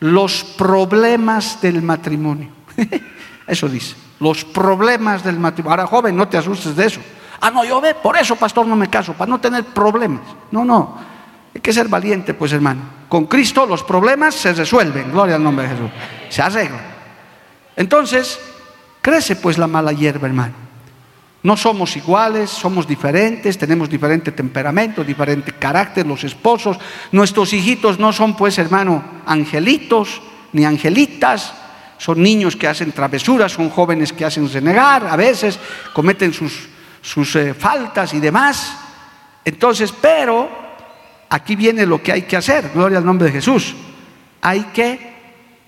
los 0.00 0.44
problemas 0.44 1.60
del 1.60 1.82
matrimonio. 1.82 2.48
Eso 3.46 3.68
dice, 3.68 3.94
los 4.20 4.44
problemas 4.44 5.22
del 5.22 5.38
matrimonio. 5.38 5.72
Ahora, 5.72 5.86
joven, 5.86 6.16
no 6.16 6.28
te 6.28 6.38
asustes 6.38 6.74
de 6.76 6.86
eso. 6.86 7.00
Ah, 7.40 7.50
no, 7.50 7.64
yo 7.64 7.80
ve, 7.80 7.94
por 7.94 8.16
eso, 8.16 8.36
pastor, 8.36 8.66
no 8.66 8.74
me 8.74 8.90
caso, 8.90 9.12
para 9.12 9.28
no 9.28 9.40
tener 9.40 9.64
problemas. 9.64 10.22
No, 10.50 10.64
no, 10.64 10.98
hay 11.54 11.60
que 11.60 11.72
ser 11.72 11.88
valiente, 11.88 12.34
pues, 12.34 12.52
hermano. 12.52 12.80
Con 13.08 13.26
Cristo 13.26 13.64
los 13.64 13.82
problemas 13.82 14.34
se 14.34 14.52
resuelven, 14.52 15.12
gloria 15.12 15.36
al 15.36 15.42
nombre 15.42 15.68
de 15.68 15.74
Jesús, 15.74 15.90
se 16.28 16.42
arreglan. 16.42 16.98
Entonces, 17.76 18.40
crece 19.00 19.36
pues 19.36 19.56
la 19.56 19.68
mala 19.68 19.92
hierba, 19.92 20.26
hermano. 20.26 20.54
No 21.42 21.56
somos 21.56 21.96
iguales, 21.96 22.50
somos 22.50 22.86
diferentes, 22.86 23.56
tenemos 23.56 23.88
diferente 23.88 24.32
temperamento, 24.32 25.04
diferente 25.04 25.52
carácter, 25.52 26.04
los 26.04 26.24
esposos. 26.24 26.76
Nuestros 27.12 27.52
hijitos 27.52 28.00
no 28.00 28.12
son, 28.12 28.36
pues, 28.36 28.58
hermano, 28.58 29.04
angelitos 29.24 30.20
ni 30.52 30.64
angelitas. 30.64 31.54
Son 31.98 32.22
niños 32.22 32.56
que 32.56 32.68
hacen 32.68 32.92
travesuras, 32.92 33.52
son 33.52 33.70
jóvenes 33.70 34.12
que 34.12 34.24
hacen 34.24 34.50
renegar, 34.50 35.06
a 35.06 35.16
veces 35.16 35.58
cometen 35.92 36.32
sus, 36.32 36.68
sus 37.02 37.34
eh, 37.36 37.54
faltas 37.54 38.14
y 38.14 38.20
demás. 38.20 38.76
Entonces, 39.44 39.92
pero 40.00 40.48
aquí 41.28 41.56
viene 41.56 41.84
lo 41.84 42.02
que 42.02 42.12
hay 42.12 42.22
que 42.22 42.36
hacer, 42.36 42.70
gloria 42.72 42.98
al 42.98 43.04
nombre 43.04 43.26
de 43.26 43.32
Jesús. 43.32 43.74
Hay 44.40 44.62
que 44.72 45.18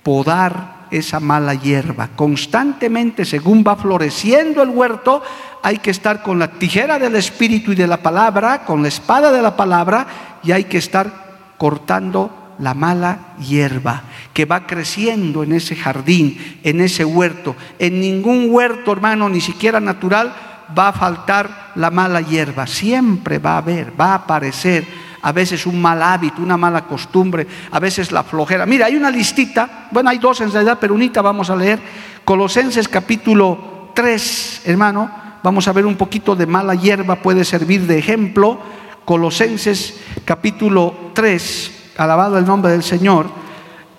podar 0.02 0.86
esa 0.90 1.20
mala 1.20 1.54
hierba. 1.54 2.10
Constantemente, 2.16 3.24
según 3.24 3.64
va 3.66 3.76
floreciendo 3.76 4.62
el 4.62 4.70
huerto, 4.70 5.22
hay 5.62 5.78
que 5.78 5.90
estar 5.90 6.22
con 6.22 6.38
la 6.38 6.52
tijera 6.52 6.98
del 6.98 7.16
Espíritu 7.16 7.72
y 7.72 7.76
de 7.76 7.86
la 7.86 8.02
palabra, 8.02 8.64
con 8.64 8.82
la 8.82 8.88
espada 8.88 9.30
de 9.32 9.42
la 9.42 9.56
palabra, 9.56 10.06
y 10.42 10.52
hay 10.52 10.64
que 10.64 10.78
estar 10.78 11.54
cortando 11.58 12.39
la 12.60 12.74
mala 12.74 13.34
hierba 13.38 14.02
que 14.32 14.44
va 14.44 14.66
creciendo 14.66 15.42
en 15.42 15.52
ese 15.52 15.74
jardín, 15.74 16.60
en 16.62 16.80
ese 16.80 17.04
huerto. 17.04 17.56
En 17.78 18.00
ningún 18.00 18.48
huerto, 18.50 18.92
hermano, 18.92 19.28
ni 19.28 19.40
siquiera 19.40 19.80
natural, 19.80 20.34
va 20.78 20.88
a 20.88 20.92
faltar 20.92 21.72
la 21.74 21.90
mala 21.90 22.20
hierba. 22.20 22.66
Siempre 22.66 23.38
va 23.38 23.54
a 23.54 23.58
haber, 23.58 23.98
va 23.98 24.12
a 24.12 24.14
aparecer 24.16 24.86
a 25.22 25.32
veces 25.32 25.66
un 25.66 25.80
mal 25.80 26.02
hábito, 26.02 26.42
una 26.42 26.56
mala 26.56 26.86
costumbre, 26.86 27.46
a 27.70 27.78
veces 27.78 28.12
la 28.12 28.22
flojera. 28.22 28.66
Mira, 28.66 28.86
hay 28.86 28.96
una 28.96 29.10
listita, 29.10 29.88
bueno, 29.90 30.10
hay 30.10 30.18
dos 30.18 30.40
en 30.40 30.52
realidad, 30.52 30.78
pero 30.80 30.94
unita 30.94 31.22
vamos 31.22 31.50
a 31.50 31.56
leer. 31.56 31.78
Colosenses 32.24 32.88
capítulo 32.88 33.90
3, 33.94 34.62
hermano, 34.66 35.10
vamos 35.42 35.66
a 35.68 35.72
ver 35.72 35.86
un 35.86 35.96
poquito 35.96 36.36
de 36.36 36.46
mala 36.46 36.74
hierba, 36.74 37.16
puede 37.16 37.44
servir 37.44 37.86
de 37.86 37.98
ejemplo. 37.98 38.58
Colosenses 39.04 40.00
capítulo 40.24 41.10
3, 41.14 41.79
alabado 42.00 42.38
el 42.38 42.46
nombre 42.46 42.72
del 42.72 42.82
Señor, 42.82 43.28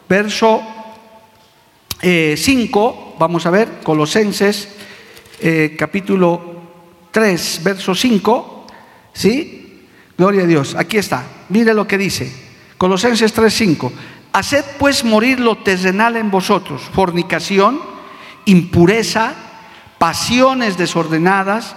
verso 0.09 0.63
5, 2.01 2.01
eh, 2.01 3.15
vamos 3.19 3.45
a 3.45 3.51
ver, 3.51 3.79
Colosenses 3.83 4.69
eh, 5.39 5.75
capítulo 5.77 6.41
3, 7.11 7.61
verso 7.63 7.93
5, 7.93 8.67
¿sí? 9.13 9.85
Gloria 10.17 10.43
a 10.43 10.47
Dios. 10.47 10.73
Aquí 10.75 10.97
está. 10.97 11.23
Mire 11.49 11.75
lo 11.75 11.87
que 11.87 11.99
dice. 11.99 12.31
Colosenses 12.79 13.35
3:5. 13.35 13.91
Haced 14.33 14.65
pues 14.79 15.03
morir 15.03 15.39
lo 15.39 15.57
terrenal 15.57 16.17
en 16.17 16.31
vosotros, 16.31 16.81
fornicación, 16.93 17.79
impureza, 18.45 19.33
pasiones 19.99 20.75
desordenadas, 20.77 21.75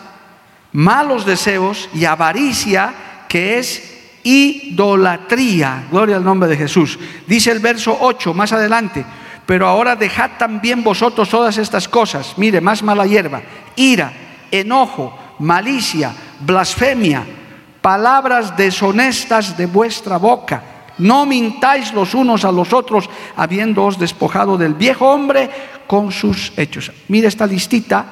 malos 0.73 1.27
deseos 1.27 1.91
y 1.93 2.07
avaricia, 2.07 3.27
que 3.29 3.59
es 3.59 3.94
idolatría. 4.25 5.85
Gloria 5.91 6.17
al 6.17 6.25
nombre 6.25 6.49
de 6.49 6.57
Jesús. 6.57 6.99
Dice 7.27 7.53
el 7.53 7.61
verso 7.61 7.97
8 8.01 8.35
más 8.35 8.53
adelante. 8.53 9.05
Pero 9.47 9.69
ahora 9.69 9.95
dejad 9.95 10.33
también 10.39 10.83
vosotros 10.83 11.29
todas 11.29 11.59
estas 11.59 11.87
cosas. 11.87 12.35
Mire, 12.39 12.61
más 12.61 12.83
mala 12.83 13.07
hierba. 13.07 13.43
Ira, 13.77 14.13
enojo, 14.51 15.17
malicia, 15.39 16.13
blasfemia 16.41 17.25
palabras 17.85 18.57
deshonestas 18.57 19.59
de 19.59 19.67
vuestra 19.67 20.17
boca. 20.17 20.89
No 20.97 21.27
mintáis 21.27 21.93
los 21.93 22.15
unos 22.15 22.47
a 22.47 22.51
los 22.51 22.73
otros, 22.73 23.11
habiéndoos 23.37 23.99
despojado 23.99 24.57
del 24.57 24.73
viejo 24.73 25.13
hombre 25.13 25.51
con 25.87 26.11
sus 26.11 26.51
hechos. 26.57 26.91
Mire 27.09 27.29
esta 27.29 27.47
listita 27.47 28.07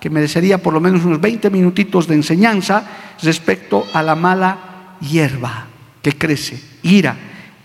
que 0.00 0.10
merecería 0.10 0.58
por 0.58 0.74
lo 0.74 0.80
menos 0.80 1.04
unos 1.04 1.20
20 1.20 1.50
minutitos 1.50 2.08
de 2.08 2.16
enseñanza 2.16 2.82
respecto 3.22 3.86
a 3.94 4.02
la 4.02 4.16
mala 4.16 4.58
hierba 5.02 5.66
que 6.00 6.12
crece, 6.12 6.62
ira, 6.82 7.16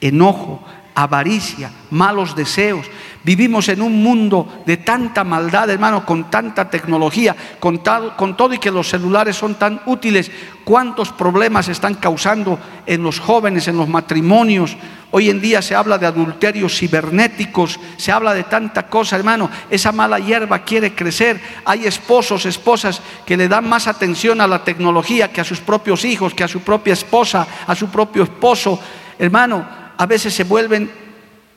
enojo, 0.02 0.64
avaricia, 0.96 1.72
malos 1.92 2.36
deseos. 2.36 2.86
Vivimos 3.28 3.68
en 3.68 3.82
un 3.82 4.02
mundo 4.02 4.64
de 4.66 4.78
tanta 4.78 5.26
maldad, 5.26 5.70
hermano, 5.70 6.06
con 6.06 6.32
tanta 6.32 6.70
tecnología, 6.70 7.36
con, 7.60 7.82
con, 8.16 8.38
todo 8.38 8.54
y 8.54 8.58
que 8.58 8.72
los 8.72 8.88
celulares 8.88 9.36
son 9.36 9.56
tan 9.56 9.82
útiles. 9.86 10.32
¿Cuántos 10.64 11.12
problemas 11.12 11.68
están 11.68 11.96
causando 11.96 12.58
en 12.86 13.04
los 13.04 13.20
jóvenes, 13.20 13.68
en 13.68 13.76
los 13.76 13.90
matrimonios? 13.90 14.78
Hoy 15.12 15.30
en 15.30 15.42
día 15.42 15.62
se 15.62 15.76
habla 15.76 15.98
de 15.98 16.06
adulterios 16.06 16.78
cibernéticos, 16.78 17.82
se 17.98 18.14
habla 18.14 18.34
de 18.34 18.46
tanta 18.46 18.88
cosa, 18.88 19.18
hermano. 19.18 19.50
Esa 19.70 19.92
mala 19.92 20.20
hierba 20.20 20.60
quiere 20.60 20.96
crecer. 20.96 21.38
Hay 21.66 21.86
esposos, 21.86 22.46
esposas 22.46 23.02
que 23.26 23.36
le 23.36 23.50
dan 23.50 23.68
más 23.68 23.88
atención 23.88 24.40
a 24.40 24.48
la 24.48 24.64
tecnología 24.64 25.34
que 25.34 25.42
a 25.42 25.44
sus 25.44 25.60
propios 25.60 26.06
hijos, 26.06 26.34
que 26.34 26.46
a 26.46 26.48
su 26.48 26.62
propia 26.62 26.94
esposa, 26.94 27.46
a 27.68 27.76
su 27.76 27.90
propio 27.90 28.24
esposo. 28.24 28.80
Hermano, 29.20 29.68
a 29.98 30.06
veces 30.06 30.34
se 30.34 30.46
vuelven 30.46 30.90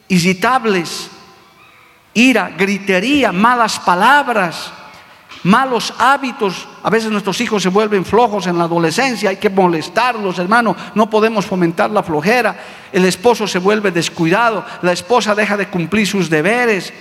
irritables, 0.09 1.11
ira, 2.15 2.51
gritería, 2.57 3.33
malas 3.33 3.79
palabras, 3.79 4.73
malos 5.43 5.95
hábitos. 5.99 6.69
A 6.83 6.91
veces 6.91 7.11
nuestros 7.11 7.41
hijos 7.41 7.63
se 7.63 7.69
vuelven 7.69 8.05
flojos 8.05 8.47
en 8.47 8.59
la 8.59 8.65
adolescencia, 8.65 9.31
hay 9.31 9.37
que 9.37 9.51
molestarlos, 9.51 10.39
hermano. 10.39 10.77
No 10.95 11.09
podemos 11.09 11.47
fomentar 11.47 11.91
la 11.91 12.03
flojera. 12.03 12.57
El 12.93 13.05
esposo 13.05 13.47
se 13.47 13.59
vuelve 13.59 13.91
descuidado, 13.91 14.65
la 14.83 14.93
esposa 14.93 15.35
deja 15.35 15.57
de 15.57 15.69
cumplir 15.69 16.07
sus 16.07 16.29
deberes 16.29 16.93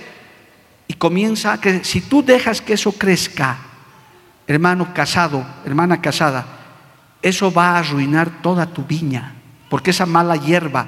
y 0.86 0.94
comienza 0.94 1.54
a 1.54 1.60
que 1.60 1.84
si 1.84 2.00
tú 2.00 2.22
dejas 2.22 2.60
que 2.60 2.74
eso 2.74 2.92
crezca, 2.92 3.58
hermano 4.46 4.92
casado, 4.92 5.44
hermana 5.64 6.00
casada, 6.00 6.44
eso 7.22 7.52
va 7.52 7.70
a 7.70 7.78
arruinar 7.78 8.42
toda 8.42 8.66
tu 8.66 8.84
viña, 8.84 9.34
porque 9.68 9.90
esa 9.90 10.06
mala 10.06 10.36
hierba 10.36 10.86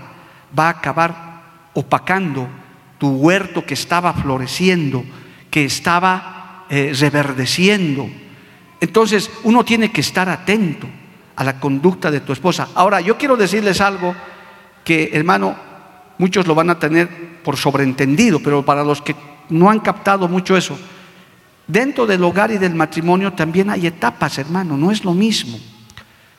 va 0.59 0.67
a 0.67 0.71
acabar 0.71 1.43
opacando 1.75 2.49
tu 3.03 3.09
huerto 3.09 3.67
que 3.67 3.75
estaba 3.75 4.13
floreciendo, 4.13 5.05
que 5.51 5.65
estaba 5.65 6.67
eh, 6.71 6.95
reverdeciendo. 6.97 8.09
Entonces 8.81 9.29
uno 9.43 9.65
tiene 9.65 9.91
que 9.91 10.03
estar 10.03 10.29
atento 10.29 10.87
a 11.35 11.43
la 11.43 11.59
conducta 11.59 12.13
de 12.13 12.21
tu 12.21 12.33
esposa. 12.33 12.69
Ahora, 12.77 13.01
yo 13.01 13.19
quiero 13.19 13.37
decirles 13.37 13.81
algo 13.81 14.15
que, 14.85 15.11
hermano, 15.15 15.57
muchos 16.17 16.47
lo 16.47 16.55
van 16.55 16.71
a 16.71 16.79
tener 16.79 17.41
por 17.43 17.57
sobreentendido, 17.57 18.39
pero 18.41 18.65
para 18.65 18.85
los 18.85 19.03
que 19.03 19.17
no 19.49 19.69
han 19.69 19.81
captado 19.81 20.29
mucho 20.29 20.57
eso, 20.57 20.79
dentro 21.67 22.07
del 22.07 22.23
hogar 22.23 22.53
y 22.53 22.59
del 22.59 22.77
matrimonio 22.77 23.33
también 23.33 23.69
hay 23.69 23.89
etapas, 23.89 24.39
hermano, 24.39 24.77
no 24.77 24.93
es 24.93 25.05
lo 25.05 25.13
mismo. 25.13 25.59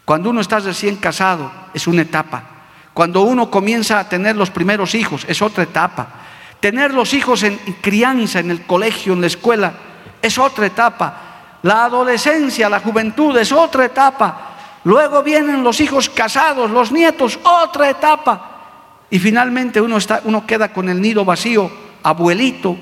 Cuando 0.05 0.29
uno 0.29 0.39
está 0.39 0.59
recién 0.59 0.95
casado, 0.95 1.51
es 1.73 1.87
una 1.87 2.03
etapa. 2.03 2.51
Cuando 2.93 3.23
uno 3.23 3.51
comienza 3.51 3.99
a 3.99 4.07
tener 4.07 4.37
los 4.37 4.49
primeros 4.49 4.95
hijos, 4.95 5.25
es 5.27 5.41
otra 5.41 5.63
etapa. 5.63 6.22
Tener 6.63 6.93
los 6.93 7.13
hijos 7.13 7.43
en 7.43 7.57
crianza, 7.81 8.39
en 8.39 8.49
el 8.49 8.61
colegio, 8.61 9.11
en 9.11 9.19
la 9.19 9.27
escuela, 9.27 9.73
es 10.21 10.37
otra 10.37 10.67
etapa. 10.67 11.57
La 11.61 11.83
adolescencia, 11.83 12.69
la 12.69 12.79
juventud 12.79 13.37
es 13.37 13.51
otra 13.51 13.83
etapa. 13.83 14.79
Luego 14.85 15.21
vienen 15.23 15.61
los 15.61 15.81
hijos 15.81 16.09
casados, 16.09 16.71
los 16.71 16.89
nietos, 16.89 17.37
otra 17.43 17.89
etapa. 17.89 19.07
Y 19.09 19.19
finalmente 19.19 19.81
uno, 19.81 19.97
está, 19.97 20.21
uno 20.23 20.47
queda 20.47 20.71
con 20.71 20.87
el 20.87 21.01
nido 21.01 21.25
vacío, 21.25 21.69
abuelito. 22.01 22.77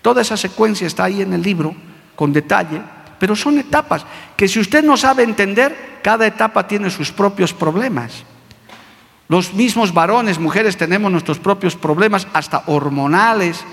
Toda 0.00 0.22
esa 0.22 0.38
secuencia 0.38 0.86
está 0.86 1.04
ahí 1.04 1.20
en 1.20 1.34
el 1.34 1.42
libro, 1.42 1.76
con 2.14 2.32
detalle. 2.32 2.80
pero 3.18 3.36
son 3.36 3.58
etapas 3.58 4.06
que 4.34 4.48
si 4.48 4.58
usted 4.58 4.82
no 4.82 4.96
sabe 4.96 5.22
entender, 5.22 5.98
cada 6.02 6.26
etapa 6.26 6.66
tiene 6.66 6.88
sus 6.88 7.12
propios 7.12 7.52
problemas. 7.52 8.24
Los 9.28 9.54
mismos 9.54 9.92
varones, 9.92 10.38
mujeres, 10.38 10.76
tenemos 10.76 11.10
nuestros 11.10 11.38
propios 11.38 11.74
problemas, 11.74 12.28
hasta 12.32 12.62
hormonales. 12.66 13.64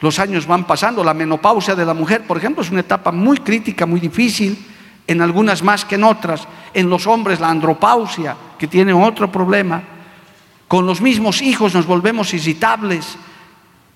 Los 0.00 0.18
años 0.18 0.46
van 0.46 0.64
pasando. 0.64 1.04
La 1.04 1.14
menopausia 1.14 1.74
de 1.74 1.86
la 1.86 1.94
mujer, 1.94 2.26
por 2.26 2.36
ejemplo, 2.36 2.62
es 2.62 2.70
una 2.70 2.80
etapa 2.80 3.12
muy 3.12 3.38
crítica, 3.38 3.86
muy 3.86 4.00
difícil, 4.00 4.58
en 5.06 5.22
algunas 5.22 5.62
más 5.62 5.84
que 5.84 5.94
en 5.94 6.04
otras. 6.04 6.48
En 6.74 6.90
los 6.90 7.06
hombres, 7.06 7.38
la 7.38 7.48
andropausia, 7.48 8.36
que 8.58 8.66
tiene 8.66 8.92
otro 8.92 9.30
problema. 9.30 9.82
Con 10.66 10.84
los 10.84 11.00
mismos 11.00 11.42
hijos 11.42 11.74
nos 11.74 11.86
volvemos 11.86 12.34
irritables. 12.34 13.16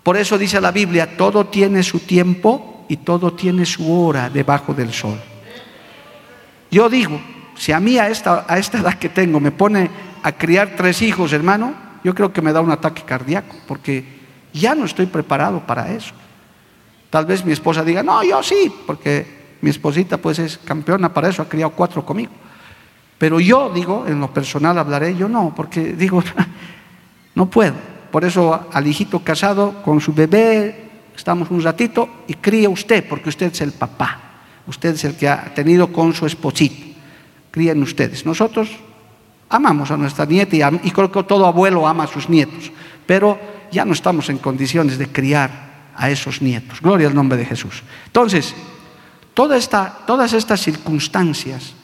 Por 0.03 0.17
eso 0.17 0.39
dice 0.39 0.61
la 0.61 0.71
Biblia, 0.71 1.17
todo 1.17 1.47
tiene 1.47 1.83
su 1.83 2.01
tiempo 2.01 2.85
y 2.89 2.99
todo 2.99 3.33
tiene 3.33 3.67
su 3.67 3.93
hora 3.93 4.31
debajo 4.31 4.73
del 4.73 4.93
sol. 4.93 5.21
Yo 6.71 6.89
digo, 6.89 7.21
si 7.57 7.73
a 7.73 7.81
mí 7.81 7.99
a 7.99 8.09
esta, 8.09 8.45
a 8.49 8.59
esta 8.59 8.79
edad 8.79 8.95
que 8.99 9.09
tengo 9.09 9.41
me 9.41 9.51
pone 9.51 9.91
a 10.23 10.33
criar 10.33 10.75
tres 10.77 11.03
hijos, 11.03 11.33
hermano, 11.33 11.75
yo 12.05 12.15
creo 12.15 12.33
que 12.33 12.43
me 12.43 12.53
da 12.53 12.61
un 12.61 12.71
ataque 12.71 13.03
cardíaco, 13.03 13.57
porque 13.67 14.05
ya 14.53 14.75
no 14.75 14.85
estoy 14.85 15.07
preparado 15.07 15.61
para 15.67 15.93
eso. 15.93 16.15
Tal 17.11 17.27
vez 17.27 17.45
mi 17.45 17.53
esposa 17.53 17.85
diga, 17.85 18.03
no, 18.03 18.23
yo 18.23 18.43
sí, 18.43 18.73
porque 18.87 19.57
mi 19.61 19.71
esposita 19.71 20.19
pues 20.19 20.39
es 20.39 20.59
campeona 20.59 21.13
para 21.13 21.29
eso, 21.29 21.43
ha 21.43 21.49
criado 21.49 21.73
cuatro 21.73 22.05
conmigo. 22.05 22.33
Pero 23.19 23.39
yo 23.39 23.71
digo, 23.71 24.05
en 24.07 24.19
lo 24.19 24.33
personal 24.33 24.79
hablaré, 24.79 25.15
yo 25.15 25.29
no, 25.29 25.53
porque 25.55 25.93
digo, 25.93 26.23
no 27.35 27.47
puedo. 27.47 27.75
Por 28.11 28.25
eso 28.25 28.69
al 28.73 28.87
hijito 28.87 29.21
casado 29.21 29.83
con 29.83 30.01
su 30.01 30.13
bebé, 30.13 30.91
estamos 31.15 31.51
un 31.51 31.63
ratito 31.63 32.09
y 32.27 32.35
cría 32.35 32.69
usted, 32.69 33.07
porque 33.09 33.29
usted 33.29 33.53
es 33.53 33.61
el 33.61 33.73
papá. 33.73 34.21
Usted 34.67 34.95
es 34.95 35.05
el 35.05 35.17
que 35.17 35.29
ha 35.29 35.53
tenido 35.55 35.93
con 35.93 36.13
su 36.13 36.27
esposito. 36.27 36.92
Críen 37.53 37.83
ustedes. 37.83 38.27
Nosotros 38.27 38.69
Amamos 39.53 39.91
a 39.91 39.99
nuestra 39.99 40.25
nieta 40.25 40.57
y, 40.83 40.91
creo 40.93 41.13
que 41.13 41.23
todo 41.25 41.45
abuelo 41.45 41.87
ama 41.87 42.05
a 42.05 42.07
sus 42.07 42.27
nietos, 42.27 42.73
pero 43.05 43.39
ya 43.71 43.85
no 43.85 43.93
estamos 43.93 44.31
en 44.31 44.39
condiciones 44.39 44.97
de 44.97 45.09
criar 45.09 45.91
a 45.95 46.09
esos 46.09 46.41
nietos. 46.41 46.81
Gloria 46.81 47.07
al 47.07 47.15
nombre 47.15 47.37
de 47.37 47.45
Jesús. 47.45 47.83
Entonces, 48.07 48.55
todas 49.35 50.33
estas 50.33 50.63
circunstancias 50.63 51.75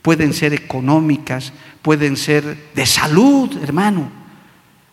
pueden 0.00 0.32
ser 0.32 0.54
económicas, 0.54 1.52
pueden 1.82 2.16
ser 2.16 2.70
de 2.74 2.86
salud, 2.86 3.58
hermano. 3.62 4.10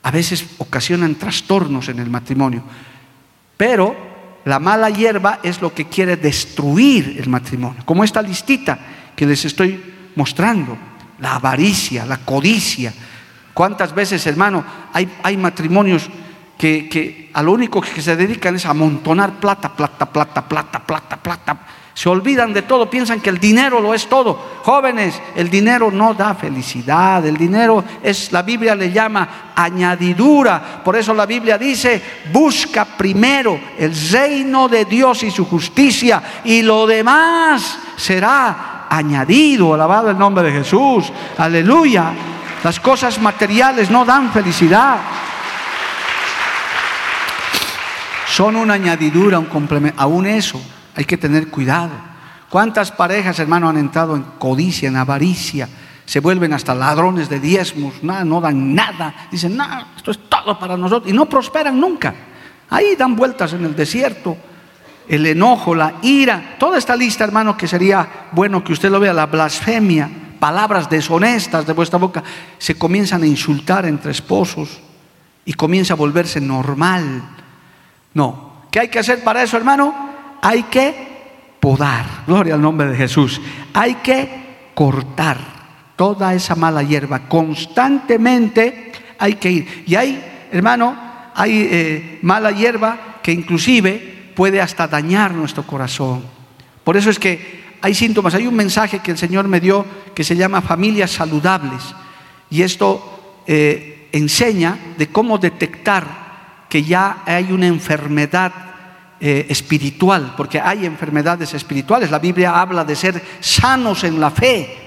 A 0.03 0.11
veces 0.11 0.45
ocasionan 0.57 1.15
trastornos 1.15 1.87
en 1.87 1.99
el 1.99 2.09
matrimonio. 2.09 2.63
Pero 3.55 3.95
la 4.43 4.59
mala 4.59 4.89
hierba 4.89 5.39
es 5.41 5.61
lo 5.61 5.73
que 5.73 5.85
quiere 5.85 6.17
destruir 6.17 7.15
el 7.17 7.29
matrimonio, 7.29 7.81
como 7.85 8.03
esta 8.03 8.21
listita 8.21 8.77
que 9.15 9.25
les 9.25 9.45
estoy 9.45 9.94
mostrando 10.15 10.77
la 11.19 11.35
avaricia, 11.35 12.05
la 12.05 12.17
codicia. 12.17 12.93
¿Cuántas 13.53 13.93
veces, 13.93 14.25
hermano, 14.27 14.63
hay, 14.91 15.09
hay 15.23 15.37
matrimonios 15.37 16.09
que, 16.57 16.89
que, 16.89 17.29
a 17.33 17.41
lo 17.41 17.53
único 17.53 17.81
que 17.81 18.01
se 18.01 18.15
dedican 18.15 18.55
es 18.55 18.65
a 18.65 18.71
amontonar 18.71 19.33
plata, 19.39 19.73
plata, 19.73 20.05
plata, 20.05 20.47
plata, 20.47 20.79
plata, 20.79 21.17
plata? 21.17 21.57
Se 21.95 22.09
olvidan 22.09 22.51
de 22.51 22.63
todo, 22.63 22.89
piensan 22.89 23.21
que 23.21 23.29
el 23.29 23.39
dinero 23.39 23.79
lo 23.79 23.93
es 23.93 24.07
todo. 24.07 24.37
Jóvenes, 24.63 25.21
el 25.33 25.49
dinero 25.49 25.89
no 25.89 26.13
da 26.13 26.35
felicidad, 26.35 27.25
el 27.25 27.37
dinero 27.37 27.85
es, 28.03 28.33
la 28.33 28.41
Biblia 28.41 28.75
le 28.75 28.91
llama 28.91 29.53
añadidura. 29.55 30.81
Por 30.83 30.97
eso 30.97 31.13
la 31.13 31.25
Biblia 31.25 31.57
dice, 31.57 32.03
busca 32.33 32.83
primero 32.83 33.57
el 33.77 33.95
reino 34.11 34.67
de 34.67 34.83
Dios 34.83 35.23
y 35.23 35.31
su 35.31 35.45
justicia 35.45 36.21
y 36.43 36.63
lo 36.63 36.85
demás 36.85 37.79
será 37.95 38.74
añadido, 38.97 39.73
alabado 39.73 40.09
el 40.09 40.17
nombre 40.17 40.43
de 40.43 40.51
Jesús, 40.51 41.11
aleluya. 41.37 42.13
Las 42.63 42.79
cosas 42.79 43.19
materiales 43.19 43.91
no 43.91 44.05
dan 44.05 44.31
felicidad. 44.31 44.97
Son 48.27 48.55
una 48.55 48.73
añadidura, 48.73 49.39
un 49.39 49.45
complemento. 49.45 50.01
Aún 50.01 50.25
eso, 50.25 50.61
hay 50.95 51.05
que 51.05 51.17
tener 51.17 51.49
cuidado. 51.49 51.91
¿Cuántas 52.49 52.91
parejas, 52.91 53.39
hermano, 53.39 53.69
han 53.69 53.77
entrado 53.77 54.15
en 54.15 54.23
codicia, 54.39 54.89
en 54.89 54.95
avaricia? 54.95 55.69
Se 56.05 56.19
vuelven 56.19 56.53
hasta 56.53 56.75
ladrones 56.75 57.29
de 57.29 57.39
diezmos, 57.39 58.03
nada, 58.03 58.23
no 58.23 58.41
dan 58.41 58.73
nada. 58.75 59.27
Dicen, 59.31 59.57
nada, 59.57 59.87
esto 59.95 60.11
es 60.11 60.29
todo 60.29 60.57
para 60.57 60.77
nosotros. 60.77 61.11
Y 61.11 61.15
no 61.15 61.27
prosperan 61.27 61.79
nunca. 61.79 62.13
Ahí 62.69 62.95
dan 62.95 63.15
vueltas 63.15 63.53
en 63.53 63.65
el 63.65 63.75
desierto 63.75 64.37
el 65.07 65.25
enojo, 65.25 65.75
la 65.75 65.95
ira, 66.01 66.55
toda 66.59 66.77
esta 66.77 66.95
lista, 66.95 67.23
hermano, 67.23 67.57
que 67.57 67.67
sería 67.67 68.07
bueno 68.31 68.63
que 68.63 68.73
usted 68.73 68.89
lo 68.89 68.99
vea, 68.99 69.13
la 69.13 69.27
blasfemia, 69.27 70.09
palabras 70.39 70.89
deshonestas 70.89 71.65
de 71.65 71.73
vuestra 71.73 71.99
boca, 71.99 72.23
se 72.57 72.75
comienzan 72.75 73.23
a 73.23 73.27
insultar 73.27 73.85
entre 73.85 74.11
esposos 74.11 74.81
y 75.45 75.53
comienza 75.53 75.93
a 75.93 75.97
volverse 75.97 76.41
normal. 76.41 77.29
No, 78.13 78.63
¿qué 78.71 78.79
hay 78.79 78.87
que 78.87 78.99
hacer 78.99 79.23
para 79.23 79.43
eso, 79.43 79.57
hermano? 79.57 79.93
Hay 80.41 80.63
que 80.63 81.15
podar, 81.59 82.05
gloria 82.27 82.55
al 82.55 82.61
nombre 82.61 82.87
de 82.89 82.97
Jesús, 82.97 83.41
hay 83.73 83.95
que 83.95 84.71
cortar 84.73 85.37
toda 85.95 86.33
esa 86.33 86.55
mala 86.55 86.83
hierba, 86.83 87.27
constantemente 87.27 88.91
hay 89.17 89.35
que 89.35 89.51
ir. 89.51 89.83
Y 89.87 89.95
hay, 89.95 90.23
hermano, 90.51 90.95
hay 91.33 91.67
eh, 91.71 92.19
mala 92.21 92.51
hierba 92.51 93.19
que 93.21 93.31
inclusive 93.31 94.14
puede 94.35 94.61
hasta 94.61 94.87
dañar 94.87 95.33
nuestro 95.33 95.63
corazón. 95.63 96.23
Por 96.83 96.97
eso 96.97 97.09
es 97.09 97.17
que 97.17 97.65
hay 97.81 97.93
síntomas. 97.93 98.35
Hay 98.35 98.47
un 98.47 98.55
mensaje 98.55 98.99
que 98.99 99.11
el 99.11 99.17
Señor 99.17 99.47
me 99.47 99.59
dio 99.59 99.85
que 100.13 100.23
se 100.23 100.35
llama 100.35 100.61
familias 100.61 101.11
saludables. 101.11 101.83
Y 102.49 102.61
esto 102.61 103.43
eh, 103.47 104.09
enseña 104.11 104.77
de 104.97 105.07
cómo 105.07 105.37
detectar 105.37 106.25
que 106.69 106.83
ya 106.83 107.23
hay 107.25 107.51
una 107.51 107.67
enfermedad 107.67 108.51
eh, 109.19 109.45
espiritual, 109.49 110.33
porque 110.35 110.59
hay 110.59 110.85
enfermedades 110.85 111.53
espirituales. 111.53 112.11
La 112.11 112.19
Biblia 112.19 112.59
habla 112.59 112.83
de 112.83 112.95
ser 112.95 113.23
sanos 113.39 114.03
en 114.03 114.19
la 114.19 114.31
fe. 114.31 114.77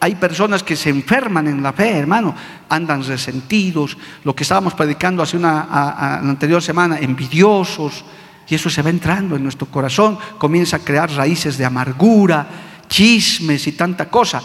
Hay 0.00 0.14
personas 0.16 0.62
que 0.62 0.76
se 0.76 0.90
enferman 0.90 1.46
en 1.46 1.62
la 1.62 1.72
fe, 1.72 1.98
hermano, 1.98 2.34
andan 2.68 3.04
resentidos, 3.04 3.96
lo 4.24 4.34
que 4.34 4.42
estábamos 4.42 4.74
predicando 4.74 5.22
hace 5.22 5.36
una 5.36 6.18
anterior 6.18 6.62
semana, 6.62 6.98
envidiosos, 6.98 8.04
y 8.48 8.54
eso 8.54 8.68
se 8.68 8.82
va 8.82 8.90
entrando 8.90 9.36
en 9.36 9.42
nuestro 9.42 9.66
corazón, 9.68 10.18
comienza 10.38 10.76
a 10.76 10.80
crear 10.80 11.10
raíces 11.12 11.56
de 11.56 11.64
amargura, 11.64 12.46
chismes 12.88 13.66
y 13.66 13.72
tanta 13.72 14.10
cosa. 14.10 14.42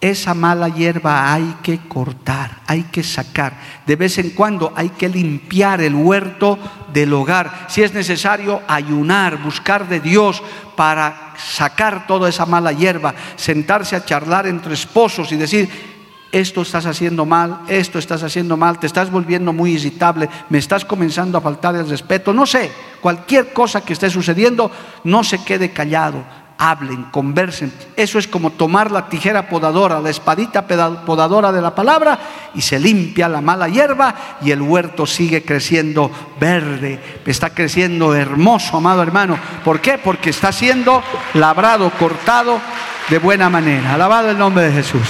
Esa 0.00 0.34
mala 0.34 0.68
hierba 0.68 1.32
hay 1.32 1.56
que 1.62 1.78
cortar, 1.88 2.60
hay 2.66 2.82
que 2.84 3.02
sacar. 3.02 3.54
De 3.86 3.96
vez 3.96 4.18
en 4.18 4.30
cuando 4.30 4.72
hay 4.76 4.90
que 4.90 5.08
limpiar 5.08 5.80
el 5.80 5.94
huerto 5.94 6.58
del 6.92 7.12
hogar. 7.14 7.66
Si 7.68 7.82
es 7.82 7.94
necesario, 7.94 8.60
ayunar, 8.68 9.42
buscar 9.42 9.88
de 9.88 10.00
Dios 10.00 10.42
para 10.76 11.34
sacar 11.38 12.06
toda 12.06 12.28
esa 12.28 12.44
mala 12.44 12.72
hierba, 12.72 13.14
sentarse 13.36 13.96
a 13.96 14.04
charlar 14.04 14.46
entre 14.46 14.74
esposos 14.74 15.32
y 15.32 15.36
decir, 15.36 15.95
esto 16.32 16.62
estás 16.62 16.86
haciendo 16.86 17.24
mal, 17.24 17.60
esto 17.68 17.98
estás 17.98 18.22
haciendo 18.22 18.56
mal, 18.56 18.78
te 18.78 18.86
estás 18.86 19.10
volviendo 19.10 19.52
muy 19.52 19.72
irritable, 19.72 20.28
me 20.48 20.58
estás 20.58 20.84
comenzando 20.84 21.38
a 21.38 21.40
faltar 21.40 21.74
el 21.76 21.88
respeto, 21.88 22.32
no 22.32 22.46
sé, 22.46 22.70
cualquier 23.00 23.52
cosa 23.52 23.80
que 23.80 23.92
esté 23.92 24.10
sucediendo, 24.10 24.70
no 25.04 25.22
se 25.24 25.42
quede 25.44 25.70
callado, 25.70 26.24
hablen, 26.58 27.04
conversen. 27.04 27.72
Eso 27.96 28.18
es 28.18 28.26
como 28.26 28.50
tomar 28.50 28.90
la 28.90 29.08
tijera 29.08 29.48
podadora, 29.48 30.00
la 30.00 30.10
espadita 30.10 30.66
podadora 30.66 31.52
de 31.52 31.60
la 31.60 31.74
palabra 31.74 32.18
y 32.54 32.60
se 32.60 32.78
limpia 32.78 33.28
la 33.28 33.40
mala 33.40 33.68
hierba 33.68 34.14
y 34.42 34.50
el 34.50 34.62
huerto 34.62 35.06
sigue 35.06 35.44
creciendo 35.44 36.10
verde, 36.40 37.00
está 37.24 37.50
creciendo 37.50 38.14
hermoso, 38.14 38.76
amado 38.76 39.02
hermano. 39.02 39.38
¿Por 39.64 39.80
qué? 39.80 39.98
Porque 39.98 40.30
está 40.30 40.52
siendo 40.52 41.02
labrado, 41.34 41.90
cortado 41.98 42.60
de 43.08 43.18
buena 43.18 43.48
manera. 43.48 43.94
Alabado 43.94 44.30
el 44.30 44.38
nombre 44.38 44.64
de 44.64 44.72
Jesús. 44.72 45.08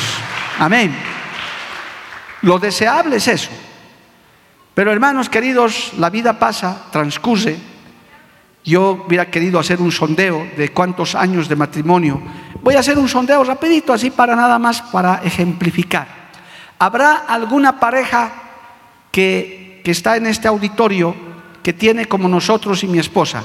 Amén. 0.58 0.94
Lo 2.42 2.58
deseable 2.58 3.16
es 3.16 3.28
eso. 3.28 3.50
Pero 4.74 4.92
hermanos 4.92 5.28
queridos, 5.28 5.92
la 5.98 6.10
vida 6.10 6.38
pasa, 6.38 6.86
transcurre. 6.90 7.56
Yo 8.64 9.04
hubiera 9.06 9.30
querido 9.30 9.58
hacer 9.58 9.80
un 9.80 9.92
sondeo 9.92 10.46
de 10.56 10.70
cuántos 10.70 11.14
años 11.14 11.48
de 11.48 11.56
matrimonio. 11.56 12.20
Voy 12.62 12.74
a 12.74 12.80
hacer 12.80 12.98
un 12.98 13.08
sondeo 13.08 13.44
rapidito, 13.44 13.92
así 13.92 14.10
para 14.10 14.34
nada 14.34 14.58
más, 14.58 14.82
para 14.82 15.22
ejemplificar. 15.24 16.06
¿Habrá 16.78 17.24
alguna 17.28 17.78
pareja 17.78 18.32
que, 19.10 19.80
que 19.84 19.90
está 19.90 20.16
en 20.16 20.26
este 20.26 20.48
auditorio 20.48 21.14
que 21.62 21.72
tiene 21.72 22.06
como 22.06 22.28
nosotros 22.28 22.82
y 22.82 22.86
mi 22.86 22.98
esposa 22.98 23.44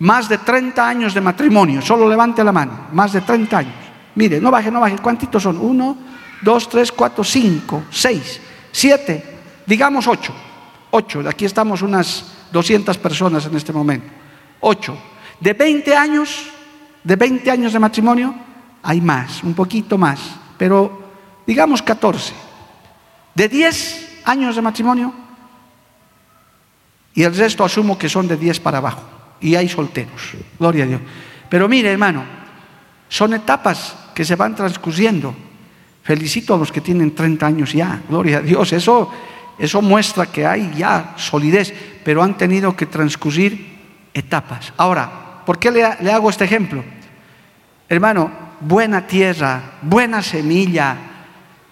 más 0.00 0.28
de 0.28 0.38
30 0.38 0.86
años 0.86 1.14
de 1.14 1.20
matrimonio? 1.20 1.80
Solo 1.80 2.08
levante 2.08 2.44
la 2.44 2.52
mano, 2.52 2.88
más 2.92 3.12
de 3.12 3.20
30 3.20 3.58
años. 3.58 3.74
Mire, 4.16 4.40
no 4.40 4.50
baje, 4.50 4.70
no 4.70 4.80
baje. 4.80 4.98
¿Cuántitos 4.98 5.42
son? 5.42 5.56
Uno, 5.56 5.96
dos, 6.42 6.68
tres, 6.68 6.92
cuatro, 6.92 7.24
cinco, 7.24 7.84
seis, 7.90 8.40
siete, 8.72 9.24
digamos 9.66 10.06
ocho. 10.06 10.32
Ocho, 10.90 11.22
aquí 11.28 11.44
estamos 11.44 11.82
unas 11.82 12.24
200 12.50 12.96
personas 12.96 13.44
en 13.44 13.56
este 13.56 13.72
momento. 13.72 14.06
Ocho. 14.60 14.96
De 15.38 15.52
20 15.52 15.94
años 15.94 16.50
de 17.08 17.16
20 17.16 17.50
años 17.50 17.72
de 17.72 17.78
matrimonio, 17.78 18.34
hay 18.82 19.00
más, 19.00 19.42
un 19.42 19.54
poquito 19.54 19.96
más, 19.96 20.20
pero 20.58 21.10
digamos 21.46 21.82
14. 21.82 22.34
De 23.34 23.48
10 23.48 24.22
años 24.24 24.56
de 24.56 24.62
matrimonio, 24.62 25.14
y 27.14 27.22
el 27.22 27.34
resto 27.34 27.64
asumo 27.64 27.96
que 27.96 28.10
son 28.10 28.28
de 28.28 28.36
10 28.36 28.60
para 28.60 28.78
abajo, 28.78 29.02
y 29.40 29.54
hay 29.54 29.68
solteros, 29.70 30.34
gloria 30.58 30.84
a 30.84 30.86
Dios. 30.86 31.00
Pero 31.48 31.66
mire, 31.66 31.90
hermano, 31.90 32.24
son 33.08 33.32
etapas 33.32 33.96
que 34.14 34.24
se 34.24 34.36
van 34.36 34.54
transcurriendo. 34.54 35.34
Felicito 36.08 36.54
a 36.54 36.56
los 36.56 36.72
que 36.72 36.80
tienen 36.80 37.14
30 37.14 37.46
años 37.46 37.74
ya, 37.74 38.00
gloria 38.08 38.38
a 38.38 38.40
Dios, 38.40 38.72
eso, 38.72 39.10
eso 39.58 39.82
muestra 39.82 40.24
que 40.24 40.46
hay 40.46 40.72
ya 40.74 41.12
solidez, 41.18 41.70
pero 42.02 42.22
han 42.22 42.34
tenido 42.34 42.74
que 42.74 42.86
transcurrir 42.86 43.76
etapas. 44.14 44.72
Ahora, 44.78 45.42
¿por 45.44 45.58
qué 45.58 45.70
le, 45.70 45.86
le 46.00 46.10
hago 46.10 46.30
este 46.30 46.46
ejemplo? 46.46 46.82
Hermano, 47.86 48.30
buena 48.58 49.06
tierra, 49.06 49.72
buena 49.82 50.22
semilla, 50.22 50.96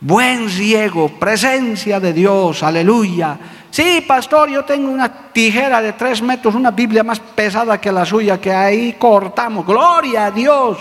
buen 0.00 0.54
riego, 0.54 1.18
presencia 1.18 1.98
de 1.98 2.12
Dios, 2.12 2.62
aleluya. 2.62 3.38
Sí, 3.70 4.04
pastor, 4.06 4.50
yo 4.50 4.66
tengo 4.66 4.90
una 4.90 5.10
tijera 5.32 5.80
de 5.80 5.94
tres 5.94 6.20
metros, 6.20 6.54
una 6.54 6.72
Biblia 6.72 7.02
más 7.02 7.20
pesada 7.20 7.80
que 7.80 7.90
la 7.90 8.04
suya, 8.04 8.38
que 8.38 8.52
ahí 8.52 8.96
cortamos, 8.98 9.64
gloria 9.64 10.26
a 10.26 10.30
Dios. 10.30 10.76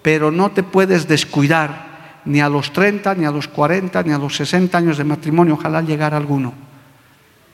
Pero 0.00 0.30
no 0.30 0.50
te 0.50 0.62
puedes 0.62 1.06
descuidar 1.06 1.92
ni 2.24 2.40
a 2.40 2.48
los 2.48 2.72
30, 2.72 3.14
ni 3.14 3.24
a 3.24 3.30
los 3.30 3.48
40, 3.48 4.02
ni 4.02 4.12
a 4.12 4.18
los 4.18 4.36
60 4.36 4.76
años 4.76 4.98
de 4.98 5.04
matrimonio, 5.04 5.54
ojalá 5.54 5.82
llegara 5.82 6.16
alguno. 6.16 6.54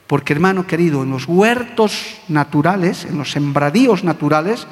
Porque 0.07 0.33
hermano 0.33 0.67
querido, 0.67 1.03
en 1.03 1.11
los 1.11 1.25
huertos 1.25 2.17
naturales, 2.27 3.05
en 3.05 3.17
los 3.17 3.31
sembradíos 3.31 4.03
naturales, 4.03 4.67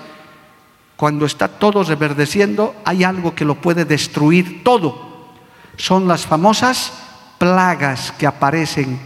cuando 1.00 1.26
está 1.26 1.48
todo 1.48 1.84
reverdeciendo, 1.84 2.76
hay 2.84 3.06
algo 3.06 3.34
que 3.34 3.46
lo 3.46 3.56
puede 3.56 3.86
destruir 3.86 4.66
todo. 4.66 5.30
Son 5.78 6.10
las 6.10 6.26
famosas 6.26 6.92
plagas 7.38 8.12
que 8.12 8.28
aparecen 8.28 9.00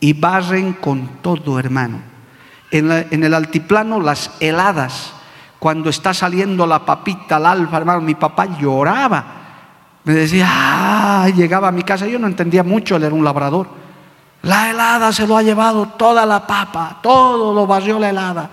y 0.00 0.14
barren 0.14 0.72
con 0.72 1.20
todo, 1.20 1.58
hermano. 1.58 2.00
En, 2.70 3.22
el 3.22 3.34
altiplano, 3.34 4.00
las 4.00 4.30
heladas, 4.40 5.12
cuando 5.58 5.90
está 5.90 6.14
saliendo 6.14 6.66
la 6.66 6.86
papita, 6.86 7.38
la 7.38 7.52
alfa, 7.52 7.76
hermano, 7.76 8.00
mi 8.00 8.14
papá 8.14 8.58
lloraba. 8.58 9.43
Me 10.04 10.12
decía, 10.14 10.46
ah, 10.48 11.28
llegaba 11.34 11.68
a 11.68 11.72
mi 11.72 11.82
casa, 11.82 12.06
yo 12.06 12.18
no 12.18 12.26
entendía 12.26 12.62
mucho, 12.62 12.96
él 12.96 13.04
era 13.04 13.14
un 13.14 13.24
labrador. 13.24 13.66
La 14.42 14.70
helada 14.70 15.12
se 15.12 15.26
lo 15.26 15.36
ha 15.36 15.42
llevado 15.42 15.88
toda 15.96 16.26
la 16.26 16.46
papa, 16.46 16.98
todo 17.02 17.54
lo 17.54 17.66
barrió 17.66 17.98
la 17.98 18.10
helada. 18.10 18.50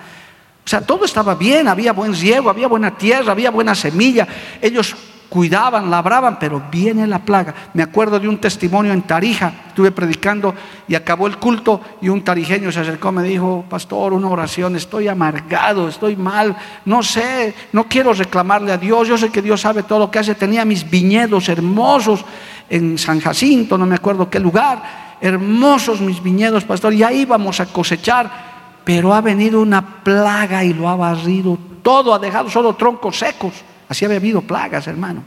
O 0.66 0.70
sea, 0.70 0.80
todo 0.80 1.04
estaba 1.04 1.36
bien, 1.36 1.68
había 1.68 1.92
buen 1.92 2.14
riego, 2.14 2.50
había 2.50 2.68
buena 2.68 2.96
tierra, 2.98 3.34
había 3.34 3.52
buena 3.52 3.76
semilla. 3.76 4.26
Ellos 4.62 4.96
cuidaban, 5.32 5.90
labraban, 5.90 6.38
pero 6.38 6.62
viene 6.70 7.08
la 7.08 7.20
plaga. 7.20 7.56
Me 7.74 7.84
acuerdo 7.84 8.20
de 8.20 8.28
un 8.28 8.40
testimonio 8.40 8.92
en 8.92 9.04
Tarija, 9.04 9.54
estuve 9.68 9.90
predicando 9.92 10.54
y 10.90 10.94
acabó 10.94 11.26
el 11.26 11.38
culto 11.38 11.80
y 12.02 12.10
un 12.10 12.22
tarijeño 12.22 12.70
se 12.70 12.82
acercó, 12.82 13.14
me 13.14 13.24
dijo, 13.24 13.64
pastor, 13.70 14.12
una 14.12 14.28
oración, 14.28 14.76
estoy 14.76 15.08
amargado, 15.08 15.88
estoy 15.88 16.18
mal, 16.18 16.54
no 16.84 17.02
sé, 17.02 17.56
no 17.72 17.86
quiero 17.86 18.12
reclamarle 18.12 18.74
a 18.74 18.78
Dios, 18.78 19.08
yo 19.08 19.18
sé 19.18 19.30
que 19.30 19.42
Dios 19.42 19.62
sabe 19.62 19.84
todo 19.84 20.00
lo 20.00 20.12
que 20.12 20.20
hace, 20.20 20.36
tenía 20.36 20.66
mis 20.66 20.90
viñedos 20.90 21.48
hermosos 21.48 22.26
en 22.70 22.98
San 22.98 23.22
Jacinto, 23.22 23.78
no 23.78 23.86
me 23.86 23.96
acuerdo 23.96 24.30
qué 24.30 24.38
lugar, 24.38 25.16
hermosos 25.22 26.02
mis 26.02 26.22
viñedos, 26.22 26.66
pastor, 26.66 26.94
y 26.94 27.04
ahí 27.04 27.22
íbamos 27.22 27.62
a 27.62 27.68
cosechar 27.68 28.52
pero 28.84 29.14
ha 29.14 29.22
venido 29.22 29.62
una 29.62 30.04
plaga 30.04 30.66
y 30.66 30.74
lo 30.74 30.90
ha 30.90 30.96
barrido 30.98 31.58
todo, 31.84 32.14
ha 32.14 32.20
dejado 32.20 32.50
solo 32.50 32.74
troncos 32.74 33.20
secos. 33.20 33.54
Así 33.92 34.06
había 34.06 34.20
habido 34.20 34.42
plagas, 34.42 34.88
hermano. 34.88 35.22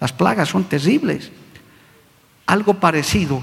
Las 0.00 0.12
plagas 0.12 0.48
son 0.48 0.64
terribles. 0.64 1.30
Algo 2.44 2.74
parecido 2.74 3.40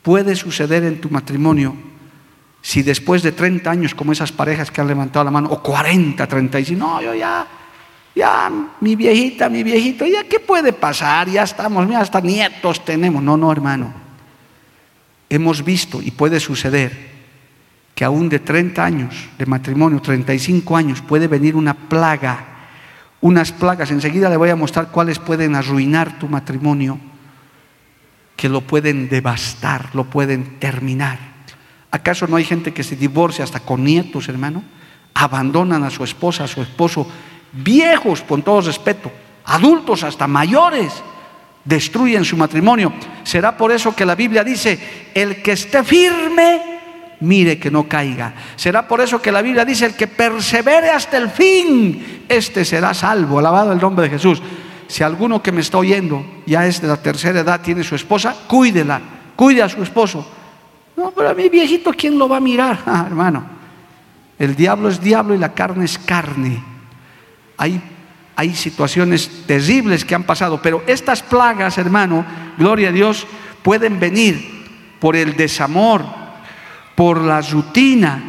puede 0.00 0.36
suceder 0.36 0.84
en 0.84 1.00
tu 1.00 1.10
matrimonio 1.10 1.74
si 2.62 2.84
después 2.84 3.24
de 3.24 3.32
30 3.32 3.68
años, 3.68 3.96
como 3.96 4.12
esas 4.12 4.30
parejas 4.30 4.70
que 4.70 4.80
han 4.80 4.86
levantado 4.86 5.24
la 5.24 5.32
mano, 5.32 5.48
o 5.50 5.60
40, 5.60 6.24
35, 6.24 6.78
no, 6.78 7.02
yo 7.02 7.12
ya, 7.14 7.48
ya, 8.14 8.48
mi 8.80 8.94
viejita, 8.94 9.48
mi 9.48 9.64
viejito, 9.64 10.06
ya, 10.06 10.22
¿qué 10.22 10.38
puede 10.38 10.72
pasar? 10.72 11.28
Ya 11.28 11.42
estamos, 11.42 11.84
mira, 11.84 12.00
hasta 12.00 12.20
nietos 12.20 12.84
tenemos. 12.84 13.20
No, 13.24 13.36
no, 13.36 13.50
hermano. 13.50 13.92
Hemos 15.28 15.64
visto 15.64 16.00
y 16.00 16.12
puede 16.12 16.38
suceder 16.38 17.08
que 17.92 18.04
aún 18.04 18.28
de 18.28 18.38
30 18.38 18.84
años 18.84 19.28
de 19.36 19.46
matrimonio, 19.46 20.00
35 20.00 20.76
años, 20.76 21.02
puede 21.02 21.26
venir 21.26 21.56
una 21.56 21.74
plaga, 21.74 22.47
unas 23.20 23.52
plagas, 23.52 23.90
enseguida 23.90 24.28
le 24.28 24.36
voy 24.36 24.50
a 24.50 24.56
mostrar 24.56 24.88
cuáles 24.88 25.18
pueden 25.18 25.54
arruinar 25.54 26.18
tu 26.18 26.28
matrimonio, 26.28 26.98
que 28.36 28.48
lo 28.48 28.60
pueden 28.60 29.08
devastar, 29.08 29.94
lo 29.94 30.04
pueden 30.04 30.60
terminar. 30.60 31.18
¿Acaso 31.90 32.26
no 32.26 32.36
hay 32.36 32.44
gente 32.44 32.72
que 32.72 32.84
se 32.84 32.96
divorcia 32.96 33.44
hasta 33.44 33.60
con 33.60 33.82
nietos, 33.82 34.28
hermano? 34.28 34.62
Abandonan 35.14 35.82
a 35.82 35.90
su 35.90 36.04
esposa, 36.04 36.44
a 36.44 36.48
su 36.48 36.62
esposo, 36.62 37.10
viejos, 37.52 38.22
con 38.22 38.42
todo 38.42 38.60
respeto, 38.60 39.10
adultos 39.44 40.04
hasta 40.04 40.28
mayores, 40.28 40.92
destruyen 41.64 42.24
su 42.24 42.36
matrimonio. 42.36 42.92
Será 43.24 43.56
por 43.56 43.72
eso 43.72 43.96
que 43.96 44.06
la 44.06 44.14
Biblia 44.14 44.44
dice, 44.44 45.10
el 45.14 45.42
que 45.42 45.52
esté 45.52 45.82
firme, 45.82 46.77
mire 47.20 47.58
que 47.58 47.70
no 47.70 47.88
caiga. 47.88 48.34
Será 48.56 48.86
por 48.86 49.00
eso 49.00 49.20
que 49.20 49.32
la 49.32 49.42
Biblia 49.42 49.64
dice, 49.64 49.86
el 49.86 49.94
que 49.94 50.06
persevere 50.06 50.90
hasta 50.90 51.16
el 51.16 51.30
fin, 51.30 52.24
este 52.28 52.64
será 52.64 52.94
salvo. 52.94 53.38
Alabado 53.38 53.72
el 53.72 53.80
nombre 53.80 54.04
de 54.04 54.10
Jesús. 54.10 54.42
Si 54.86 55.02
alguno 55.02 55.42
que 55.42 55.52
me 55.52 55.60
está 55.60 55.78
oyendo 55.78 56.24
ya 56.46 56.66
es 56.66 56.80
de 56.80 56.88
la 56.88 56.96
tercera 56.96 57.40
edad, 57.40 57.60
tiene 57.60 57.84
su 57.84 57.94
esposa, 57.94 58.34
cuídela, 58.46 59.00
cuide 59.36 59.62
a 59.62 59.68
su 59.68 59.82
esposo. 59.82 60.26
No, 60.96 61.12
pero 61.12 61.28
a 61.28 61.34
mi 61.34 61.48
viejito, 61.48 61.92
¿quién 61.92 62.18
lo 62.18 62.28
va 62.28 62.38
a 62.38 62.40
mirar? 62.40 62.78
Ah, 62.86 63.04
hermano, 63.06 63.44
el 64.38 64.56
diablo 64.56 64.88
es 64.88 65.00
diablo 65.00 65.34
y 65.34 65.38
la 65.38 65.52
carne 65.52 65.84
es 65.84 65.98
carne. 65.98 66.62
Hay, 67.56 67.80
hay 68.34 68.54
situaciones 68.54 69.46
terribles 69.46 70.04
que 70.04 70.14
han 70.14 70.24
pasado, 70.24 70.60
pero 70.62 70.82
estas 70.86 71.22
plagas, 71.22 71.76
hermano, 71.76 72.24
gloria 72.56 72.88
a 72.88 72.92
Dios, 72.92 73.26
pueden 73.62 74.00
venir 74.00 74.58
por 75.00 75.16
el 75.16 75.36
desamor, 75.36 76.04
por 76.98 77.20
la 77.20 77.40
rutina. 77.40 78.20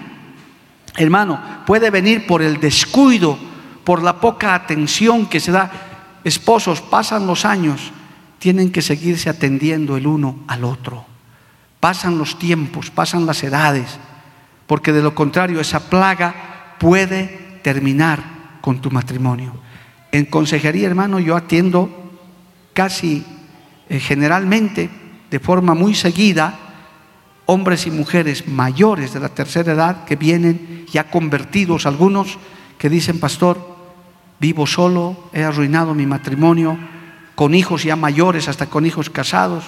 Hermano, 0.96 1.42
puede 1.66 1.90
venir 1.90 2.28
por 2.28 2.44
el 2.44 2.60
descuido, 2.60 3.36
por 3.84 4.04
la 4.04 4.22
poca 4.22 4.54
atención 4.54 5.26
que 5.26 5.40
se 5.40 5.52
da. 5.52 5.72
Esposos, 6.24 6.80
pasan 6.80 7.26
los 7.26 7.46
años, 7.46 7.92
tienen 8.38 8.72
que 8.72 8.84
seguirse 8.84 9.28
atendiendo 9.28 9.98
el 9.98 10.06
uno 10.06 10.42
al 10.48 10.64
otro. 10.64 11.04
Pasan 11.80 12.20
los 12.20 12.38
tiempos, 12.38 12.92
pasan 12.92 13.26
las 13.26 13.42
edades, 13.42 13.98
porque 14.68 14.94
de 14.94 15.02
lo 15.02 15.16
contrario 15.16 15.60
esa 15.60 15.90
plaga 15.90 16.76
puede 16.78 17.58
terminar 17.64 18.22
con 18.62 18.82
tu 18.82 18.92
matrimonio. 18.92 19.52
En 20.12 20.26
consejería, 20.26 20.86
hermano, 20.86 21.20
yo 21.20 21.36
atiendo 21.36 21.90
casi 22.74 23.26
eh, 23.90 24.00
generalmente, 24.00 24.92
de 25.32 25.40
forma 25.40 25.74
muy 25.74 25.96
seguida, 25.96 26.69
hombres 27.50 27.88
y 27.88 27.91
mujeres 27.91 28.47
mayores 28.47 29.12
de 29.12 29.20
la 29.20 29.30
tercera 29.30 29.74
edad 29.74 30.04
que 30.06 30.16
vienen 30.16 30.86
ya 30.91 31.10
convertidos, 31.10 31.88
algunos 31.88 32.38
que 32.78 32.91
dicen, 32.91 33.20
pastor, 33.20 33.58
vivo 34.39 34.68
solo, 34.68 35.32
he 35.34 35.43
arruinado 35.43 35.95
mi 35.95 36.06
matrimonio, 36.06 36.78
con 37.34 37.56
hijos 37.56 37.84
ya 37.84 37.95
mayores, 37.95 38.47
hasta 38.47 38.68
con 38.68 38.86
hijos 38.86 39.10
casados. 39.10 39.64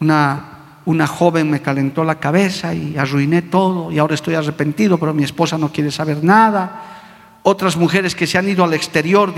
Una, 0.00 0.80
una 0.86 1.06
joven 1.06 1.50
me 1.50 1.60
calentó 1.60 2.04
la 2.04 2.20
cabeza 2.20 2.72
y 2.72 2.96
arruiné 2.96 3.42
todo 3.42 3.92
y 3.92 3.98
ahora 3.98 4.14
estoy 4.14 4.34
arrepentido, 4.34 4.96
pero 4.96 5.12
mi 5.12 5.24
esposa 5.24 5.58
no 5.58 5.70
quiere 5.70 5.90
saber 5.90 6.24
nada 6.24 6.87
otras 7.48 7.78
mujeres 7.78 8.14
que 8.14 8.26
se 8.26 8.36
han 8.36 8.48
ido 8.48 8.62
al 8.62 8.74
exterior 8.74 9.34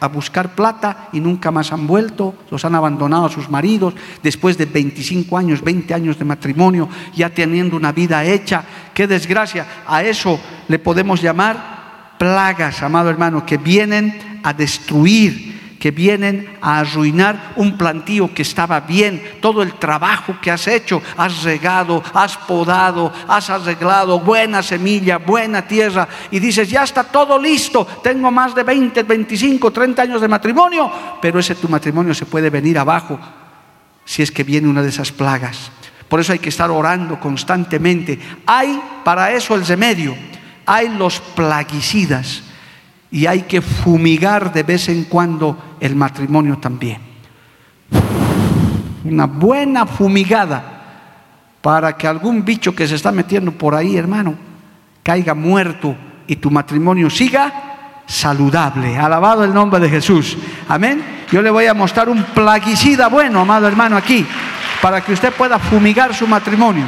a 0.00 0.08
buscar 0.08 0.54
plata 0.54 1.08
y 1.12 1.20
nunca 1.20 1.50
más 1.50 1.72
han 1.72 1.86
vuelto, 1.86 2.34
los 2.50 2.64
han 2.66 2.74
abandonado 2.74 3.24
a 3.26 3.30
sus 3.30 3.48
maridos 3.48 3.94
después 4.22 4.58
de 4.58 4.66
25 4.66 5.38
años, 5.38 5.62
20 5.62 5.94
años 5.94 6.18
de 6.18 6.26
matrimonio, 6.26 6.88
ya 7.14 7.30
teniendo 7.30 7.76
una 7.76 7.92
vida 7.92 8.22
hecha. 8.24 8.62
Qué 8.92 9.06
desgracia. 9.06 9.66
A 9.86 10.02
eso 10.02 10.38
le 10.68 10.78
podemos 10.78 11.22
llamar 11.22 12.14
plagas, 12.18 12.82
amado 12.82 13.08
hermano, 13.08 13.46
que 13.46 13.56
vienen 13.56 14.40
a 14.42 14.52
destruir 14.52 15.55
que 15.86 15.92
vienen 15.92 16.58
a 16.62 16.80
arruinar 16.80 17.52
un 17.54 17.78
plantío 17.78 18.34
que 18.34 18.42
estaba 18.42 18.80
bien, 18.80 19.22
todo 19.40 19.62
el 19.62 19.74
trabajo 19.74 20.34
que 20.42 20.50
has 20.50 20.66
hecho, 20.66 21.00
has 21.16 21.44
regado, 21.44 22.02
has 22.12 22.36
podado, 22.38 23.12
has 23.28 23.50
arreglado, 23.50 24.18
buena 24.18 24.64
semilla, 24.64 25.18
buena 25.18 25.62
tierra, 25.62 26.08
y 26.32 26.40
dices, 26.40 26.68
ya 26.68 26.82
está 26.82 27.04
todo 27.04 27.38
listo, 27.38 27.86
tengo 28.02 28.32
más 28.32 28.52
de 28.52 28.64
20, 28.64 29.04
25, 29.04 29.70
30 29.70 30.02
años 30.02 30.20
de 30.20 30.26
matrimonio, 30.26 30.90
pero 31.22 31.38
ese 31.38 31.54
tu 31.54 31.68
matrimonio 31.68 32.12
se 32.14 32.26
puede 32.26 32.50
venir 32.50 32.80
abajo 32.80 33.16
si 34.04 34.22
es 34.22 34.32
que 34.32 34.42
viene 34.42 34.66
una 34.66 34.82
de 34.82 34.88
esas 34.88 35.12
plagas. 35.12 35.70
Por 36.08 36.18
eso 36.18 36.32
hay 36.32 36.40
que 36.40 36.48
estar 36.48 36.68
orando 36.68 37.20
constantemente. 37.20 38.18
Hay 38.44 38.82
para 39.04 39.30
eso 39.30 39.54
el 39.54 39.64
remedio, 39.64 40.16
hay 40.66 40.88
los 40.88 41.20
plaguicidas. 41.20 42.42
y 43.10 43.26
hay 43.26 43.42
que 43.42 43.62
fumigar 43.62 44.52
de 44.52 44.62
vez 44.62 44.88
en 44.88 45.04
cuando 45.04 45.56
el 45.80 45.96
matrimonio 45.96 46.58
también. 46.58 47.00
Una 49.04 49.26
buena 49.26 49.86
fumigada 49.86 50.76
para 51.60 51.96
que 51.96 52.06
algún 52.06 52.44
bicho 52.44 52.74
que 52.74 52.86
se 52.86 52.94
está 52.94 53.12
metiendo 53.12 53.52
por 53.52 53.74
ahí, 53.74 53.96
hermano, 53.96 54.34
caiga 55.02 55.34
muerto 55.34 55.96
y 56.26 56.36
tu 56.36 56.50
matrimonio 56.50 57.10
siga 57.10 58.02
saludable. 58.06 58.96
Alabado 58.96 59.44
el 59.44 59.52
nombre 59.52 59.80
de 59.80 59.88
Jesús. 59.88 60.36
Amén. 60.68 61.04
Yo 61.30 61.42
le 61.42 61.50
voy 61.50 61.66
a 61.66 61.74
mostrar 61.74 62.08
un 62.08 62.22
plaguicida 62.22 63.08
bueno, 63.08 63.40
amado 63.40 63.66
hermano, 63.66 63.96
aquí, 63.96 64.24
para 64.80 65.00
que 65.00 65.12
usted 65.12 65.32
pueda 65.32 65.58
fumigar 65.58 66.14
su 66.14 66.26
matrimonio. 66.26 66.84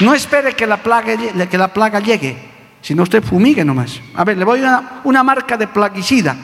No 0.00 0.14
espere 0.14 0.54
que 0.54 0.66
la 0.66 0.78
plaga, 0.78 2.00
llegue, 2.00 2.38
sino 2.80 3.02
usted 3.02 3.22
fumigue 3.22 3.64
nomás. 3.64 4.00
A 4.14 4.24
ver, 4.24 4.38
le 4.38 4.44
voy 4.44 4.60
a 4.60 4.62
una, 4.62 5.00
una 5.04 5.22
marca 5.22 5.56
de 5.56 5.66
plaguicida. 5.66 6.36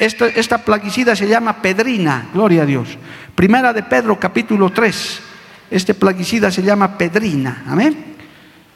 Esta, 0.00 0.28
esta 0.28 0.56
plaguicida 0.64 1.14
se 1.14 1.28
llama 1.28 1.60
pedrina, 1.60 2.30
gloria 2.32 2.62
a 2.62 2.66
Dios. 2.66 2.88
Primera 3.34 3.74
de 3.74 3.82
Pedro, 3.82 4.18
capítulo 4.18 4.70
3. 4.70 5.20
Este 5.70 5.92
plaguicida 5.92 6.50
se 6.50 6.62
llama 6.62 6.96
pedrina, 6.96 7.64
amén. 7.66 8.16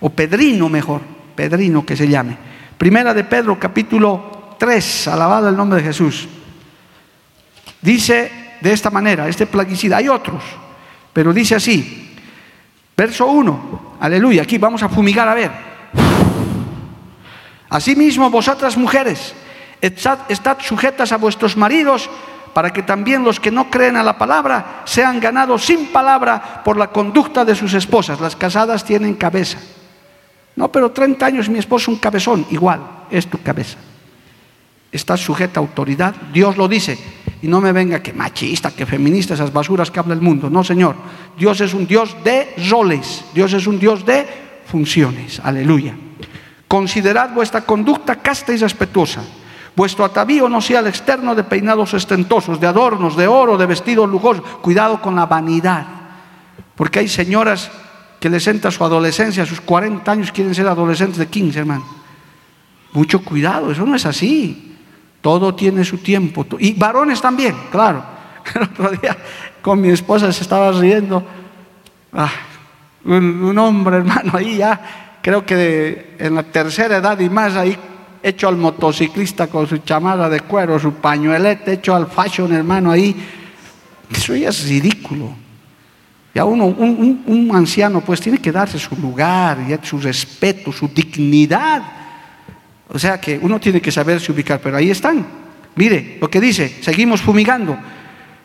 O 0.01 0.11
pedrino 0.11 0.69
mejor, 0.69 1.01
pedrino 1.35 1.85
que 1.87 1.97
se 1.97 2.07
llame. 2.07 2.37
Primera 2.77 3.15
de 3.15 3.25
Pedro, 3.25 3.59
capítulo 3.59 4.55
3, 4.59 5.09
alabado 5.09 5.49
el 5.49 5.57
nombre 5.57 5.79
de 5.79 5.89
Jesús. 5.89 6.29
Dice 7.81 8.59
de 8.61 8.73
esta 8.75 8.91
manera, 8.91 9.27
este 9.27 9.47
plaguicida, 9.47 9.97
hay 9.97 10.11
otros, 10.11 10.43
pero 11.11 11.33
dice 11.33 11.55
así, 11.55 12.15
verso 12.95 13.29
1, 13.29 13.97
aleluya, 13.99 14.43
aquí 14.43 14.59
vamos 14.59 14.83
a 14.83 14.91
fumigar 14.91 15.27
a 15.27 15.35
ver. 15.35 15.51
Asimismo, 17.71 18.29
vosotras 18.29 18.77
mujeres, 18.77 19.35
estad, 19.85 20.59
sujetas 20.61 21.13
a 21.13 21.19
vuestros 21.19 21.57
maridos 21.57 22.09
para 22.55 22.73
que 22.73 22.83
también 22.83 23.25
los 23.25 23.41
que 23.41 23.51
no 23.51 23.69
creen 23.69 23.97
a 23.97 24.03
la 24.03 24.17
palabra 24.17 24.83
sean 24.85 25.21
ganados 25.21 25.65
sin 25.65 25.89
palabra 25.89 26.63
por 26.65 26.77
la 26.77 26.89
conducta 26.89 27.45
de 27.45 27.55
sus 27.55 27.75
esposas. 27.75 28.21
Las 28.21 28.37
casadas 28.37 28.85
tienen 28.85 29.15
cabeza. 29.15 29.59
No, 30.57 30.71
pero 30.71 30.93
30 30.93 31.27
años 31.27 31.49
mi 31.49 31.59
esposo 31.59 31.91
un 31.91 31.99
cabezón, 31.99 32.47
igual, 32.51 32.81
es 33.11 33.27
tu 33.27 33.43
cabeza. 33.43 33.77
Estás 34.93 35.21
sujeta 35.21 35.59
a 35.59 35.63
autoridad, 35.63 36.15
Dios 36.33 36.57
lo 36.57 36.69
dice. 36.69 36.97
Y 37.43 37.49
no 37.49 37.61
me 37.61 37.73
venga 37.73 38.01
que 38.01 38.13
machista, 38.13 38.71
que 38.71 38.87
feminista, 38.87 39.35
esas 39.35 39.53
basuras 39.53 39.91
que 39.91 39.99
habla 39.99 40.15
el 40.15 40.23
mundo. 40.23 40.49
No, 40.49 40.65
Señor. 40.65 40.95
Dios 41.37 41.61
es 41.61 41.75
un 41.75 41.87
Dios 41.87 42.17
de 42.25 42.55
roles. 42.71 43.25
Dios 43.35 43.53
es 43.53 43.67
un 43.67 43.79
Dios 43.79 44.07
de 44.07 44.25
funciones. 44.65 45.41
Aleluya. 45.45 45.95
Considerad 46.67 47.35
vuestra 47.35 47.63
conducta 47.63 48.17
casta 48.17 48.55
y 48.55 48.57
respetuosa. 48.57 49.23
Vuestro 49.77 50.05
atavío 50.05 50.49
no 50.49 50.61
sea 50.61 50.81
el 50.81 50.87
externo 50.87 51.35
de 51.35 51.43
peinados 51.43 51.95
ostentosos, 51.95 52.61
de 52.61 52.67
adornos, 52.67 53.17
de 53.17 53.27
oro, 53.27 53.57
de 53.59 53.67
vestidos 53.67 54.09
lujosos. 54.09 54.45
Cuidado 54.63 55.01
con 55.01 55.17
la 55.17 55.27
vanidad. 55.27 55.85
Porque 56.77 57.01
hay 57.01 57.09
señoras 57.09 57.71
que 58.21 58.31
les 58.31 58.47
entra 58.47 58.71
su 58.71 58.85
adolescencia, 58.85 59.43
a 59.43 59.47
sus 59.47 59.61
40 59.61 60.11
años 60.11 60.33
quieren 60.33 60.55
ser 60.55 60.69
adolescentes 60.69 61.19
de 61.19 61.27
15, 61.27 61.59
hermano. 61.59 61.85
Mucho 62.93 63.23
cuidado, 63.23 63.73
eso 63.73 63.85
no 63.85 63.97
es 63.97 64.07
así. 64.07 64.77
Todo 65.21 65.55
tiene 65.55 65.85
su 65.85 65.99
tiempo. 65.99 66.47
Y 66.59 66.75
varones 66.75 67.21
también, 67.21 67.57
claro. 67.71 68.05
El 68.55 68.63
otro 68.63 68.91
día 68.91 69.17
con 69.61 69.81
mi 69.81 69.91
esposa 69.91 70.33
se 70.33 70.43
estaba 70.43 70.71
riendo. 70.73 71.25
Ah, 72.13 72.31
un 73.05 73.59
hombre, 73.59 73.97
hermano, 73.97 74.33
ahí 74.35 74.59
ya 74.59 75.19
creo 75.21 75.45
que 75.45 76.17
en 76.19 76.35
la 76.35 76.45
tercera 76.45 76.99
edad 76.99 77.19
y 77.19 77.29
más 77.29 77.57
ahí 77.57 77.77
hecho 78.25 78.49
al 78.49 78.57
motociclista 78.57 79.49
con 79.49 79.69
su 79.69 79.79
chamada 79.79 80.31
de 80.31 80.41
cuero, 80.41 80.79
su 80.79 80.95
pañuelete, 80.95 81.75
hecho 81.75 81.95
al 81.95 82.07
fashion, 82.07 82.55
hermano, 82.55 82.91
ahí. 82.91 83.15
Eso 84.11 84.35
ya 84.35 84.49
es 84.49 84.67
ridículo. 84.67 85.37
Ya 86.35 86.47
uno, 86.47 86.65
un, 86.65 87.51
anciano, 87.55 88.01
pues 88.01 88.21
tiene 88.21 88.39
que 88.39 88.51
darse 88.51 88.79
su 88.79 88.97
lugar, 88.97 89.59
su 89.83 90.01
respeto, 90.01 90.73
su 90.73 90.89
dignidad. 90.89 91.83
O 92.89 92.99
sea 92.99 93.21
que 93.21 93.39
uno 93.41 93.61
tiene 93.61 93.81
que 93.81 93.93
saberse 93.93 94.33
ubicar, 94.33 94.59
pero 94.61 94.79
ahí 94.79 94.91
están. 94.91 95.25
Mire 95.77 96.17
lo 96.21 96.31
que 96.31 96.41
dice, 96.41 96.79
seguimos 96.81 97.21
fumigando. 97.21 97.77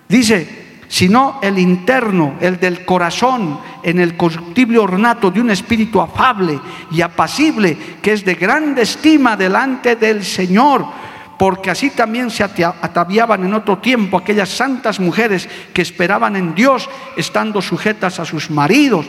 Dice, 0.09 0.68
sino 0.89 1.39
el 1.41 1.59
interno, 1.59 2.33
el 2.41 2.59
del 2.59 2.83
corazón, 2.83 3.59
en 3.83 3.99
el 3.99 4.17
corruptible 4.17 4.79
ornato 4.79 5.29
de 5.29 5.39
un 5.39 5.51
espíritu 5.51 6.01
afable 6.01 6.59
y 6.91 7.01
apacible, 7.01 7.77
que 8.01 8.13
es 8.13 8.25
de 8.25 8.33
grande 8.33 8.81
estima 8.81 9.37
delante 9.37 9.95
del 9.95 10.25
Señor, 10.25 10.85
porque 11.37 11.69
así 11.69 11.91
también 11.91 12.31
se 12.31 12.43
ataviaban 12.43 13.45
en 13.45 13.53
otro 13.53 13.77
tiempo 13.77 14.17
aquellas 14.17 14.49
santas 14.49 14.99
mujeres 14.99 15.47
que 15.73 15.83
esperaban 15.83 16.35
en 16.35 16.55
Dios, 16.55 16.89
estando 17.15 17.61
sujetas 17.61 18.19
a 18.19 18.25
sus 18.25 18.49
maridos 18.49 19.05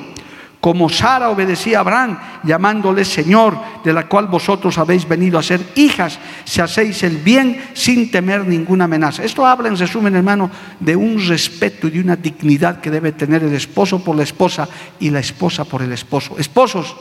como 0.60 0.90
Sara 0.90 1.30
obedecía 1.30 1.78
a 1.78 1.80
Abraham, 1.80 2.18
llamándole 2.44 3.06
Señor, 3.06 3.56
de 3.82 3.94
la 3.94 4.06
cual 4.06 4.26
vosotros 4.26 4.76
habéis 4.76 5.08
venido 5.08 5.38
a 5.38 5.42
ser 5.42 5.60
hijas, 5.74 6.18
si 6.44 6.60
hacéis 6.60 7.02
el 7.02 7.16
bien 7.16 7.70
sin 7.72 8.10
temer 8.10 8.46
ninguna 8.46 8.84
amenaza. 8.84 9.24
Esto 9.24 9.46
habla 9.46 9.68
en 9.68 9.78
resumen, 9.78 10.14
hermano, 10.14 10.50
de 10.78 10.94
un 10.94 11.26
respeto 11.26 11.88
y 11.88 11.92
de 11.92 12.00
una 12.00 12.16
dignidad 12.16 12.80
que 12.80 12.90
debe 12.90 13.12
tener 13.12 13.42
el 13.42 13.54
esposo 13.54 14.04
por 14.04 14.16
la 14.16 14.22
esposa 14.22 14.68
y 15.00 15.08
la 15.08 15.20
esposa 15.20 15.64
por 15.64 15.80
el 15.80 15.92
esposo. 15.92 16.36
Esposos, 16.38 16.94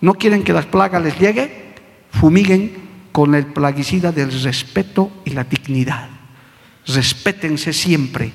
¿no 0.00 0.14
quieren 0.14 0.42
que 0.42 0.52
las 0.52 0.66
plagas 0.66 1.02
les 1.02 1.16
llegue? 1.20 1.74
Fumiguen 2.10 2.88
con 3.12 3.36
el 3.36 3.46
plaguicida 3.46 4.10
del 4.10 4.42
respeto 4.42 5.10
y 5.24 5.30
la 5.30 5.44
dignidad. 5.44 6.08
Respétense 6.84 7.72
siempre. 7.72 8.32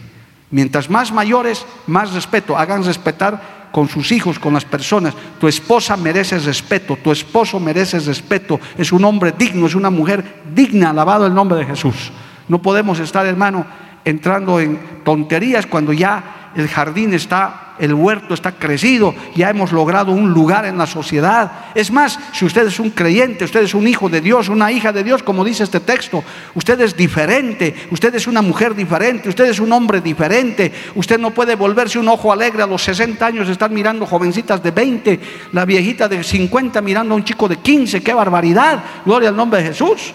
Mientras 0.51 0.89
más 0.89 1.11
mayores, 1.11 1.65
más 1.87 2.13
respeto. 2.13 2.57
Hagan 2.57 2.85
respetar 2.85 3.62
con 3.73 3.89
sus 3.89 4.11
hijos, 4.11 4.37
con 4.37 4.53
las 4.53 4.65
personas. 4.65 5.15
Tu 5.39 5.47
esposa 5.47 5.97
merece 5.97 6.37
respeto, 6.37 6.95
tu 7.03 7.11
esposo 7.11 7.59
merece 7.59 7.99
respeto. 7.99 8.59
Es 8.77 8.91
un 8.91 9.03
hombre 9.03 9.33
digno, 9.35 9.65
es 9.65 9.73
una 9.73 9.89
mujer 9.89 10.23
digna, 10.53 10.91
alabado 10.91 11.25
el 11.25 11.33
nombre 11.33 11.57
de 11.57 11.65
Jesús. 11.65 12.11
No 12.47 12.61
podemos 12.61 12.99
estar, 12.99 13.25
hermano, 13.25 13.65
entrando 14.05 14.59
en 14.59 14.79
tonterías 15.03 15.65
cuando 15.65 15.91
ya 15.91 16.42
el 16.55 16.67
jardín 16.67 17.13
está 17.13 17.63
el 17.79 17.93
huerto 17.93 18.33
está 18.33 18.51
crecido, 18.51 19.15
ya 19.35 19.49
hemos 19.49 19.71
logrado 19.71 20.11
un 20.11 20.31
lugar 20.31 20.65
en 20.65 20.77
la 20.77 20.85
sociedad. 20.85 21.51
Es 21.73 21.91
más, 21.91 22.19
si 22.31 22.45
usted 22.45 22.67
es 22.67 22.79
un 22.79 22.91
creyente, 22.91 23.45
usted 23.45 23.63
es 23.63 23.73
un 23.73 23.87
hijo 23.87 24.09
de 24.09 24.21
Dios, 24.21 24.49
una 24.49 24.71
hija 24.71 24.91
de 24.91 25.03
Dios, 25.03 25.23
como 25.23 25.43
dice 25.43 25.63
este 25.63 25.79
texto, 25.79 26.23
usted 26.53 26.79
es 26.81 26.95
diferente, 26.95 27.75
usted 27.91 28.13
es 28.15 28.27
una 28.27 28.41
mujer 28.41 28.75
diferente, 28.75 29.29
usted 29.29 29.45
es 29.45 29.59
un 29.59 29.71
hombre 29.71 30.01
diferente, 30.01 30.71
usted 30.95 31.19
no 31.19 31.31
puede 31.31 31.55
volverse 31.55 31.99
un 31.99 32.07
ojo 32.07 32.31
alegre 32.31 32.63
a 32.63 32.67
los 32.67 32.83
60 32.83 33.25
años, 33.25 33.49
estar 33.49 33.71
mirando 33.71 34.05
jovencitas 34.05 34.61
de 34.61 34.71
20, 34.71 35.19
la 35.51 35.65
viejita 35.65 36.07
de 36.07 36.23
50 36.23 36.81
mirando 36.81 37.13
a 37.13 37.17
un 37.17 37.23
chico 37.23 37.47
de 37.47 37.57
15, 37.57 38.01
qué 38.03 38.13
barbaridad, 38.13 38.83
gloria 39.05 39.29
al 39.29 39.35
nombre 39.35 39.61
de 39.61 39.69
Jesús. 39.69 40.13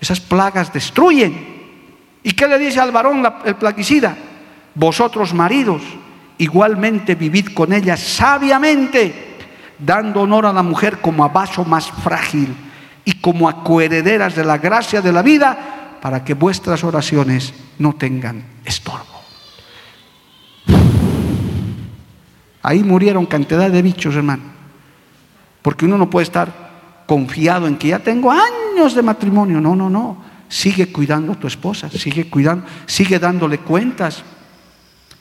Esas 0.00 0.20
plagas 0.20 0.72
destruyen. 0.72 1.54
¿Y 2.22 2.32
qué 2.32 2.46
le 2.46 2.58
dice 2.58 2.80
al 2.80 2.92
varón 2.92 3.22
el 3.44 3.54
plaguicida? 3.56 4.16
Vosotros 4.74 5.32
maridos, 5.32 5.82
igualmente 6.38 7.14
vivid 7.14 7.48
con 7.54 7.72
ella 7.72 7.96
sabiamente, 7.96 9.36
dando 9.78 10.22
honor 10.22 10.46
a 10.46 10.52
la 10.52 10.62
mujer 10.62 11.00
como 11.00 11.24
a 11.24 11.28
vaso 11.28 11.64
más 11.64 11.90
frágil 11.90 12.54
y 13.04 13.14
como 13.20 13.48
a 13.48 13.62
coherederas 13.62 14.34
de 14.34 14.44
la 14.44 14.58
gracia 14.58 15.00
de 15.00 15.12
la 15.12 15.22
vida, 15.22 15.98
para 16.00 16.24
que 16.24 16.34
vuestras 16.34 16.84
oraciones 16.84 17.54
no 17.78 17.94
tengan 17.94 18.44
estorbo. 18.64 19.14
Ahí 22.62 22.82
murieron 22.82 23.26
cantidad 23.26 23.70
de 23.70 23.82
bichos, 23.82 24.16
hermano. 24.16 24.42
Porque 25.60 25.84
uno 25.84 25.98
no 25.98 26.08
puede 26.08 26.24
estar 26.24 27.04
confiado 27.06 27.66
en 27.66 27.76
que 27.76 27.88
ya 27.88 27.98
tengo 27.98 28.32
años 28.32 28.94
de 28.94 29.02
matrimonio. 29.02 29.60
No, 29.60 29.76
no, 29.76 29.90
no. 29.90 30.16
Sigue 30.48 30.90
cuidando 30.90 31.32
a 31.32 31.36
tu 31.36 31.46
esposa, 31.46 31.90
sigue 31.90 32.28
cuidando, 32.28 32.66
sigue 32.86 33.18
dándole 33.18 33.58
cuentas. 33.58 34.24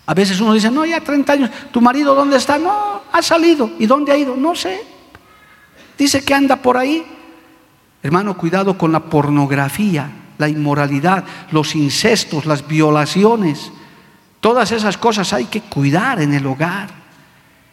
A 0.05 0.13
veces 0.13 0.39
uno 0.41 0.53
dice, 0.53 0.69
no, 0.69 0.85
ya 0.85 0.99
30 0.99 1.33
años, 1.33 1.49
¿tu 1.71 1.79
marido 1.79 2.13
dónde 2.13 2.37
está? 2.37 2.57
No, 2.57 3.01
ha 3.11 3.21
salido. 3.21 3.71
¿Y 3.79 3.85
dónde 3.85 4.11
ha 4.11 4.17
ido? 4.17 4.35
No 4.35 4.53
sé. 4.53 4.81
Dice 5.97 6.23
que 6.23 6.33
anda 6.33 6.57
por 6.57 6.77
ahí. 6.77 7.05
Hermano, 8.01 8.35
cuidado 8.35 8.77
con 8.77 8.91
la 8.91 8.99
pornografía, 8.99 10.11
la 10.37 10.49
inmoralidad, 10.49 11.23
los 11.51 11.73
incestos, 11.75 12.45
las 12.45 12.67
violaciones. 12.67 13.71
Todas 14.41 14.73
esas 14.73 14.97
cosas 14.97 15.31
hay 15.31 15.45
que 15.45 15.61
cuidar 15.61 16.21
en 16.21 16.33
el 16.33 16.45
hogar. 16.45 16.89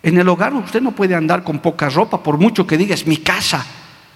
En 0.03 0.18
el 0.18 0.28
hogar 0.28 0.55
usted 0.55 0.81
no 0.81 0.93
puede 0.93 1.16
andar 1.16 1.43
con 1.43 1.59
poca 1.59 1.89
ropa, 1.89 2.22
por 2.22 2.39
mucho 2.39 2.64
que 2.64 2.78
diga 2.78 2.95
es 2.95 3.09
mi 3.09 3.16
casa. 3.16 3.66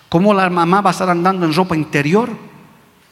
¿Cómo 0.09 0.33
la 0.33 0.49
mamá 0.49 0.81
va 0.81 0.91
a 0.91 0.93
estar 0.93 1.11
andando 1.11 1.45
en 1.45 1.53
ropa 1.53 1.75
interior? 1.75 2.31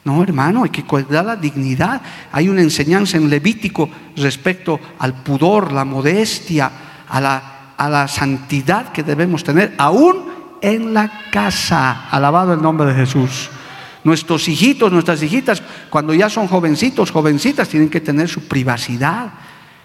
No, 0.05 0.21
hermano, 0.21 0.63
hay 0.63 0.69
que 0.69 0.83
cuidar 0.83 1.25
la 1.25 1.35
dignidad. 1.35 2.01
Hay 2.31 2.49
una 2.49 2.61
enseñanza 2.61 3.17
en 3.17 3.29
Levítico 3.29 3.89
respecto 4.17 4.79
al 4.99 5.13
pudor, 5.23 5.71
la 5.71 5.85
modestia, 5.85 6.71
a 7.07 7.21
la, 7.21 7.73
a 7.77 7.89
la 7.89 8.07
santidad 8.07 8.91
que 8.91 9.03
debemos 9.03 9.43
tener, 9.43 9.73
aún 9.77 10.25
en 10.61 10.93
la 10.93 11.09
casa. 11.31 12.09
Alabado 12.09 12.53
el 12.53 12.61
nombre 12.61 12.87
de 12.87 12.95
Jesús. 12.95 13.49
Nuestros 14.03 14.49
hijitos, 14.49 14.91
nuestras 14.91 15.23
hijitas, 15.23 15.63
cuando 15.89 16.13
ya 16.13 16.29
son 16.29 16.47
jovencitos, 16.47 17.11
jovencitas, 17.11 17.69
tienen 17.69 17.89
que 17.89 18.01
tener 18.01 18.27
su 18.27 18.47
privacidad. 18.47 19.31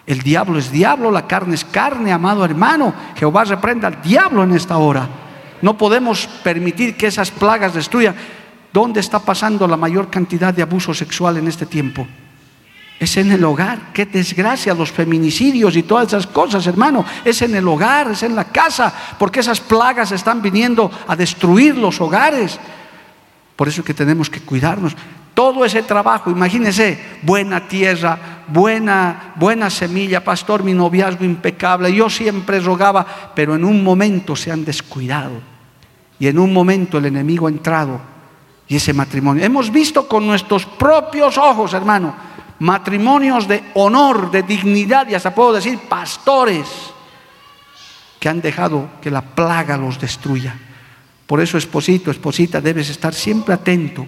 El 0.05 0.23
diablo 0.23 0.59
es 0.59 0.73
diablo, 0.73 1.12
la 1.12 1.29
carne 1.29 1.55
es 1.55 1.64
carne, 1.64 2.11
amado 2.11 2.45
hermano. 2.45 2.93
Jehová 3.14 3.45
reprenda 3.45 3.87
al 3.87 4.03
diablo 4.03 4.43
en 4.43 4.53
esta 4.53 4.79
hora. 4.79 5.09
No 5.61 5.77
podemos 5.77 6.27
permitir 6.43 6.97
que 6.97 7.07
esas 7.07 7.31
plagas 7.31 7.75
destruyan. 7.75 8.14
¿Dónde 8.79 9.01
está 9.01 9.18
pasando 9.18 9.66
la 9.66 9.76
mayor 9.76 10.09
cantidad 10.09 10.55
de 10.55 10.62
abuso 10.62 10.95
sexual 10.95 11.37
en 11.37 11.49
este 11.49 11.66
tiempo? 11.66 12.07
Es 13.01 13.16
en 13.16 13.33
el 13.33 13.43
hogar. 13.43 13.93
Qué 13.93 14.07
desgracia, 14.07 14.72
los 14.72 14.93
feminicidios 14.93 15.74
y 15.74 15.83
todas 15.83 16.07
esas 16.07 16.29
cosas, 16.29 16.64
hermano. 16.64 17.05
Es 17.24 17.43
en 17.43 17.57
el 17.57 17.66
hogar, 17.66 18.12
es 18.12 18.22
en 18.22 18.37
la 18.37 18.45
casa, 18.45 18.95
porque 19.18 19.41
esas 19.41 19.59
plagas 19.59 20.12
están 20.12 20.41
viniendo 20.41 20.93
a 21.09 21.16
destruir 21.16 21.76
los 21.76 22.01
hogares. 22.01 22.57
Por 23.57 23.66
eso 23.66 23.81
es 23.81 23.85
que 23.85 23.95
tenemos 23.95 24.31
que 24.31 24.43
cuidarnos. 24.43 24.95
Todo 25.35 25.64
ese 25.64 25.83
trabajo, 25.83 26.31
imagínese, 26.31 27.18
buena 27.22 27.66
tierra, 27.66 28.45
buena, 28.47 29.33
buena 29.35 29.70
semilla, 29.70 30.22
pastor, 30.22 30.62
mi 30.62 30.72
noviazgo 30.72 31.24
impecable. 31.24 31.93
Yo 31.93 32.09
siempre 32.09 32.61
rogaba, 32.61 33.33
pero 33.35 33.57
en 33.57 33.64
un 33.64 33.83
momento 33.83 34.37
se 34.37 34.53
han 34.53 34.64
descuidado. 34.64 35.41
Y 36.20 36.29
en 36.29 36.39
un 36.39 36.53
momento 36.53 36.99
el 36.99 37.07
enemigo 37.07 37.49
ha 37.49 37.51
entrado. 37.51 38.18
Y 38.69 38.77
ese 38.77 38.93
matrimonio. 38.93 39.45
Hemos 39.45 39.73
visto 39.73 40.07
con 40.07 40.27
nuestros 40.27 40.66
propios 40.66 41.39
ojos, 41.39 41.73
hermano, 41.73 42.14
matrimonios 42.59 43.49
de 43.49 43.64
honor, 43.75 44.31
de 44.31 44.43
dignidad 44.43 45.09
y 45.09 45.14
hasta 45.14 45.35
puedo 45.35 45.55
decir 45.55 45.79
pastores 45.89 46.66
que 48.21 48.29
han 48.29 48.41
dejado 48.41 48.89
que 49.01 49.11
la 49.11 49.23
plaga 49.23 49.77
los 49.77 49.99
destruya. 49.99 50.55
Por 51.27 51.41
eso, 51.41 51.57
esposito, 51.59 52.11
esposita, 52.11 52.61
debes 52.61 52.91
estar 52.91 53.14
siempre 53.14 53.55
atento. 53.55 54.07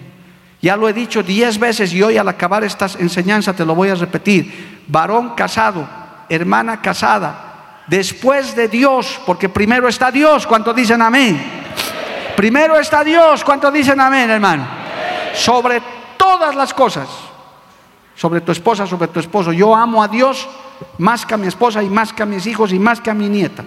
Ya 0.61 0.75
lo 0.75 0.87
he 0.87 0.93
dicho 0.93 1.23
diez 1.23 1.57
veces 1.57 1.93
y 1.93 2.03
hoy 2.03 2.17
al 2.17 2.27
acabar 2.27 2.63
esta 2.63 2.87
enseñanza 2.99 3.53
te 3.53 3.65
lo 3.65 3.73
voy 3.73 3.89
a 3.89 3.95
repetir. 3.95 4.83
Varón 4.87 5.33
casado, 5.35 5.87
hermana 6.29 6.81
casada, 6.81 7.83
después 7.87 8.55
de 8.55 8.67
Dios, 8.67 9.19
porque 9.25 9.49
primero 9.49 9.87
está 9.87 10.11
Dios, 10.11 10.45
¿cuántos 10.45 10.75
dicen 10.75 11.01
amén? 11.01 11.61
Primero 12.41 12.79
está 12.79 13.03
Dios, 13.03 13.43
¿cuántos 13.43 13.71
dicen 13.71 14.01
amén, 14.01 14.27
hermano? 14.27 14.65
Sobre 15.35 15.79
todas 16.17 16.55
las 16.55 16.73
cosas 16.73 17.07
sobre 18.15 18.41
tu 18.41 18.51
esposa, 18.51 18.87
sobre 18.87 19.09
tu 19.09 19.19
esposo. 19.19 19.53
Yo 19.53 19.75
amo 19.75 20.01
a 20.01 20.07
Dios 20.07 20.47
más 20.97 21.23
que 21.23 21.35
a 21.35 21.37
mi 21.37 21.45
esposa 21.45 21.83
y 21.83 21.89
más 21.89 22.11
que 22.11 22.23
a 22.23 22.25
mis 22.25 22.47
hijos 22.47 22.73
y 22.73 22.79
más 22.79 22.99
que 22.99 23.11
a 23.11 23.13
mi 23.13 23.29
nieta. 23.29 23.63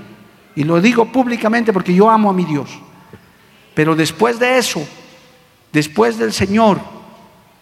Y 0.56 0.64
lo 0.64 0.80
digo 0.80 1.06
públicamente 1.06 1.72
porque 1.72 1.94
yo 1.94 2.10
amo 2.10 2.30
a 2.30 2.32
mi 2.32 2.44
Dios. 2.44 2.68
Pero 3.76 3.94
después 3.94 4.40
de 4.40 4.58
eso, 4.58 4.84
después 5.72 6.18
del 6.18 6.32
Señor, 6.32 6.80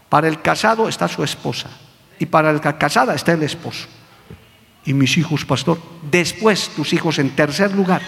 para 0.08 0.28
el 0.28 0.40
casado 0.40 0.88
está 0.88 1.08
su 1.08 1.22
esposa 1.22 1.68
y 2.18 2.24
para 2.24 2.54
la 2.54 2.78
casada 2.78 3.14
está 3.14 3.32
el 3.32 3.42
esposo. 3.42 3.86
Y 4.86 4.94
mis 4.94 5.18
hijos, 5.18 5.44
pastor, 5.44 5.76
después 6.10 6.70
tus 6.70 6.94
hijos 6.94 7.18
en 7.18 7.36
tercer 7.36 7.74
lugar. 7.74 8.00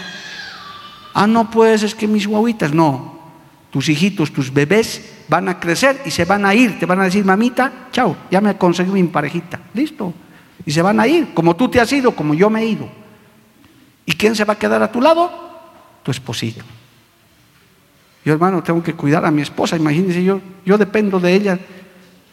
Ah, 1.17 1.27
no, 1.27 1.49
pues 1.49 1.81
es 1.81 1.95
que 1.95 2.09
mis 2.09 2.27
guaguitas, 2.27 2.73
no, 2.73 3.17
tus 3.71 3.87
hijitos, 3.87 4.33
tus 4.33 4.53
bebés 4.53 5.23
van 5.29 5.47
a 5.47 5.61
crecer 5.61 6.01
y 6.05 6.11
se 6.11 6.25
van 6.25 6.45
a 6.45 6.53
ir. 6.53 6.77
Te 6.77 6.85
van 6.85 6.99
a 6.99 7.05
decir, 7.05 7.23
mamita, 7.23 7.87
chao, 7.93 8.17
ya 8.29 8.41
me 8.41 8.57
conseguí 8.57 8.91
mi 8.91 9.03
parejita. 9.03 9.61
Listo. 9.73 10.13
Y 10.65 10.71
se 10.71 10.81
van 10.81 10.99
a 10.99 11.07
ir, 11.07 11.33
como 11.33 11.55
tú 11.55 11.69
te 11.69 11.79
has 11.79 11.89
ido, 11.93 12.11
como 12.11 12.33
yo 12.33 12.49
me 12.49 12.63
he 12.63 12.65
ido. 12.67 12.89
¿Y 14.05 14.11
quién 14.11 14.35
se 14.35 14.43
va 14.43 14.53
a 14.53 14.59
quedar 14.59 14.83
a 14.83 14.91
tu 14.91 14.99
lado? 14.99 15.31
Tu 16.03 16.11
esposito. 16.11 16.65
Yo, 18.25 18.33
hermano, 18.33 18.61
tengo 18.61 18.83
que 18.83 18.93
cuidar 18.93 19.23
a 19.23 19.31
mi 19.31 19.41
esposa. 19.41 19.77
Imagínense, 19.77 20.21
yo, 20.21 20.41
yo 20.65 20.77
dependo 20.77 21.17
de 21.21 21.33
ella 21.33 21.59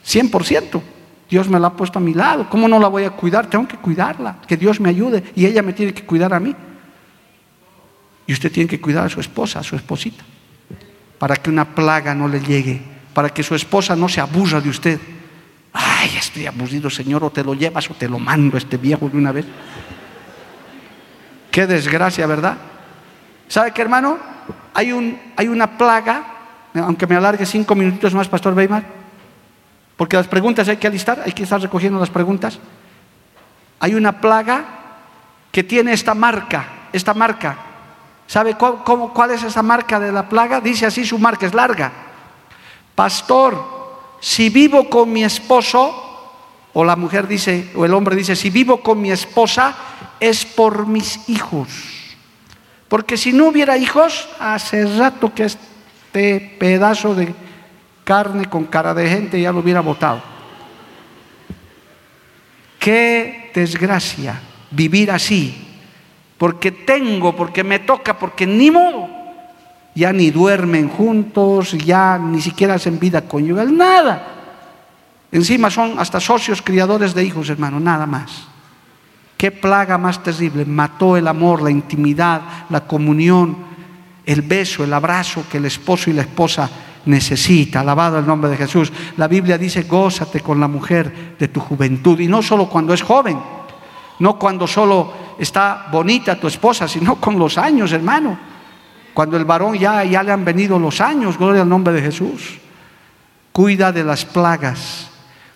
100%. 0.04 0.82
Dios 1.30 1.48
me 1.48 1.60
la 1.60 1.68
ha 1.68 1.76
puesto 1.76 2.00
a 2.00 2.02
mi 2.02 2.14
lado. 2.14 2.50
¿Cómo 2.50 2.66
no 2.66 2.80
la 2.80 2.88
voy 2.88 3.04
a 3.04 3.10
cuidar? 3.10 3.48
Tengo 3.48 3.68
que 3.68 3.76
cuidarla. 3.76 4.38
Que 4.44 4.56
Dios 4.56 4.80
me 4.80 4.88
ayude. 4.88 5.22
Y 5.36 5.46
ella 5.46 5.62
me 5.62 5.72
tiene 5.72 5.94
que 5.94 6.04
cuidar 6.04 6.34
a 6.34 6.40
mí. 6.40 6.52
Y 8.32 8.34
usted 8.34 8.50
tiene 8.50 8.66
que 8.66 8.80
cuidar 8.80 9.04
a 9.04 9.08
su 9.10 9.20
esposa, 9.20 9.58
a 9.58 9.62
su 9.62 9.76
esposita 9.76 10.24
para 11.18 11.36
que 11.36 11.50
una 11.50 11.66
plaga 11.66 12.14
no 12.14 12.28
le 12.28 12.40
llegue, 12.40 12.80
para 13.12 13.28
que 13.28 13.42
su 13.42 13.54
esposa 13.54 13.94
no 13.94 14.08
se 14.08 14.22
abusa 14.22 14.58
de 14.58 14.70
usted. 14.70 14.98
Ay, 15.70 16.16
estoy 16.16 16.46
abusido, 16.46 16.88
Señor, 16.88 17.22
o 17.24 17.30
te 17.30 17.44
lo 17.44 17.52
llevas 17.52 17.90
o 17.90 17.94
te 17.94 18.08
lo 18.08 18.18
mando 18.18 18.56
este 18.56 18.78
viejo 18.78 19.10
de 19.10 19.18
una 19.18 19.32
vez. 19.32 19.44
Qué 21.50 21.66
desgracia, 21.66 22.26
¿verdad? 22.26 22.56
¿Sabe 23.48 23.72
qué, 23.72 23.82
hermano? 23.82 24.18
Hay, 24.72 24.92
un, 24.92 25.20
hay 25.36 25.48
una 25.48 25.76
plaga, 25.76 26.24
aunque 26.76 27.06
me 27.06 27.16
alargue 27.16 27.44
cinco 27.44 27.74
minutitos 27.74 28.14
más, 28.14 28.28
Pastor 28.28 28.54
Weimar, 28.54 28.82
porque 29.98 30.16
las 30.16 30.26
preguntas 30.26 30.68
hay 30.68 30.78
que 30.78 30.86
alistar, 30.86 31.22
hay 31.26 31.32
que 31.32 31.42
estar 31.42 31.60
recogiendo 31.60 32.00
las 32.00 32.08
preguntas. 32.08 32.58
Hay 33.78 33.94
una 33.94 34.20
plaga 34.22 34.64
que 35.52 35.62
tiene 35.62 35.92
esta 35.92 36.14
marca, 36.14 36.88
esta 36.94 37.12
marca, 37.12 37.71
¿Sabe 38.32 38.54
cuál, 38.54 39.30
es 39.30 39.42
esa 39.42 39.62
marca 39.62 40.00
de 40.00 40.10
la 40.10 40.26
plaga? 40.26 40.58
Dice 40.58 40.86
así, 40.86 41.04
su 41.04 41.18
marca 41.18 41.44
es 41.44 41.52
larga. 41.52 41.92
Pastor, 42.94 43.62
si 44.22 44.48
vivo 44.48 44.88
con 44.88 45.12
mi 45.12 45.22
esposo, 45.22 45.92
o 46.72 46.82
la 46.82 46.96
mujer 46.96 47.28
dice, 47.28 47.70
o 47.76 47.84
el 47.84 47.92
hombre 47.92 48.16
dice, 48.16 48.34
si 48.34 48.48
vivo 48.48 48.80
con 48.80 49.02
mi 49.02 49.10
esposa, 49.12 49.76
es 50.18 50.46
por 50.46 50.86
mis 50.86 51.28
hijos. 51.28 51.68
Porque 52.88 53.18
si 53.18 53.34
no 53.34 53.48
hubiera 53.48 53.76
hijos, 53.76 54.26
hace 54.40 54.86
rato 54.96 55.34
que 55.34 55.44
este 55.44 56.56
pedazo 56.58 57.14
de 57.14 57.34
carne 58.02 58.46
con 58.46 58.64
cara 58.64 58.94
de 58.94 59.10
gente 59.10 59.42
ya 59.42 59.52
lo 59.52 59.58
hubiera 59.58 59.82
botado. 59.82 60.22
Qué 62.78 63.50
desgracia 63.54 64.40
vivir 64.70 65.10
así, 65.10 65.71
porque 66.42 66.72
tengo, 66.72 67.36
porque 67.36 67.62
me 67.62 67.78
toca, 67.78 68.18
porque 68.18 68.48
ni 68.48 68.68
modo. 68.68 69.08
Ya 69.94 70.12
ni 70.12 70.32
duermen 70.32 70.88
juntos, 70.88 71.70
ya 71.70 72.18
ni 72.18 72.40
siquiera 72.40 72.74
hacen 72.74 72.98
vida 72.98 73.28
conyugal, 73.28 73.76
nada. 73.76 74.26
Encima 75.30 75.70
son 75.70 76.00
hasta 76.00 76.18
socios 76.18 76.60
criadores 76.60 77.14
de 77.14 77.22
hijos, 77.22 77.48
hermano, 77.48 77.78
nada 77.78 78.06
más. 78.06 78.48
Qué 79.36 79.52
plaga 79.52 79.98
más 79.98 80.20
terrible. 80.20 80.64
Mató 80.64 81.16
el 81.16 81.28
amor, 81.28 81.62
la 81.62 81.70
intimidad, 81.70 82.42
la 82.70 82.80
comunión, 82.80 83.58
el 84.26 84.42
beso, 84.42 84.82
el 84.82 84.94
abrazo 84.94 85.44
que 85.48 85.58
el 85.58 85.66
esposo 85.66 86.10
y 86.10 86.14
la 86.14 86.22
esposa 86.22 86.68
necesita. 87.04 87.82
Alabado 87.82 88.18
el 88.18 88.26
nombre 88.26 88.50
de 88.50 88.56
Jesús. 88.56 88.92
La 89.16 89.28
Biblia 89.28 89.58
dice, 89.58 89.84
gózate 89.84 90.40
con 90.40 90.58
la 90.58 90.66
mujer 90.66 91.36
de 91.38 91.46
tu 91.46 91.60
juventud. 91.60 92.18
Y 92.18 92.26
no 92.26 92.42
solo 92.42 92.68
cuando 92.68 92.92
es 92.92 93.02
joven, 93.02 93.38
no 94.18 94.38
cuando 94.38 94.66
solo 94.66 95.12
está 95.38 95.88
bonita 95.90 96.38
tu 96.38 96.46
esposa, 96.46 96.86
sino 96.86 97.16
con 97.16 97.38
los 97.38 97.58
años, 97.58 97.92
hermano. 97.92 98.38
Cuando 99.14 99.36
el 99.36 99.44
varón 99.44 99.74
ya, 99.74 100.04
ya 100.04 100.22
le 100.22 100.32
han 100.32 100.44
venido 100.44 100.78
los 100.78 101.00
años, 101.00 101.36
gloria 101.36 101.62
al 101.62 101.68
nombre 101.68 101.92
de 101.92 102.02
Jesús. 102.02 102.58
Cuida 103.52 103.92
de 103.92 104.04
las 104.04 104.24
plagas. 104.24 105.10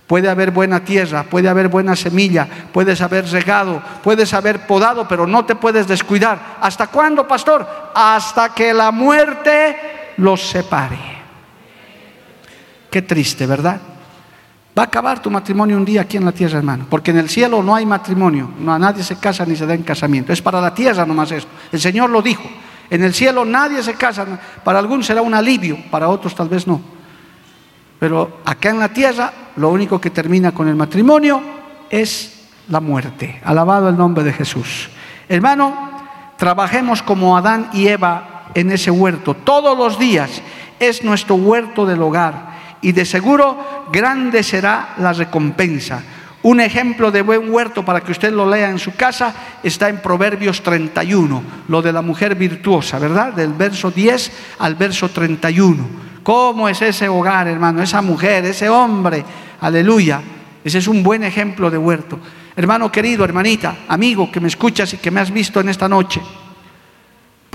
Puede 0.06 0.28
haber 0.28 0.52
buena 0.52 0.84
tierra, 0.84 1.24
puede 1.24 1.48
haber 1.48 1.68
buena 1.68 1.96
semilla, 1.96 2.46
puedes 2.72 3.00
haber 3.00 3.26
regado, 3.28 3.82
puedes 4.04 4.32
haber 4.34 4.66
podado, 4.66 5.08
pero 5.08 5.26
no 5.26 5.44
te 5.44 5.56
puedes 5.56 5.88
descuidar. 5.88 6.56
¿Hasta 6.60 6.86
cuándo, 6.86 7.26
pastor? 7.26 7.66
Hasta 7.92 8.54
que 8.54 8.72
la 8.72 8.92
muerte 8.92 9.76
los 10.18 10.40
separe. 10.40 11.16
Qué 12.90 13.02
triste, 13.02 13.46
¿verdad? 13.46 13.80
Va 14.76 14.82
a 14.82 14.86
acabar 14.86 15.22
tu 15.22 15.30
matrimonio 15.30 15.74
un 15.76 15.86
día 15.86 16.02
aquí 16.02 16.18
en 16.18 16.24
la 16.26 16.32
tierra, 16.32 16.58
hermano. 16.58 16.86
Porque 16.90 17.10
en 17.10 17.16
el 17.16 17.30
cielo 17.30 17.62
no 17.62 17.74
hay 17.74 17.86
matrimonio. 17.86 18.50
No, 18.58 18.74
a 18.74 18.78
nadie 18.78 19.02
se 19.02 19.16
casa 19.16 19.46
ni 19.46 19.56
se 19.56 19.64
da 19.64 19.72
en 19.72 19.82
casamiento. 19.82 20.34
Es 20.34 20.42
para 20.42 20.60
la 20.60 20.74
tierra 20.74 21.06
nomás 21.06 21.32
esto. 21.32 21.50
El 21.72 21.80
Señor 21.80 22.10
lo 22.10 22.20
dijo. 22.20 22.42
En 22.90 23.02
el 23.02 23.14
cielo 23.14 23.46
nadie 23.46 23.82
se 23.82 23.94
casa. 23.94 24.26
Para 24.62 24.78
algunos 24.78 25.06
será 25.06 25.22
un 25.22 25.32
alivio, 25.32 25.78
para 25.90 26.08
otros 26.08 26.34
tal 26.34 26.50
vez 26.50 26.66
no. 26.66 26.82
Pero 27.98 28.40
acá 28.44 28.68
en 28.68 28.78
la 28.78 28.90
tierra 28.90 29.32
lo 29.56 29.70
único 29.70 29.98
que 29.98 30.10
termina 30.10 30.52
con 30.52 30.68
el 30.68 30.76
matrimonio 30.76 31.40
es 31.88 32.48
la 32.68 32.80
muerte. 32.80 33.40
Alabado 33.44 33.88
el 33.88 33.96
nombre 33.96 34.24
de 34.24 34.34
Jesús. 34.34 34.90
Hermano, 35.26 35.74
trabajemos 36.36 37.02
como 37.02 37.34
Adán 37.34 37.70
y 37.72 37.88
Eva 37.88 38.50
en 38.54 38.70
ese 38.70 38.90
huerto. 38.90 39.32
Todos 39.32 39.76
los 39.76 39.98
días 39.98 40.42
es 40.78 41.02
nuestro 41.02 41.36
huerto 41.36 41.86
del 41.86 42.02
hogar 42.02 42.55
y 42.82 42.92
de 42.92 43.04
seguro 43.04 43.86
grande 43.92 44.42
será 44.42 44.94
la 44.98 45.12
recompensa. 45.12 46.02
Un 46.42 46.60
ejemplo 46.60 47.10
de 47.10 47.22
buen 47.22 47.52
huerto 47.52 47.84
para 47.84 48.00
que 48.00 48.12
usted 48.12 48.32
lo 48.32 48.48
lea 48.48 48.70
en 48.70 48.78
su 48.78 48.94
casa 48.94 49.34
está 49.62 49.88
en 49.88 50.00
Proverbios 50.00 50.62
31, 50.62 51.42
lo 51.66 51.82
de 51.82 51.92
la 51.92 52.02
mujer 52.02 52.36
virtuosa, 52.36 52.98
¿verdad? 52.98 53.32
Del 53.32 53.52
verso 53.52 53.90
10 53.90 54.32
al 54.60 54.76
verso 54.76 55.08
31. 55.08 55.84
¿Cómo 56.22 56.68
es 56.68 56.80
ese 56.82 57.08
hogar, 57.08 57.48
hermano? 57.48 57.82
Esa 57.82 58.02
mujer, 58.02 58.44
ese 58.44 58.68
hombre, 58.68 59.24
aleluya. 59.60 60.20
Ese 60.62 60.78
es 60.78 60.88
un 60.88 61.02
buen 61.02 61.24
ejemplo 61.24 61.70
de 61.70 61.78
huerto. 61.78 62.18
Hermano 62.54 62.90
querido, 62.92 63.24
hermanita, 63.24 63.78
amigo 63.88 64.30
que 64.30 64.40
me 64.40 64.48
escuchas 64.48 64.94
y 64.94 64.98
que 64.98 65.10
me 65.10 65.20
has 65.20 65.30
visto 65.30 65.60
en 65.60 65.68
esta 65.68 65.88
noche. 65.88 66.20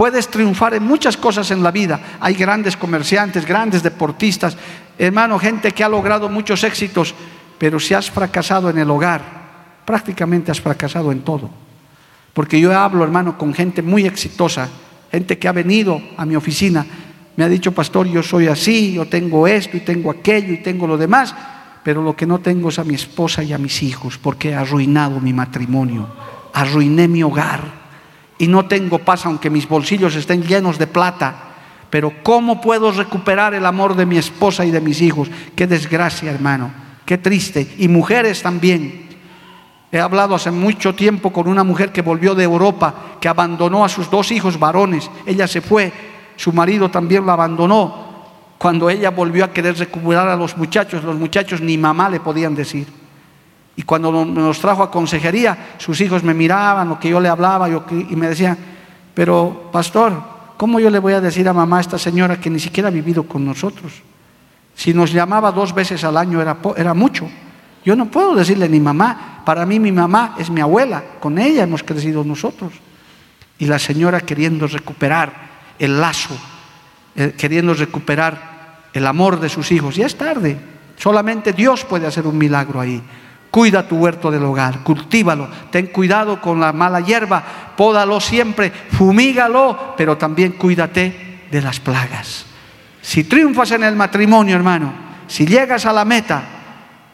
Puedes 0.02 0.30
triunfar 0.30 0.74
en 0.74 0.82
muchas 0.82 1.16
cosas 1.16 1.52
en 1.52 1.62
la 1.62 1.70
vida. 1.70 2.18
Hay 2.20 2.34
grandes 2.34 2.76
comerciantes, 2.76 3.45
grandes 3.45 3.84
deportistas, 3.84 4.58
hermano, 4.97 5.38
gente 5.38 5.74
que 5.74 5.84
ha 5.84 5.89
logrado 5.89 6.28
muchos 6.28 6.64
éxitos, 6.64 7.14
pero 7.60 7.80
si 7.80 7.93
has 7.93 8.10
fracasado 8.10 8.72
en 8.72 8.80
el 8.80 8.89
hogar, 8.89 9.22
prácticamente 9.86 10.49
has 10.49 10.60
fracasado 10.60 11.12
en 11.12 11.22
todo. 11.22 11.52
Porque 12.34 12.60
yo 12.60 12.76
hablo, 12.76 13.04
hermano, 13.04 13.38
con 13.38 13.54
gente 13.54 13.84
muy 13.84 14.08
exitosa, 14.08 14.70
gente 15.12 15.38
que 15.38 15.47
ha 15.47 15.52
venido 15.52 16.02
a 16.18 16.26
mi 16.26 16.36
oficina, 16.36 16.84
me 17.36 17.43
ha 17.43 17.47
dicho, 17.47 17.72
pastor, 17.72 18.08
yo 18.08 18.24
soy 18.24 18.47
así, 18.47 18.93
yo 18.93 19.06
tengo 19.06 19.45
esto 19.45 19.78
y 19.78 19.82
tengo 19.82 20.10
aquello 20.10 20.52
y 20.52 20.64
tengo 20.64 20.88
lo 20.88 20.97
demás, 20.97 21.36
pero 21.84 22.02
lo 22.02 22.16
que 22.16 22.26
no 22.26 22.39
tengo 22.39 22.70
es 22.70 22.80
a 22.80 22.84
mi 22.84 22.95
esposa 22.95 23.43
y 23.43 23.54
a 23.54 23.60
mis 23.60 23.84
hijos, 23.84 24.18
porque 24.18 24.49
he 24.49 24.56
arruinado 24.56 25.20
mi 25.20 25.32
matrimonio, 25.32 26.08
arruiné 26.54 27.08
mi 27.08 27.22
hogar 27.22 27.81
y 28.42 28.48
no 28.48 28.66
tengo 28.66 28.98
paz 28.98 29.28
aunque 29.28 29.52
mis 29.52 29.70
bolsillos 29.70 30.16
estén 30.16 30.42
llenos 30.42 30.80
de 30.80 30.88
plata. 30.88 31.36
Pero 31.92 32.12
¿cómo 32.24 32.60
puedo 32.60 32.92
recuperar 32.92 33.54
el 33.54 33.64
amor 33.68 33.96
de 33.96 34.08
mi 34.08 34.18
esposa 34.18 34.66
y 34.66 34.72
de 34.72 34.82
mis 34.82 35.00
hijos? 35.00 35.30
Qué 35.56 35.68
desgracia, 35.68 36.32
hermano, 36.32 36.72
qué 37.06 37.20
triste. 37.20 37.76
Y 37.78 37.88
mujeres 37.88 38.42
también. 38.42 39.10
He 39.92 40.00
hablado 40.00 40.34
hace 40.34 40.50
mucho 40.50 40.96
tiempo 40.96 41.32
con 41.32 41.48
una 41.48 41.64
mujer 41.64 41.92
que 41.92 42.02
volvió 42.02 42.34
de 42.34 42.44
Europa, 42.44 42.96
que 43.22 43.30
abandonó 43.30 43.86
a 43.86 43.89
sus 43.89 44.10
dos 44.10 44.32
hijos 44.32 44.58
varones. 44.58 45.12
Ella 45.28 45.48
se 45.48 45.62
fue, 45.62 45.94
su 46.36 46.52
marido 46.52 46.89
también 46.89 47.28
la 47.28 47.34
abandonó. 47.34 48.10
Cuando 48.58 48.89
ella 48.89 49.12
volvió 49.12 49.46
a 49.46 49.54
querer 49.54 49.78
recuperar 49.78 50.28
a 50.28 50.36
los 50.36 50.58
muchachos, 50.58 51.04
los 51.04 51.16
muchachos 51.16 51.62
ni 51.62 51.78
mamá 51.78 52.10
le 52.10 52.20
podían 52.20 52.56
decir. 52.56 53.01
Y 53.76 53.84
cuando 53.84 54.26
nos 54.26 54.59
trajo 54.59 54.84
a 54.84 54.91
consejería, 54.91 55.76
sus 55.78 55.99
hijos 56.01 56.24
me 56.24 56.34
miraban, 56.34 56.89
lo 56.89 56.99
que 56.99 57.09
yo 57.09 57.19
le 57.19 57.30
hablaba, 57.30 57.69
y 57.69 58.15
me 58.15 58.28
decían, 58.28 58.57
pero 59.13 59.69
pastor, 59.72 60.13
¿cómo 60.57 60.80
yo 60.80 60.89
le 60.89 60.99
voy 60.99 61.13
a 61.13 61.22
decir 61.22 61.47
a 61.47 61.53
mamá 61.53 61.78
a 61.78 61.82
esta 61.82 61.97
señora 61.97 62.39
que 62.39 62.49
ni 62.49 62.59
siquiera 62.59 62.89
ha 62.89 62.91
vivido 62.91 63.24
con 63.24 63.45
nosotros? 63.45 63.93
Si 64.76 64.93
nos 64.93 65.11
llamaba 65.11 65.51
dos 65.51 65.74
veces 65.74 66.03
al 66.03 66.17
año 66.17 66.41
era, 66.41 66.57
era 66.76 66.93
mucho. 66.93 67.30
Yo 67.84 67.95
no 67.95 68.07
puedo 68.07 68.36
decirle 68.36 68.69
ni 68.69 68.80
mamá. 68.80 69.41
Para 69.45 69.65
mí 69.65 69.80
mi 69.80 69.91
mamá 69.91 70.36
es 70.38 70.49
mi 70.49 70.61
abuela. 70.61 71.03
Con 71.19 71.39
ella 71.39 71.63
hemos 71.63 71.84
crecido 71.84 72.24
nosotros. 72.24 72.74
Y 73.57 73.65
la 73.65 73.80
señora 73.80 74.22
queriendo 74.22 74.67
recuperar 74.67 75.51
el 75.78 75.99
lazo, 75.99 76.36
eh, 77.15 77.34
queriendo 77.38 77.74
recuperar 77.74 78.89
el 78.93 79.05
amor 79.05 79.39
de 79.39 79.49
sus 79.49 79.72
hijos. 79.72 79.95
Ya 79.95 80.05
es 80.05 80.15
tarde. 80.15 80.57
Solamente 80.97 81.53
Dios 81.53 81.84
puede 81.86 82.07
hacer 82.07 82.28
un 82.28 82.38
milagro 82.38 82.80
ahí. 82.80 83.01
Cuida 83.52 83.86
tu 83.86 83.97
huerto 83.97 84.32
del 84.32 84.45
hogar, 84.45 84.80
cultívalo, 84.80 85.49
ten 85.70 85.88
cuidado 85.88 86.39
con 86.39 86.62
la 86.62 86.72
mala 86.72 87.02
hierba, 87.02 87.43
pódalo 87.76 88.22
siempre, 88.22 88.72
fumígalo, 88.72 89.93
pero 89.97 90.18
también 90.18 90.54
cuídate 90.54 91.47
de 91.52 91.62
las 91.62 91.82
plagas. 91.82 92.45
Si 93.02 93.26
triunfas 93.26 93.72
en 93.72 93.84
el 93.84 93.97
matrimonio, 93.97 94.56
hermano, 94.56 94.93
si 95.28 95.45
llegas 95.45 95.86
a 95.86 95.91
la 95.91 96.06
meta, 96.06 96.43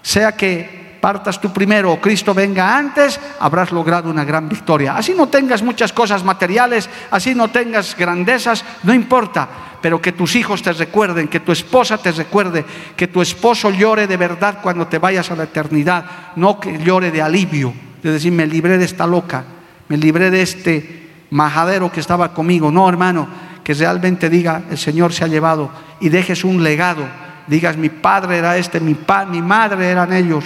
sea 0.03 0.33
que 0.33 0.76
partas 0.99 1.39
tú 1.39 1.51
primero 1.53 1.91
o 1.91 2.01
Cristo 2.01 2.33
venga 2.33 2.77
antes, 2.77 3.19
habrás 3.39 3.71
logrado 3.71 4.09
una 4.09 4.25
gran 4.25 4.49
victoria. 4.49 4.95
Así 4.95 5.13
no 5.13 5.27
tengas 5.27 5.61
muchas 5.63 5.93
cosas 5.93 6.23
materiales, 6.23 6.89
así 7.11 7.33
no 7.35 7.49
tengas 7.49 7.95
grandezas, 7.97 8.63
no 8.83 8.93
importa, 8.93 9.47
pero 9.81 10.01
que 10.01 10.11
tus 10.11 10.35
hijos 10.35 10.61
te 10.61 10.73
recuerden, 10.73 11.27
que 11.27 11.39
tu 11.39 11.51
esposa 11.51 11.97
te 11.97 12.11
recuerde, 12.11 12.65
que 12.95 13.07
tu 13.07 13.21
esposo 13.21 13.69
llore 13.69 14.07
de 14.07 14.17
verdad 14.17 14.59
cuando 14.61 14.87
te 14.87 14.99
vayas 14.99 15.31
a 15.31 15.35
la 15.35 15.43
eternidad, 15.43 16.05
no 16.35 16.59
que 16.59 16.77
llore 16.77 17.11
de 17.11 17.21
alivio, 17.21 17.73
de 18.01 18.11
decir, 18.11 18.31
me 18.31 18.47
libré 18.47 18.77
de 18.77 18.85
esta 18.85 19.07
loca, 19.07 19.43
me 19.87 19.97
libré 19.97 20.31
de 20.31 20.41
este 20.41 21.09
majadero 21.29 21.91
que 21.91 21.99
estaba 21.99 22.33
conmigo. 22.33 22.71
No, 22.71 22.87
hermano, 22.89 23.27
que 23.63 23.73
realmente 23.73 24.29
diga, 24.29 24.63
el 24.69 24.77
Señor 24.77 25.13
se 25.13 25.23
ha 25.23 25.27
llevado 25.27 25.69
y 25.99 26.09
dejes 26.09 26.43
un 26.43 26.63
legado 26.63 27.05
digas 27.47 27.77
mi 27.77 27.89
padre 27.89 28.37
era 28.37 28.57
este, 28.57 28.79
mi, 28.79 28.95
mi 29.29 29.41
madre 29.41 29.89
eran 29.89 30.13
ellos, 30.13 30.43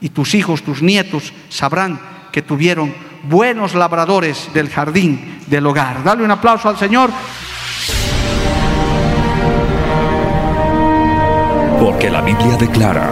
y 0.00 0.10
tus 0.10 0.34
hijos, 0.34 0.62
tus 0.62 0.82
nietos 0.82 1.32
sabrán 1.48 2.00
que 2.32 2.42
tuvieron 2.42 2.94
buenos 3.24 3.74
labradores 3.74 4.48
del 4.54 4.68
jardín 4.70 5.40
del 5.46 5.66
hogar. 5.66 6.02
Dale 6.04 6.24
un 6.24 6.30
aplauso 6.30 6.68
al 6.68 6.78
Señor. 6.78 7.10
Porque 11.80 12.10
la 12.10 12.20
Biblia 12.22 12.56
declara, 12.56 13.08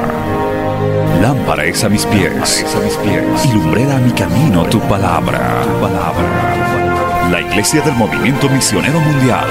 lámpara 1.20 1.64
es 1.64 1.82
a 1.84 1.88
mis 1.88 2.04
pies, 2.06 2.64
a 2.74 2.80
mis 2.80 2.94
pies 2.96 3.44
y 3.46 3.52
lumbrera 3.52 3.96
a 3.96 4.00
mi 4.00 4.12
camino 4.12 4.64
tu 4.64 4.80
palabra. 4.80 5.62
tu 5.62 5.80
palabra. 5.80 7.28
La 7.30 7.40
Iglesia 7.40 7.80
del 7.80 7.94
Movimiento 7.94 8.48
Misionero 8.48 9.00
Mundial 9.00 9.46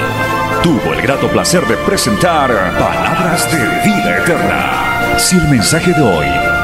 tuvo 0.62 0.94
el 0.94 1.02
grato 1.02 1.28
placer 1.28 1.66
de 1.66 1.76
presentar 1.76 2.50
Palabras 2.78 3.50
de 3.52 3.58
Vida 3.84 4.18
Eterna. 4.18 5.18
Si 5.18 5.36
el 5.36 5.48
mensaje 5.48 5.92
de 5.92 6.02
hoy 6.02 6.55